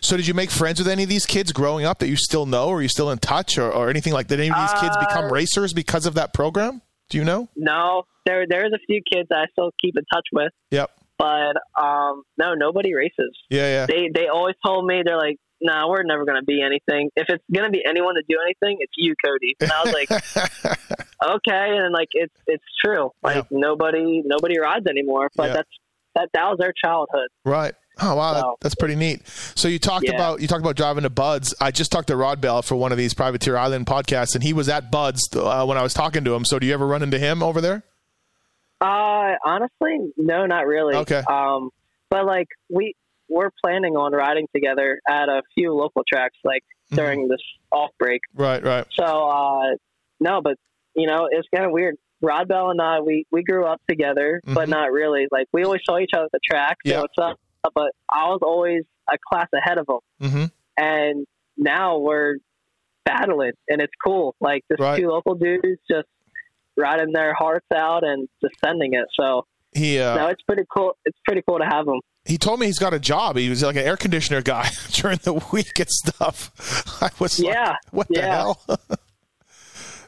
So 0.00 0.16
did 0.16 0.24
you 0.28 0.32
make 0.34 0.52
friends 0.52 0.78
with 0.78 0.86
any 0.86 1.02
of 1.02 1.08
these 1.08 1.26
kids 1.26 1.50
growing 1.50 1.84
up 1.84 1.98
that 1.98 2.06
you 2.08 2.14
still 2.16 2.46
know, 2.46 2.68
or 2.68 2.76
are 2.78 2.82
you 2.82 2.88
still 2.88 3.10
in 3.10 3.18
touch, 3.18 3.58
or, 3.58 3.68
or 3.72 3.90
anything 3.90 4.12
like 4.12 4.28
that? 4.28 4.38
Any 4.38 4.48
of 4.50 4.54
these 4.56 4.72
kids 4.74 4.96
Uh, 4.96 5.00
become 5.00 5.32
racers 5.32 5.72
because 5.72 6.06
of 6.06 6.14
that 6.14 6.32
program? 6.32 6.82
Do 7.08 7.18
you 7.18 7.24
know? 7.24 7.48
No, 7.56 8.04
there 8.24 8.46
there's 8.48 8.72
a 8.72 8.78
few 8.86 9.00
kids 9.12 9.28
that 9.30 9.38
I 9.38 9.46
still 9.50 9.72
keep 9.82 9.96
in 9.96 10.04
touch 10.14 10.26
with. 10.32 10.52
Yep. 10.70 10.92
But 11.20 11.56
um, 11.80 12.22
no, 12.38 12.54
nobody 12.54 12.94
races. 12.94 13.36
Yeah, 13.50 13.66
yeah. 13.68 13.86
They 13.86 14.08
they 14.12 14.28
always 14.28 14.54
told 14.64 14.86
me 14.86 15.02
they're 15.04 15.18
like, 15.18 15.36
nah, 15.60 15.86
we're 15.88 16.02
never 16.02 16.24
going 16.24 16.40
to 16.40 16.44
be 16.46 16.62
anything. 16.62 17.10
If 17.14 17.28
it's 17.28 17.44
going 17.54 17.66
to 17.66 17.70
be 17.70 17.82
anyone 17.86 18.14
to 18.14 18.22
do 18.26 18.38
anything, 18.42 18.78
it's 18.80 18.92
you, 18.96 19.14
Coty. 19.22 19.52
And 19.60 19.70
I 19.70 19.82
was 19.84 19.92
like, 19.92 20.10
okay, 21.24 21.76
and 21.76 21.92
like 21.92 22.08
it's 22.12 22.34
it's 22.46 22.64
true. 22.84 23.10
Like 23.22 23.36
Yeah. 23.36 23.42
nobody 23.50 24.22
nobody 24.24 24.58
rides 24.58 24.86
anymore. 24.86 25.28
But 25.36 25.48
Yeah. 25.48 25.52
that's 25.56 25.68
that 26.14 26.28
that 26.34 26.44
was 26.48 26.58
their 26.58 26.72
childhood. 26.82 27.28
Right. 27.44 27.74
Oh 28.00 28.14
wow, 28.14 28.34
So- 28.40 28.56
that's 28.62 28.74
pretty 28.74 28.94
neat. 28.96 29.26
So 29.28 29.68
you 29.68 29.78
talked 29.78 30.06
Yeah. 30.06 30.14
about 30.14 30.40
you 30.40 30.48
talked 30.48 30.62
about 30.62 30.76
driving 30.76 31.02
to 31.02 31.10
Budds. 31.10 31.54
I 31.60 31.70
just 31.70 31.92
talked 31.92 32.08
to 32.08 32.14
Rodbell 32.14 32.64
for 32.64 32.76
one 32.76 32.92
of 32.92 32.98
these 32.98 33.12
Privateer 33.14 33.56
Island 33.58 33.86
podcasts, 33.86 34.34
and 34.34 34.42
he 34.42 34.52
was 34.54 34.68
at 34.68 34.90
Budds 34.90 35.28
uh, 35.36 35.64
when 35.66 35.76
I 35.76 35.82
was 35.82 35.92
talking 35.92 36.24
to 36.24 36.34
him. 36.34 36.44
So 36.46 36.58
do 36.58 36.66
you 36.66 36.72
ever 36.72 36.86
run 36.86 37.02
into 37.02 37.18
him 37.18 37.42
over 37.42 37.60
there? 37.60 37.82
Uh, 38.80 39.34
honestly, 39.44 40.12
no, 40.16 40.46
not 40.46 40.66
really. 40.66 40.94
Okay. 40.96 41.22
Um, 41.28 41.70
but 42.08 42.24
like 42.26 42.48
we 42.68 42.94
we're 43.28 43.50
planning 43.64 43.96
on 43.96 44.12
riding 44.12 44.48
together 44.54 45.00
at 45.08 45.28
a 45.28 45.42
few 45.54 45.72
local 45.74 46.02
tracks, 46.10 46.36
like 46.44 46.62
Mm-hmm. 46.90 46.96
during 46.96 47.28
this 47.28 47.38
off 47.70 47.90
break. 48.00 48.20
Right, 48.34 48.60
right. 48.64 48.84
So 48.98 49.04
uh, 49.04 49.76
no, 50.18 50.40
but 50.42 50.56
you 50.96 51.06
know, 51.06 51.28
it's 51.30 51.46
kind 51.54 51.64
of 51.64 51.70
weird. 51.70 51.94
Rodbell 52.20 52.72
and 52.72 52.82
I, 52.82 52.98
we 53.00 53.26
we 53.30 53.44
grew 53.44 53.64
up 53.64 53.80
together, 53.88 54.40
but 54.44 54.66
Mhm. 54.66 54.70
not 54.70 54.90
really. 54.90 55.28
Like 55.30 55.46
we 55.52 55.62
always 55.62 55.82
saw 55.88 55.98
each 56.00 56.10
other 56.16 56.24
at 56.24 56.32
the 56.32 56.40
track. 56.44 56.78
Yeah. 56.84 57.02
It's 57.04 57.14
up, 57.22 57.38
but 57.76 57.92
I 58.08 58.24
was 58.24 58.40
always 58.42 58.82
a 59.08 59.16
class 59.32 59.46
ahead 59.54 59.78
of 59.78 59.86
him, 59.88 60.28
Mm-hmm. 60.28 60.44
and 60.78 61.26
now 61.56 61.98
we're 61.98 62.38
battling, 63.04 63.52
and 63.68 63.80
it's 63.80 63.92
cool. 64.04 64.34
Like 64.40 64.64
this 64.68 64.78
Right. 64.80 64.98
two 65.00 65.08
local 65.08 65.36
dudes 65.36 65.78
just 65.88 66.08
riding 66.80 67.12
their 67.12 67.34
hearts 67.34 67.66
out 67.74 68.02
and 68.04 68.28
just 68.40 68.54
sending 68.64 68.94
it. 68.94 69.06
So 69.18 69.46
He 69.72 69.98
uh, 70.00 70.16
no, 70.16 70.26
it's 70.28 70.42
pretty 70.42 70.64
cool. 70.74 70.96
It's 71.04 71.18
pretty 71.26 71.42
cool 71.46 71.58
to 71.58 71.64
have 71.66 71.86
him. 71.86 72.00
he 72.24 72.36
told 72.38 72.58
me 72.60 72.66
he's 72.66 72.78
got 72.78 72.92
a 72.94 72.98
job. 72.98 73.36
He 73.36 73.48
was 73.48 73.62
like 73.62 73.76
an 73.76 73.82
air 73.84 73.96
conditioner 73.96 74.42
guy 74.42 74.68
during 74.92 75.18
the 75.22 75.34
week 75.52 75.78
and 75.78 75.88
stuff. 75.88 76.50
I 77.02 77.10
was 77.18 77.38
like, 77.38 77.54
Yeah, 77.54 77.76
what 77.92 78.08
the 78.08 78.22
hell? 78.22 78.60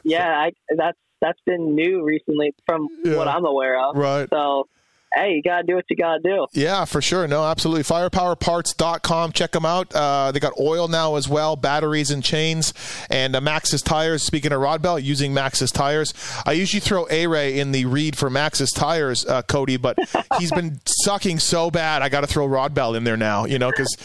yeah. 0.03 0.29
I, 0.37 0.51
that's 0.75 0.97
that's 1.21 1.39
been 1.45 1.73
new 1.75 2.03
recently, 2.03 2.53
from 2.65 2.87
Yeah. 3.05 3.15
what 3.15 3.27
I'm 3.29 3.45
aware 3.45 3.79
of. 3.81 3.95
right. 3.95 4.27
So, 4.29 4.67
hey, 5.15 5.31
you 5.33 5.41
gotta 5.43 5.63
do 5.63 5.75
what 5.75 5.85
you 5.89 5.95
gotta 5.95 6.19
do. 6.21 6.47
Yeah, 6.53 6.85
for 6.85 7.01
sure. 7.01 7.27
No, 7.27 7.43
absolutely. 7.45 7.83
Firepowerparts.com. 7.83 9.31
Check 9.31 9.51
them 9.51 9.65
out. 9.65 9.93
Uh, 9.93 10.31
they 10.31 10.39
got 10.39 10.53
oil 10.59 10.87
now 10.87 11.15
as 11.15 11.27
well, 11.29 11.55
batteries 11.55 12.11
and 12.11 12.23
chains, 12.23 12.73
and 13.09 13.35
uh, 13.35 13.41
Maxxis 13.41 13.83
tires. 13.83 14.23
Speaking 14.23 14.51
of 14.51 14.61
Rodbell, 14.61 15.01
using 15.01 15.33
Maxxis 15.33 15.71
tires. 15.71 16.13
I 16.45 16.53
usually 16.53 16.79
throw 16.79 17.07
A 17.09 17.27
Ray 17.27 17.59
in 17.59 17.71
the 17.71 17.85
read 17.85 18.17
for 18.17 18.29
Maxxis 18.29 18.69
tires, 18.75 19.25
uh, 19.25 19.41
Coty, 19.43 19.81
but 19.81 19.97
he's 20.39 20.51
been 20.51 20.79
sucking 20.85 21.39
so 21.39 21.69
bad. 21.71 22.01
I 22.01 22.09
got 22.09 22.21
to 22.21 22.27
throw 22.27 22.47
Rodbell 22.47 22.95
in 22.95 23.03
there 23.03 23.17
now, 23.17 23.45
you 23.45 23.59
know, 23.59 23.69
because 23.71 23.95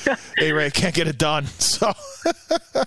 A 0.40 0.52
Ray 0.52 0.70
can't 0.70 0.94
get 0.94 1.06
it 1.06 1.18
done. 1.18 1.46
So, 1.78 1.92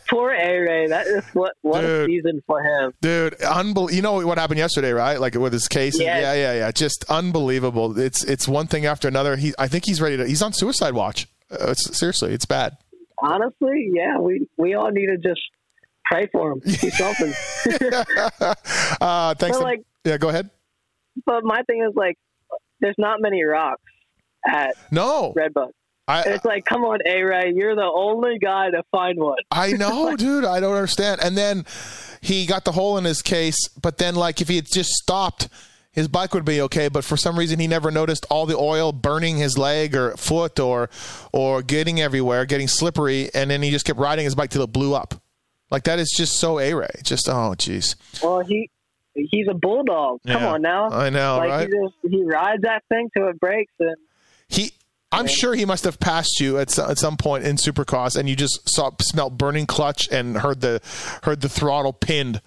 Poor 0.10 0.32
A 0.32 0.58
Ray. 0.60 0.88
That 0.88 1.08
is 1.08 1.24
what 1.34 1.54
what 1.62 1.82
Dude. 1.82 2.10
a 2.10 2.12
season 2.12 2.44
for 2.46 2.62
him. 2.62 2.94
dude, 3.02 3.38
unbel- 3.40 3.92
You 3.92 4.02
know 4.02 4.26
what 4.26 4.38
happened 4.38 4.58
yesterday, 4.58 4.92
right? 4.92 5.20
Like 5.20 5.36
with 5.36 5.54
his 5.54 5.68
case. 5.70 5.98
Yes. 6.00 6.22
Yeah, 6.22 6.34
yeah, 6.34 6.54
yeah. 6.66 6.72
Just 6.72 7.06
unbelievable. 7.10 7.98
It's 7.98 8.11
it's 8.12 8.26
it's 8.26 8.46
one 8.46 8.68
thing 8.68 8.86
after 8.86 9.08
another. 9.08 9.38
He, 9.38 9.54
I 9.58 9.70
think 9.70 9.86
he's 9.86 10.02
ready 10.02 10.18
to. 10.18 10.28
He's 10.28 10.42
on 10.42 10.52
suicide 10.52 10.94
watch. 10.94 11.28
Uh, 11.50 11.72
it's, 11.72 11.98
seriously, 11.98 12.34
it's 12.34 12.44
bad. 12.46 12.76
Honestly, 13.24 13.90
yeah, 13.94 14.18
we 14.18 14.48
we 14.58 14.74
all 14.74 14.92
need 14.92 15.08
to 15.08 15.18
just 15.18 15.40
pray 16.06 16.28
for 16.30 16.52
him. 16.52 16.60
Do 16.60 16.72
something. 16.90 17.34
uh, 19.02 19.36
thanks. 19.36 19.58
To- 19.58 19.64
like- 19.64 19.84
yeah, 20.04 20.18
go 20.18 20.28
ahead. 20.30 20.50
but 21.26 21.44
my 21.44 21.62
thing 21.64 21.86
is 21.88 21.96
like, 21.96 22.18
there's 22.80 22.96
not 22.98 23.22
many 23.22 23.44
rocks 23.44 23.82
at 24.46 24.76
No, 24.90 25.32
Redbud. 25.36 25.70
I 26.08 26.24
It's 26.24 26.44
like, 26.44 26.66
come 26.66 26.82
on, 26.82 27.00
A 27.06 27.22
Ray, 27.22 27.54
you're 27.56 27.76
the 27.76 27.90
only 27.94 28.40
guy 28.40 28.72
to 28.72 28.82
find 28.92 29.20
one. 29.20 29.38
I 29.52 29.72
know, 29.84 30.16
dude. 30.18 30.44
I 30.44 30.60
don't 30.60 30.74
understand. 30.74 31.22
And 31.24 31.38
then 31.38 31.66
he 32.20 32.46
got 32.48 32.66
the 32.66 32.72
hole 32.72 32.98
in 32.98 33.04
his 33.06 33.22
case, 33.22 33.68
but 33.82 34.00
then 34.00 34.16
like 34.16 34.42
if 34.42 34.48
he 34.50 34.56
had 34.56 34.66
just 34.74 34.90
stopped, 34.90 35.48
his 35.92 36.08
bike 36.08 36.34
would 36.34 36.46
be 36.46 36.62
okay. 36.62 36.88
But 36.88 37.04
for 37.04 37.18
some 37.18 37.38
reason, 37.38 37.60
he 37.60 37.68
never 37.68 37.92
noticed 37.92 38.26
all 38.30 38.46
the 38.46 38.58
oil 38.58 38.92
burning 38.92 39.38
his 39.38 39.58
leg 39.58 39.96
or 39.96 40.16
foot 40.18 40.60
or 40.60 40.90
or 41.34 41.62
getting 41.62 42.00
everywhere, 42.02 42.46
getting 42.46 42.68
slippery, 42.68 43.30
and 43.34 43.50
then 43.52 43.62
he 43.62 43.72
just 43.72 43.86
kept 43.86 44.00
riding 44.00 44.26
his 44.26 44.36
bike 44.36 44.50
till 44.52 44.62
it 44.64 44.72
blew 44.72 44.94
up. 44.94 45.16
Like 45.70 45.84
that 45.86 46.00
is 46.00 46.14
just 46.16 46.38
so 46.40 46.60
a 46.60 46.74
ray. 46.74 46.90
Just 47.04 47.28
oh, 47.30 47.54
jeez. 47.58 47.96
Well, 48.24 48.42
he 48.42 48.70
he's 49.14 49.48
a 49.50 49.54
bulldog. 49.54 50.20
Come 50.28 50.42
Yeah, 50.42 50.52
on 50.54 50.62
now. 50.62 50.90
I 50.90 51.10
know, 51.10 51.38
like 51.38 51.50
right? 51.50 51.68
he 51.68 51.74
just 51.74 52.14
he 52.14 52.24
rides 52.24 52.62
that 52.64 52.84
thing 52.90 53.10
till 53.16 53.28
it 53.28 53.40
breaks, 53.40 53.74
and 53.80 53.96
He, 54.48 54.72
I'm 55.14 55.28
sure 55.28 55.54
he 55.54 55.66
must 55.66 55.84
have 55.84 56.00
passed 56.00 56.40
you 56.40 56.58
at 56.58 56.70
some, 56.70 56.90
at 56.90 56.98
some 56.98 57.18
point 57.18 57.44
in 57.46 57.58
Supercross, 57.58 58.18
and 58.18 58.30
you 58.30 58.36
just 58.38 58.70
saw 58.70 58.92
smelled 59.02 59.38
burning 59.38 59.66
clutch 59.66 60.08
and 60.10 60.38
heard 60.38 60.62
the 60.62 60.80
heard 61.24 61.42
the 61.42 61.50
throttle 61.50 61.92
pinned. 61.94 62.42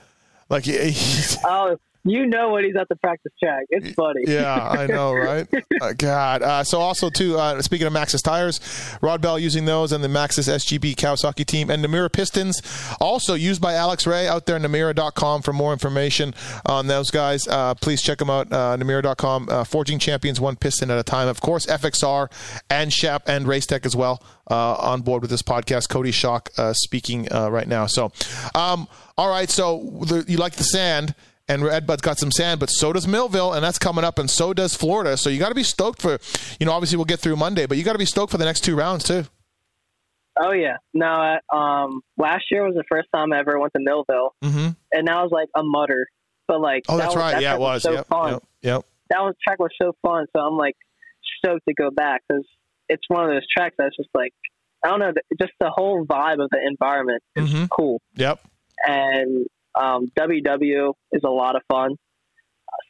Like, 0.49 0.65
he- 0.65 0.91
he- 0.91 1.37
oh, 1.45 1.79
you 2.05 2.27
know 2.27 2.53
when 2.53 2.65
he's 2.65 2.77
at 2.77 2.89
the 2.89 2.97
practice 2.97 3.33
track. 3.43 3.65
It's 3.71 3.93
funny. 3.95 4.23
yeah, 4.27 4.69
I 4.69 4.87
know, 4.87 5.13
right? 5.13 5.47
Uh, 5.81 5.93
God. 5.93 6.43
Uh, 6.43 6.63
so 6.63 6.79
also 6.81 7.11
too, 7.11 7.37
uh, 7.37 7.61
speaking 7.61 7.87
of 7.87 7.93
Maxxis 7.93 8.23
tires, 8.23 8.61
Rodbell 9.03 9.41
using 9.41 9.65
those, 9.65 9.93
and 9.93 10.05
the 10.05 10.09
Maxxis 10.09 10.49
SGB 10.49 10.95
Kawasaki 10.95 11.45
team, 11.45 11.69
and 11.69 11.85
Namura 11.85 12.11
pistons, 12.11 12.63
also 13.01 13.35
used 13.35 13.61
by 13.61 13.75
Alex 13.75 14.07
Ray 14.07 14.29
out 14.29 14.47
there. 14.47 14.59
Namura.com 14.59 15.43
for 15.43 15.53
more 15.53 15.73
information 15.73 16.33
on 16.65 16.87
those 16.87 17.11
guys. 17.11 17.47
Uh, 17.49 17.75
please 17.75 18.01
check 18.01 18.19
them 18.19 18.31
out. 18.31 18.51
Uh, 18.53 18.77
Namura.com. 18.77 19.49
Uh, 19.51 19.65
forging 19.65 19.99
champions, 19.99 20.41
one 20.41 20.57
piston 20.57 20.91
at 20.91 20.99
a 20.99 21.03
time. 21.03 21.29
Of 21.29 21.41
course, 21.41 21.67
FXR 21.67 22.31
and 22.71 22.93
Shep 22.93 23.29
and 23.29 23.47
Race 23.47 23.67
Tech 23.67 23.85
as 23.85 23.97
well 23.97 24.23
uh, 24.51 24.75
on 24.75 25.03
board 25.03 25.23
with 25.23 25.31
this 25.31 25.43
podcast. 25.43 25.89
Coty 25.89 26.09
Schock 26.09 26.57
uh, 26.59 26.73
speaking 26.73 27.31
uh, 27.33 27.51
right 27.51 27.69
now. 27.69 27.87
So, 27.87 28.13
um, 28.55 28.89
all 29.19 29.29
right. 29.29 29.51
So 29.51 29.99
the, 30.07 30.25
you 30.29 30.39
like 30.39 30.55
the 30.55 30.65
sand 30.65 31.15
and 31.49 31.63
Redbud's 31.63 32.01
got 32.03 32.19
some 32.19 32.31
sand, 32.33 32.61
but 32.61 32.71
so 32.71 32.93
does 32.93 33.07
Millville, 33.07 33.53
and 33.53 33.63
that's 33.65 33.79
coming 33.79 34.05
up, 34.05 34.19
and 34.19 34.31
so 34.31 34.53
does 34.55 34.75
Florida. 34.75 35.17
So 35.17 35.29
you 35.31 35.39
got 35.39 35.51
to 35.51 35.55
be 35.55 35.63
stoked 35.63 36.01
for, 36.01 36.19
you 36.59 36.67
know, 36.67 36.73
obviously 36.73 36.97
we'll 36.97 37.05
get 37.05 37.21
through 37.21 37.37
Monday, 37.37 37.67
but 37.67 37.77
you 37.79 37.85
got 37.85 37.93
to 37.93 37.99
be 37.99 38.07
stoked 38.07 38.33
for 38.33 38.39
the 38.39 38.45
next 38.45 38.61
two 38.65 38.77
rounds 38.77 39.05
too. 39.05 39.25
Oh 40.41 40.53
yeah. 40.53 40.79
No, 40.93 41.39
uh, 41.53 41.57
um, 41.57 42.01
last 42.17 42.45
year 42.51 42.65
was 42.65 42.75
the 42.75 42.85
first 42.91 43.09
time 43.15 43.33
I 43.33 43.39
ever 43.39 43.59
went 43.59 43.73
to 43.75 43.81
Millville, 43.83 44.35
Mm-hmm. 44.43 44.69
and 44.93 45.09
that 45.09 45.23
was 45.23 45.31
like 45.31 45.49
a 45.55 45.63
mutter. 45.63 46.07
But 46.49 46.61
like, 46.61 46.85
Oh, 46.89 46.97
that 46.97 47.05
that's 47.05 47.15
was, 47.15 47.23
right. 47.23 47.33
That 47.35 47.43
Yeah, 47.43 47.55
it 47.55 47.61
was. 47.61 47.83
So 47.83 47.93
yep, 47.93 48.07
fun. 48.09 48.33
yep. 48.33 48.43
Yep. 48.63 48.85
That 49.11 49.21
was 49.21 49.35
track 49.45 49.59
was 49.61 49.71
so 49.81 49.93
fun. 50.03 50.27
So 50.35 50.43
I'm 50.43 50.57
like 50.57 50.75
stoked 51.39 51.65
to 51.69 51.75
go 51.75 51.91
back 51.91 52.23
because 52.29 52.45
it's 52.89 53.03
one 53.09 53.25
of 53.25 53.31
those 53.31 53.47
tracks 53.57 53.75
that's 53.79 53.97
just 53.97 54.09
like 54.15 54.33
I 54.85 54.89
don't 54.89 54.99
know, 55.01 55.13
just 55.41 55.53
the 55.61 55.71
whole 55.71 56.05
vibe 56.05 56.43
of 56.45 56.51
the 56.51 56.59
environment 56.67 57.23
is 57.37 57.51
Mhm. 57.51 57.69
cool, 57.71 58.03
Yep. 58.17 58.41
and 58.87 59.47
um, 59.75 60.11
WW 60.19 60.93
is 61.13 61.23
a 61.25 61.31
lot 61.31 61.57
of 61.57 61.63
fun. 61.71 61.97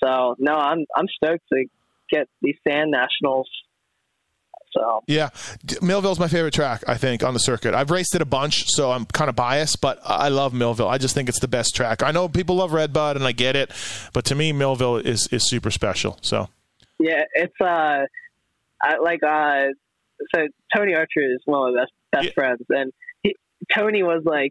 So 0.03 0.35
no, 0.39 0.53
I'm 0.55 0.85
I'm 0.97 1.07
stoked 1.09 1.45
to 1.53 1.65
get 2.11 2.29
these 2.43 2.57
sand 2.67 2.91
nationals. 2.91 3.49
So 4.73 5.03
Yeah, 5.07 5.31
Millville's 5.83 6.19
my 6.19 6.27
favorite 6.27 6.53
track. 6.55 6.83
I 6.89 6.97
think 6.97 7.23
on 7.23 7.33
the 7.33 7.39
circuit. 7.41 7.75
I've 7.75 7.91
raced 7.93 8.15
it 8.17 8.23
a 8.23 8.27
bunch, 8.27 8.65
so 8.69 8.91
I'm 8.91 9.05
kind 9.07 9.29
of 9.29 9.37
biased, 9.37 9.81
but 9.81 10.01
I 10.05 10.29
love 10.29 10.53
Millville. 10.53 10.89
I 10.89 10.99
just 10.99 11.15
think 11.15 11.29
it's 11.29 11.39
the 11.39 11.47
best 11.49 11.77
track. 11.77 12.03
I 12.03 12.11
know 12.11 12.29
people 12.29 12.57
love 12.57 12.73
Redbud, 12.73 13.15
and 13.17 13.25
I 13.25 13.31
get 13.33 13.55
it, 13.55 13.71
but 14.13 14.25
to 14.27 14.35
me, 14.35 14.53
Millville 14.53 14.97
is 14.97 15.29
is 15.31 15.49
super 15.49 15.71
special. 15.71 16.19
So 16.23 16.49
Yeah, 16.99 17.23
it's 17.35 17.55
uh, 17.61 18.07
I, 18.83 18.97
like 19.01 19.23
uh, 19.23 19.67
so 20.35 20.47
Tony 20.75 20.95
Archer 20.95 21.21
is 21.21 21.41
one 21.45 21.69
of 21.69 21.75
my 21.75 21.83
best 21.83 21.93
best 22.13 22.25
Yeah. 22.25 22.33
friends, 22.33 22.63
and 22.71 22.93
he, 23.23 23.37
Tony 23.73 24.03
was 24.03 24.23
like, 24.25 24.51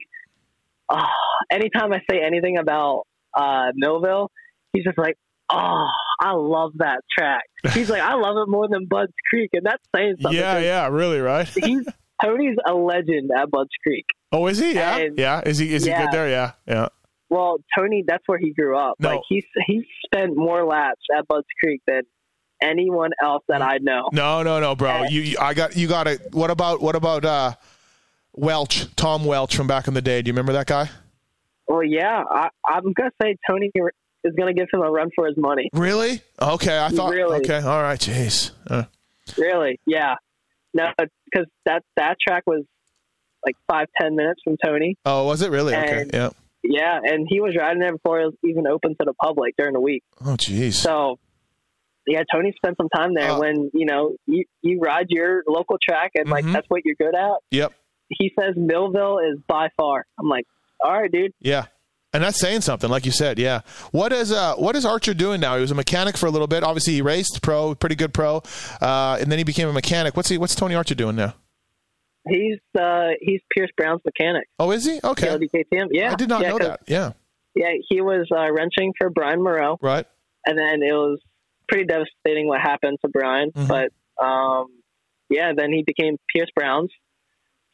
oh, 0.89 1.05
anytime 1.51 1.93
I 1.93 1.99
say 2.09 2.19
anything 2.25 2.57
about 2.57 3.03
uh 3.37 3.71
Millville, 3.75 4.29
he's 4.73 4.83
just 4.83 4.97
like, 4.97 5.15
oh, 5.49 5.87
I 6.19 6.31
love 6.33 6.71
that 6.77 7.01
track. 7.17 7.43
He's 7.73 7.89
like, 7.89 8.01
I 8.01 8.15
love 8.15 8.35
it 8.37 8.49
more 8.49 8.67
than 8.69 8.85
Budds 8.89 9.13
Creek, 9.29 9.49
and 9.53 9.65
that's 9.65 9.83
saying 9.95 10.15
something. 10.21 10.39
Yeah, 10.39 10.59
yeah, 10.59 10.87
really, 10.87 11.19
right? 11.19 11.47
He's 11.55 11.85
Tony's 12.23 12.57
a 12.65 12.73
legend 12.73 13.31
at 13.37 13.49
Budds 13.51 13.69
Creek. 13.85 14.05
Oh, 14.31 14.47
is 14.47 14.59
he? 14.59 14.73
Yeah, 14.73 14.97
And- 14.97 15.17
yeah. 15.17 15.41
Is 15.45 15.57
he? 15.57 15.73
Is 15.73 15.83
he 15.83 15.89
yeah. 15.89 16.03
good 16.05 16.11
there? 16.13 16.29
Yeah, 16.29 16.51
yeah. 16.67 16.87
Well, 17.29 17.57
Tony, 17.77 18.03
that's 18.05 18.23
where 18.27 18.37
he 18.37 18.53
grew 18.53 18.77
up. 18.77 18.95
No. 18.99 19.09
Like 19.09 19.21
he's 19.27 19.45
he's 19.65 19.83
spent 20.05 20.35
more 20.35 20.63
laps 20.65 21.01
at 21.17 21.27
Budds 21.27 21.47
Creek 21.63 21.81
than 21.87 22.03
anyone 22.61 23.09
else 23.21 23.43
that 23.47 23.61
I 23.61 23.77
know. 23.81 24.09
No, 24.13 24.43
no, 24.43 24.59
no, 24.59 24.75
bro. 24.75 24.89
Uh, 24.91 25.03
You, 25.09 25.21
you 25.21 25.37
I 25.39 25.53
got, 25.53 25.75
you 25.75 25.87
got 25.87 26.07
it. 26.07 26.21
What 26.31 26.49
about, 26.51 26.81
what 26.81 26.95
about 26.95 27.25
uh, 27.25 27.53
Welch, 28.33 28.93
Tom 28.95 29.25
Welch 29.25 29.55
from 29.55 29.67
back 29.67 29.87
in 29.87 29.93
the 29.93 30.01
day? 30.01 30.21
Do 30.21 30.29
you 30.29 30.33
remember 30.33 30.53
that 30.53 30.67
guy? 30.67 30.89
Well, 31.67 31.83
yeah, 31.83 32.23
I, 32.29 32.49
I'm 32.65 32.91
gonna 32.93 33.11
say 33.21 33.35
Tony 33.49 33.71
is 34.23 34.33
gonna 34.37 34.53
give 34.53 34.67
him 34.73 34.81
a 34.81 34.89
run 34.91 35.09
for 35.15 35.27
his 35.27 35.37
money. 35.37 35.69
Really? 35.73 36.21
Okay, 36.41 36.77
I 36.77 36.89
thought. 36.89 37.11
Really? 37.11 37.37
Okay, 37.37 37.57
all 37.59 37.81
right. 37.81 37.99
Jeez. 37.99 38.51
Uh, 38.67 38.83
Really? 39.37 39.79
Yeah. 39.85 40.15
No, 40.73 40.89
because 40.97 41.47
that 41.65 41.83
that 41.95 42.17
track 42.25 42.43
was 42.45 42.63
like 43.45 43.55
five 43.69 43.87
ten 43.99 44.15
minutes 44.15 44.41
from 44.43 44.57
Tony. 44.63 44.97
oh, 45.05 45.25
was 45.25 45.41
it 45.41 45.51
really? 45.51 45.75
Okay. 45.75 46.01
And- 46.01 46.11
Yeah. 46.13 46.29
Yeah, 46.65 46.97
and 47.03 47.27
he 47.29 47.41
was 47.41 47.55
riding 47.57 47.81
there 47.81 47.91
before 47.91 48.21
it 48.21 48.25
was 48.27 48.35
even 48.45 48.67
open 48.67 48.91
to 48.91 49.05
the 49.05 49.13
public 49.21 49.53
during 49.57 49.73
the 49.73 49.81
week. 49.81 50.01
Oh, 50.21 50.37
jeez. 50.37 50.75
So, 50.75 51.19
yeah, 52.07 52.21
Tony 52.33 52.53
spent 52.55 52.77
some 52.77 52.87
time 52.87 53.13
there 53.13 53.31
Uh, 53.31 53.39
when 53.39 53.69
you 53.73 53.85
know 53.85 54.15
you 54.27 54.45
you 54.61 54.79
ride 54.79 55.07
your 55.09 55.43
local 55.45 55.77
track 55.81 56.11
and 56.15 56.29
like 56.29 56.45
Mhm. 56.45 56.53
that's 56.53 56.67
what 56.69 56.81
you're 56.85 56.95
good 56.95 57.13
at. 57.15 57.35
Yep. 57.51 57.73
He 58.09 58.31
says 58.39 58.53
Millville 58.55 59.19
is 59.19 59.39
by 59.47 59.69
far. 59.77 60.05
I'm 60.19 60.27
like, 60.29 60.45
all 60.83 60.93
right, 60.93 61.11
dude. 61.11 61.31
Yeah. 61.39 61.65
And 62.15 62.23
that's 62.23 62.39
saying 62.39 62.61
something, 62.61 62.89
like 62.91 63.05
you 63.07 63.11
said. 63.11 63.39
Yeah. 63.39 63.61
What 63.91 64.13
is 64.13 64.31
uh 64.31 64.55
what 64.55 64.75
is 64.75 64.85
Archer 64.85 65.15
doing 65.15 65.41
now? 65.41 65.55
He 65.55 65.61
was 65.61 65.71
a 65.71 65.75
mechanic 65.75 66.15
for 66.15 66.27
a 66.27 66.29
little 66.29 66.45
bit. 66.47 66.63
Obviously, 66.63 66.93
he 66.93 67.01
raced 67.01 67.41
pro, 67.41 67.73
pretty 67.73 67.95
good 67.95 68.13
pro, 68.13 68.43
uh, 68.81 69.17
and 69.19 69.31
then 69.31 69.39
he 69.39 69.43
became 69.43 69.67
a 69.67 69.73
mechanic. 69.73 70.15
What's 70.15 70.29
he? 70.29 70.37
What's 70.37 70.53
Tony 70.53 70.75
Archer 70.75 70.93
doing 70.93 71.15
now? 71.15 71.33
He's 72.29 72.59
uh 72.79 73.07
he's 73.19 73.41
Pierce 73.51 73.71
Brown's 73.75 74.01
mechanic. 74.05 74.47
Oh, 74.59 74.71
is 74.71 74.85
he? 74.85 74.99
Okay. 75.03 75.27
TLD 75.27 75.49
KTM. 75.55 75.87
Yeah, 75.91 76.11
I 76.11 76.15
did 76.15 76.29
not 76.29 76.41
yeah, 76.43 76.49
know 76.49 76.57
that. 76.59 76.81
Yeah. 76.87 77.11
Yeah, 77.55 77.71
he 77.89 78.01
was 78.01 78.27
uh, 78.31 78.51
wrenching 78.51 78.93
for 78.99 79.09
Brian 79.09 79.43
Moreau, 79.43 79.77
Right. 79.81 80.05
and 80.45 80.57
then 80.57 80.81
it 80.81 80.93
was 80.93 81.19
pretty 81.67 81.85
devastating 81.85 82.47
what 82.47 82.59
happened 82.61 82.97
to 83.03 83.09
Brian. 83.11 83.51
Mhm. 83.51 83.67
But 83.67 84.23
um, 84.23 84.67
yeah, 85.29 85.51
then 85.55 85.71
he 85.71 85.83
became 85.85 86.17
Pierce 86.33 86.49
Brown's. 86.55 86.91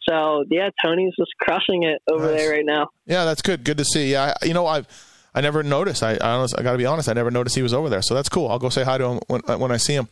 So 0.07 0.43
yeah, 0.49 0.69
Tony's 0.83 1.13
just 1.17 1.31
crushing 1.39 1.83
it 1.83 2.01
over 2.11 2.27
Nice. 2.31 2.37
there 2.37 2.51
right 2.51 2.65
now. 2.65 2.87
Yeah, 3.05 3.25
that's 3.25 3.41
good. 3.41 3.63
Good 3.63 3.77
to 3.77 3.85
see. 3.85 4.11
Yeah, 4.11 4.33
I, 4.41 4.45
you 4.45 4.53
know, 4.53 4.65
I've. 4.67 4.87
I 5.35 5.41
never 5.41 5.61
noticed. 5.61 6.01
I 6.01 6.15
I, 6.15 6.43
I 6.43 6.63
got 6.63 6.71
to 6.71 6.77
be 6.77 6.87
honest. 6.87 7.07
I 7.07 7.13
never 7.13 7.29
noticed 7.29 7.55
he 7.55 7.61
was 7.61 7.73
over 7.73 7.87
there. 7.87 8.01
So 8.01 8.15
that's 8.15 8.29
cool. 8.29 8.49
I'll 8.49 8.57
go 8.59 8.69
say 8.69 8.83
hi 8.83 8.97
to 8.97 9.05
him 9.05 9.19
when 9.27 9.41
when 9.59 9.71
I 9.71 9.77
see 9.77 9.93
him. 9.93 10.07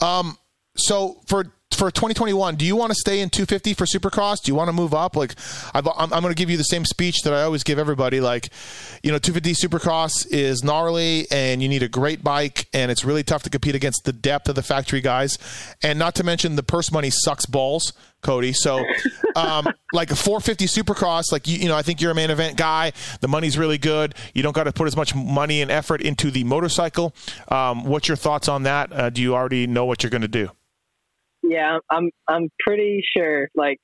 Um, 0.00 0.36
so 0.76 1.20
for 1.26 1.44
for 1.76 1.90
2021, 1.90 2.56
do 2.56 2.64
you 2.64 2.74
want 2.74 2.90
to 2.90 2.94
stay 2.94 3.20
in 3.20 3.30
250 3.30 3.74
for 3.74 3.84
Supercross? 3.84 4.42
Do 4.42 4.50
you 4.50 4.54
want 4.54 4.68
to 4.68 4.72
move 4.72 4.94
up? 4.94 5.14
Like, 5.14 5.34
I've, 5.74 5.86
I'm, 5.86 6.12
I'm 6.12 6.22
going 6.22 6.34
to 6.34 6.34
give 6.34 6.50
you 6.50 6.56
the 6.56 6.64
same 6.64 6.84
speech 6.84 7.22
that 7.22 7.32
I 7.32 7.42
always 7.42 7.62
give 7.62 7.78
everybody. 7.78 8.20
Like, 8.20 8.48
you 9.02 9.12
know, 9.12 9.18
250 9.18 9.52
Supercross 9.52 10.26
is 10.30 10.64
gnarly, 10.64 11.26
and 11.30 11.62
you 11.62 11.68
need 11.68 11.82
a 11.82 11.88
great 11.88 12.24
bike, 12.24 12.66
and 12.72 12.90
it's 12.90 13.04
really 13.04 13.22
tough 13.22 13.42
to 13.44 13.50
compete 13.50 13.74
against 13.74 14.04
the 14.04 14.12
depth 14.12 14.48
of 14.48 14.54
the 14.54 14.62
factory 14.62 15.00
guys, 15.00 15.38
and 15.82 15.98
not 15.98 16.14
to 16.16 16.24
mention 16.24 16.56
the 16.56 16.62
purse 16.62 16.90
money 16.90 17.10
sucks 17.10 17.46
balls, 17.46 17.92
Coty. 18.22 18.54
So, 18.54 18.84
um, 19.36 19.66
like 19.92 20.10
a 20.10 20.16
450 20.16 20.66
Supercross, 20.66 21.24
like 21.30 21.46
you, 21.46 21.58
you 21.58 21.68
know, 21.68 21.76
I 21.76 21.82
think 21.82 22.00
you're 22.00 22.10
a 22.10 22.14
main 22.14 22.30
event 22.30 22.56
guy. 22.56 22.92
The 23.20 23.28
money's 23.28 23.58
really 23.58 23.78
good. 23.78 24.14
You 24.34 24.42
don't 24.42 24.54
got 24.54 24.64
to 24.64 24.72
put 24.72 24.86
as 24.86 24.96
much 24.96 25.14
money 25.14 25.62
and 25.62 25.70
effort 25.70 26.00
into 26.00 26.30
the 26.30 26.44
motorcycle. 26.44 27.14
Um, 27.48 27.84
what's 27.84 28.08
your 28.08 28.16
thoughts 28.16 28.48
on 28.48 28.62
that? 28.64 28.92
Uh, 28.92 29.10
do 29.10 29.20
you 29.20 29.34
already 29.34 29.66
know 29.66 29.84
what 29.84 30.02
you're 30.02 30.10
going 30.10 30.22
to 30.22 30.28
do? 30.28 30.50
Yeah, 31.48 31.78
I'm 31.90 32.10
I'm 32.28 32.48
pretty 32.66 33.02
sure, 33.16 33.48
like 33.54 33.78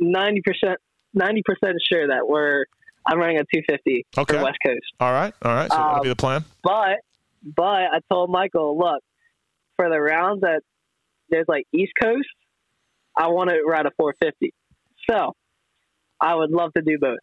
ninety 0.00 0.42
percent, 0.44 0.78
ninety 1.14 1.42
percent 1.44 1.76
sure 1.92 2.08
that 2.08 2.26
we're 2.26 2.64
I'm 3.08 3.18
running 3.18 3.36
a 3.38 3.44
250 3.54 4.04
Okay. 4.18 4.36
for 4.38 4.42
West 4.44 4.58
Coast. 4.66 4.80
All 4.98 5.12
right, 5.12 5.32
all 5.42 5.54
right. 5.54 5.70
So 5.70 5.76
that'll 5.76 5.94
Um, 5.96 6.02
be 6.02 6.08
the 6.08 6.16
plan. 6.16 6.44
But 6.64 6.98
but 7.44 7.62
I 7.64 8.00
told 8.10 8.30
Michael, 8.30 8.76
look, 8.76 9.00
for 9.76 9.88
the 9.88 10.00
rounds 10.00 10.40
that 10.40 10.62
there's 11.30 11.44
like 11.48 11.64
East 11.72 11.92
Coast, 12.02 12.26
I 13.16 13.28
want 13.28 13.50
to 13.50 13.62
ride 13.64 13.86
a 13.86 13.90
450. 13.96 14.52
So 15.08 15.32
I 16.20 16.34
would 16.34 16.50
love 16.50 16.72
to 16.76 16.82
do 16.82 16.98
both. 17.00 17.18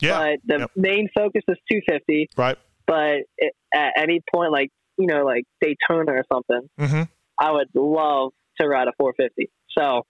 Yeah. 0.00 0.18
But 0.18 0.38
the 0.46 0.58
Yep. 0.60 0.70
main 0.76 1.08
focus 1.14 1.42
is 1.48 1.58
250. 1.70 2.30
Right. 2.38 2.56
But 2.86 3.16
it, 3.36 3.52
at 3.74 3.92
any 3.98 4.20
point, 4.32 4.52
like 4.52 4.70
you 4.96 5.06
know, 5.06 5.24
like 5.24 5.44
Daytona 5.60 6.12
or 6.12 6.24
something, 6.32 6.68
Mm-hmm. 6.78 7.02
I 7.38 7.50
would 7.52 7.68
love 7.74 8.32
to 8.60 8.68
ride 8.68 8.88
a 8.88 8.92
450. 8.98 9.50
So 9.76 10.06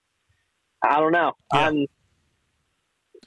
I 0.83 0.99
don't 0.99 1.11
know. 1.11 1.33
Yeah. 1.53 1.67
I'm 1.67 1.85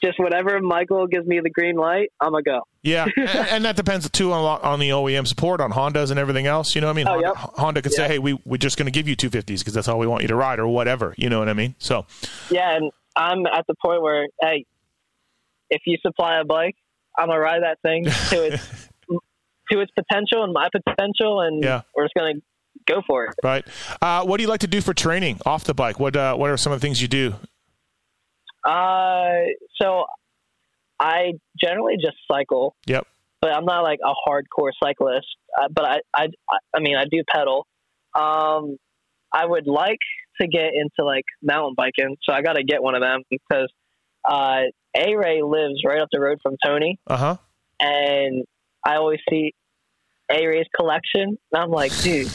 just 0.03 0.19
whatever 0.19 0.61
Michael 0.61 1.07
gives 1.07 1.27
me 1.27 1.41
the 1.43 1.51
green 1.51 1.77
light, 1.77 2.11
I'm 2.21 2.33
gonna 2.33 2.43
go. 2.43 2.61
Yeah, 2.83 3.07
and, 3.17 3.29
and 3.29 3.65
that 3.65 3.77
depends 3.77 4.09
too 4.11 4.33
on, 4.33 4.61
on 4.61 4.79
the 4.81 4.91
OEM 4.91 5.27
support, 5.27 5.61
on 5.61 5.73
Hondas 5.73 6.11
and 6.11 6.19
everything 6.19 6.47
else. 6.47 6.75
You 6.75 6.81
know 6.81 6.89
what 6.89 6.95
I 6.95 6.97
mean? 6.97 7.09
Oh, 7.09 7.13
Honda, 7.13 7.27
yep. 7.27 7.37
Honda 7.57 7.83
could 7.83 7.93
say, 7.93 8.07
"Hey, 8.09 8.19
we 8.19 8.39
we're 8.45 8.59
just 8.59 8.77
going 8.77 8.87
to 8.87 8.93
give 8.93 9.09
you 9.09 9.17
250s 9.17 9.61
because 9.61 9.73
that's 9.73 9.89
all 9.89 9.99
we 9.99 10.07
want 10.07 10.23
you 10.23 10.29
to 10.29 10.35
ride, 10.37 10.59
or 10.59 10.67
whatever." 10.67 11.15
You 11.17 11.31
know 11.31 11.39
what 11.39 11.49
I 11.49 11.55
mean? 11.55 11.75
So, 11.79 12.07
Yeah, 12.51 12.77
and 12.77 12.91
I'm 13.17 13.47
at 13.47 13.67
the 13.69 13.75
point 13.83 14.03
where 14.03 14.27
hey, 14.43 14.67
if 15.71 15.83
you 15.87 15.97
supply 16.03 16.39
a 16.41 16.45
bike, 16.45 16.75
I'm 17.17 17.29
gonna 17.29 17.39
ride 17.41 17.63
that 17.63 17.79
thing 17.83 18.05
to 18.05 18.45
its 18.53 18.89
to 19.71 19.81
its 19.81 19.93
potential 19.93 20.45
and 20.45 20.53
my 20.53 20.69
potential, 20.71 21.41
and 21.41 21.63
Yeah. 21.63 21.83
we're 21.97 22.05
just 22.05 22.15
gonna 22.15 22.35
go 22.87 23.03
for 23.07 23.25
it. 23.27 23.35
right. 23.43 23.65
Uh, 24.03 24.25
what 24.25 24.37
do 24.39 24.43
you 24.43 24.49
like 24.49 24.61
to 24.61 24.67
do 24.67 24.81
for 24.81 24.95
training 24.95 25.41
off 25.47 25.65
the 25.65 25.75
bike? 25.75 25.99
What 26.01 26.17
uh, 26.17 26.35
What 26.37 26.51
are 26.51 26.57
some 26.57 26.73
of 26.73 26.81
the 26.81 26.87
things 26.87 27.01
you 27.03 27.09
do? 27.09 27.35
Uh, 28.65 29.45
so 29.81 30.05
I 30.99 31.33
generally 31.61 31.97
just 31.97 32.17
cycle. 32.31 32.75
Yep. 32.87 33.07
But 33.41 33.53
I'm 33.55 33.65
not 33.67 33.83
like 33.83 33.99
a 34.05 34.13
hardcore 34.29 34.71
cyclist. 34.83 35.27
Uh, 35.61 35.69
but 35.71 35.85
I, 35.85 35.97
I, 36.15 36.29
I 36.75 36.81
mean, 36.81 36.97
I 36.97 37.05
do 37.11 37.23
pedal. 37.31 37.67
Um, 38.15 38.77
I 39.33 39.45
would 39.45 39.67
like 39.67 39.99
to 40.41 40.47
get 40.49 40.71
into 40.75 41.05
like 41.05 41.25
mountain 41.43 41.75
biking, 41.77 42.17
so 42.23 42.33
I 42.33 42.43
got 42.43 42.55
to 42.55 42.65
get 42.65 42.83
one 42.83 42.95
of 42.95 43.03
them 43.03 43.23
because 43.31 43.69
uh, 44.29 44.63
A 44.97 45.15
Ray 45.15 45.43
lives 45.43 45.83
right 45.87 46.01
up 46.01 46.09
the 46.11 46.21
road 46.21 46.39
from 46.43 46.57
Tony, 46.65 46.99
Uh 47.07 47.17
huh. 47.17 47.37
and 47.81 48.45
I 48.85 48.97
always 48.97 49.21
see 49.29 49.53
A 50.31 50.47
Ray's 50.47 50.67
collection, 50.77 51.37
and 51.53 51.63
I'm 51.63 51.71
like, 51.71 51.93
dude, 52.03 52.31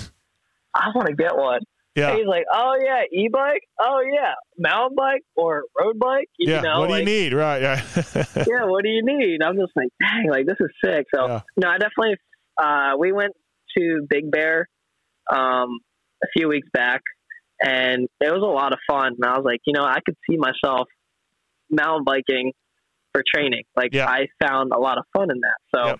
I 0.79 0.89
want 0.95 1.07
to 1.07 1.13
get 1.15 1.35
one. 1.35 1.59
Yeah. 1.95 2.09
And 2.11 2.17
he's 2.19 2.27
like, 2.27 2.45
oh 2.51 2.75
yeah, 2.81 3.01
e-bike, 3.11 3.61
oh 3.81 3.99
yeah, 4.01 4.33
mountain 4.57 4.95
bike 4.95 5.23
or 5.35 5.63
road 5.79 5.99
bike. 5.99 6.29
You 6.37 6.53
Yeah. 6.53 6.61
know, 6.61 6.79
what 6.79 6.87
do 6.87 6.91
like, 6.93 6.99
you 7.01 7.05
need? 7.05 7.33
Right. 7.33 7.61
Yeah. 7.61 7.81
yeah, 8.35 8.63
what 8.65 8.83
do 8.83 8.89
you 8.89 9.01
need? 9.03 9.41
I'm 9.43 9.55
just 9.57 9.71
like, 9.75 9.89
dang, 9.99 10.29
like 10.29 10.45
this 10.45 10.55
is 10.59 10.69
sick. 10.83 11.07
So 11.13 11.27
Yeah. 11.27 11.41
no, 11.57 11.67
I 11.69 11.77
definitely. 11.77 12.15
Uh, 12.61 12.91
we 12.97 13.11
went 13.11 13.33
to 13.77 14.05
Big 14.09 14.29
Bear 14.31 14.67
um, 15.31 15.79
a 16.23 16.27
few 16.35 16.47
weeks 16.47 16.67
back, 16.73 17.01
and 17.61 18.07
it 18.21 18.31
was 18.31 18.41
a 18.43 18.45
lot 18.53 18.71
of 18.73 18.79
fun. 18.87 19.13
And 19.19 19.25
I 19.25 19.37
was 19.37 19.43
like, 19.45 19.59
you 19.65 19.73
know, 19.73 19.83
I 19.83 19.99
could 20.05 20.15
see 20.29 20.37
myself 20.37 20.87
mountain 21.71 22.03
biking 22.05 22.53
for 23.13 23.23
training. 23.35 23.63
Like 23.75 23.93
Yeah. 23.93 24.07
I 24.07 24.27
found 24.45 24.71
a 24.73 24.79
lot 24.79 24.97
of 24.97 25.05
fun 25.17 25.29
in 25.31 25.39
that. 25.41 25.57
So 25.75 25.85
Yep. 25.87 25.99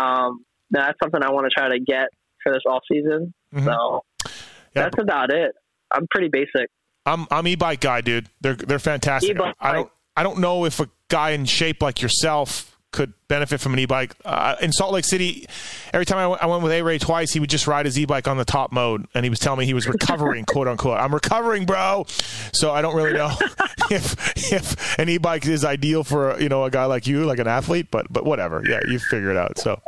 um, 0.00 0.44
that's 0.70 0.98
something 1.02 1.22
I 1.22 1.30
want 1.32 1.46
to 1.46 1.50
try 1.58 1.70
to 1.70 1.80
get 1.80 2.08
for 2.42 2.52
this 2.52 2.62
off 2.68 2.82
season. 2.90 3.32
Mhm. 3.54 3.64
So 3.64 4.02
Yeah, 4.24 4.30
that's 4.74 4.98
about 4.98 5.32
it. 5.32 5.52
I'm 5.90 6.06
pretty 6.10 6.28
basic. 6.28 6.68
I'm 7.06 7.26
I'm 7.30 7.46
e-bike 7.48 7.80
guy, 7.80 8.00
dude. 8.02 8.28
They're 8.40 8.54
they're 8.54 8.78
fantastic. 8.78 9.30
E-bike. 9.30 9.54
I 9.60 9.72
don't 9.72 9.90
I 10.16 10.22
don't 10.22 10.38
know 10.40 10.64
if 10.64 10.80
a 10.80 10.88
guy 11.08 11.30
in 11.30 11.44
shape 11.46 11.82
like 11.82 12.02
yourself 12.02 12.76
could 12.90 13.12
benefit 13.28 13.60
from 13.60 13.74
an 13.74 13.78
e-bike. 13.78 14.14
Uh, 14.24 14.56
in 14.62 14.72
Salt 14.72 14.94
Lake 14.94 15.04
City, 15.04 15.46
every 15.92 16.06
time 16.06 16.16
I 16.16 16.26
went, 16.26 16.42
I 16.42 16.46
went 16.46 16.62
with 16.62 16.72
A 16.72 16.80
Ray 16.80 16.98
twice, 16.98 17.30
he 17.32 17.38
would 17.38 17.50
just 17.50 17.66
ride 17.66 17.84
his 17.84 17.98
e-bike 17.98 18.26
on 18.26 18.38
the 18.38 18.46
top 18.46 18.72
mode, 18.72 19.06
and 19.12 19.26
he 19.26 19.30
was 19.30 19.38
telling 19.38 19.58
me 19.60 19.66
he 19.66 19.74
was 19.74 19.86
recovering, 19.86 20.44
quote 20.48 20.66
unquote. 20.66 20.98
I'm 20.98 21.12
recovering, 21.12 21.66
bro. 21.66 22.06
So 22.52 22.72
I 22.72 22.80
don't 22.80 22.96
really 22.96 23.12
know 23.12 23.30
if 23.90 24.52
if 24.52 24.98
an 24.98 25.08
e-bike 25.08 25.46
is 25.46 25.64
ideal 25.64 26.02
for 26.02 26.40
you 26.40 26.48
know 26.48 26.64
a 26.64 26.70
guy 26.70 26.86
like 26.86 27.06
you, 27.06 27.24
like 27.26 27.38
an 27.38 27.46
athlete, 27.46 27.88
but 27.90 28.10
but 28.10 28.24
whatever. 28.24 28.62
Yeah, 28.66 28.80
you 28.88 28.98
figure 28.98 29.30
it 29.30 29.36
out. 29.36 29.58
So 29.58 29.80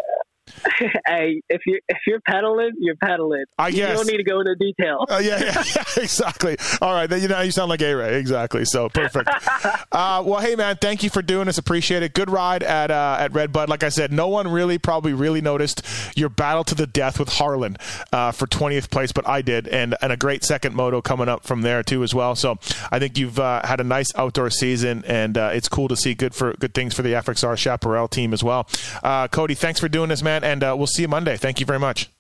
hey, 1.07 1.43
if 1.49 1.63
you 1.67 1.81
if 1.89 1.99
you're 2.07 2.21
pedaling, 2.21 2.73
you're 2.79 2.97
pedaling. 2.97 3.45
I 3.59 3.71
guess 3.71 3.91
you 3.91 3.95
don't 3.95 4.07
need 4.07 4.19
to 4.19 4.25
go 4.25 4.41
into 4.41 4.55
detail. 4.57 5.07
Uh, 5.09 5.21
yeah, 5.23 5.43
yeah, 5.43 5.65
yeah, 5.77 6.03
exactly. 6.03 6.57
All 6.81 6.93
right, 6.93 7.09
then 7.09 7.23
you 7.23 7.29
know 7.29 7.41
you 7.41 7.51
sound 7.51 7.69
like 7.69 7.83
A 7.83 7.95
Ray, 7.95 8.19
exactly. 8.19 8.65
So 8.65 8.89
perfect. 8.89 9.29
uh, 9.93 10.23
well, 10.25 10.41
hey 10.41 10.57
man, 10.57 10.77
thank 10.81 11.03
you 11.03 11.11
for 11.11 11.23
doing 11.23 11.47
this. 11.47 11.59
Appreciate 11.59 12.03
it. 12.03 12.15
Good 12.15 12.31
ride 12.31 12.63
at 12.63 12.91
uh, 12.91 13.17
at 13.19 13.33
Red 13.33 13.53
Bud. 13.53 13.69
Like 13.69 13.83
I 13.83 13.89
said, 13.89 14.13
no 14.13 14.29
one 14.29 14.49
really 14.49 14.79
probably 14.79 15.13
really 15.13 15.41
noticed 15.41 15.83
your 16.17 16.29
battle 16.29 16.65
to 16.65 16.75
the 16.75 16.87
death 16.87 17.19
with 17.19 17.29
Harlan 17.29 17.77
uh, 18.13 18.33
for 18.33 18.47
20th 18.47 18.91
place, 18.91 19.13
but 19.13 19.27
I 19.29 19.43
did, 19.43 19.69
and 19.69 19.95
and 20.03 20.13
a 20.13 20.17
great 20.17 20.45
second 20.45 20.75
moto 20.75 21.01
coming 21.01 21.29
up 21.29 21.45
from 21.45 21.63
there 21.63 21.83
too 21.83 22.03
as 22.03 22.15
well. 22.15 22.35
So 22.35 22.59
I 22.91 22.99
think 22.99 23.19
you've 23.19 23.39
uh, 23.39 23.67
had 23.67 23.81
a 23.81 23.85
nice 23.85 24.09
outdoor 24.17 24.51
season, 24.51 25.05
and 25.07 25.37
uh, 25.37 25.51
it's 25.53 25.69
cool 25.69 25.89
to 25.89 25.97
see 25.97 26.15
good 26.15 26.35
for 26.35 26.55
good 26.55 26.75
things 26.75 26.95
for 26.95 27.03
the 27.03 27.13
FXR 27.13 27.57
Chaparral 27.57 28.09
team 28.09 28.33
as 28.33 28.43
well. 28.43 28.69
Uh, 29.03 29.29
Coty, 29.29 29.57
thanks 29.57 29.81
for 29.81 29.89
doing 29.89 30.09
this, 30.09 30.23
man, 30.23 30.40
and 30.45 30.63
uh, 30.63 30.75
we'll 30.77 30.87
see 30.87 31.03
you 31.03 31.09
Monday. 31.09 31.37
Thank 31.37 31.61
you 31.61 31.67
very 31.67 31.79
much. 31.79 32.11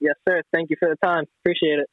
Yes, 0.00 0.14
sir. 0.28 0.42
Thank 0.52 0.70
you 0.70 0.76
for 0.78 0.88
the 0.88 0.96
time. 0.96 1.24
Appreciate 1.42 1.78
it. 1.78 1.88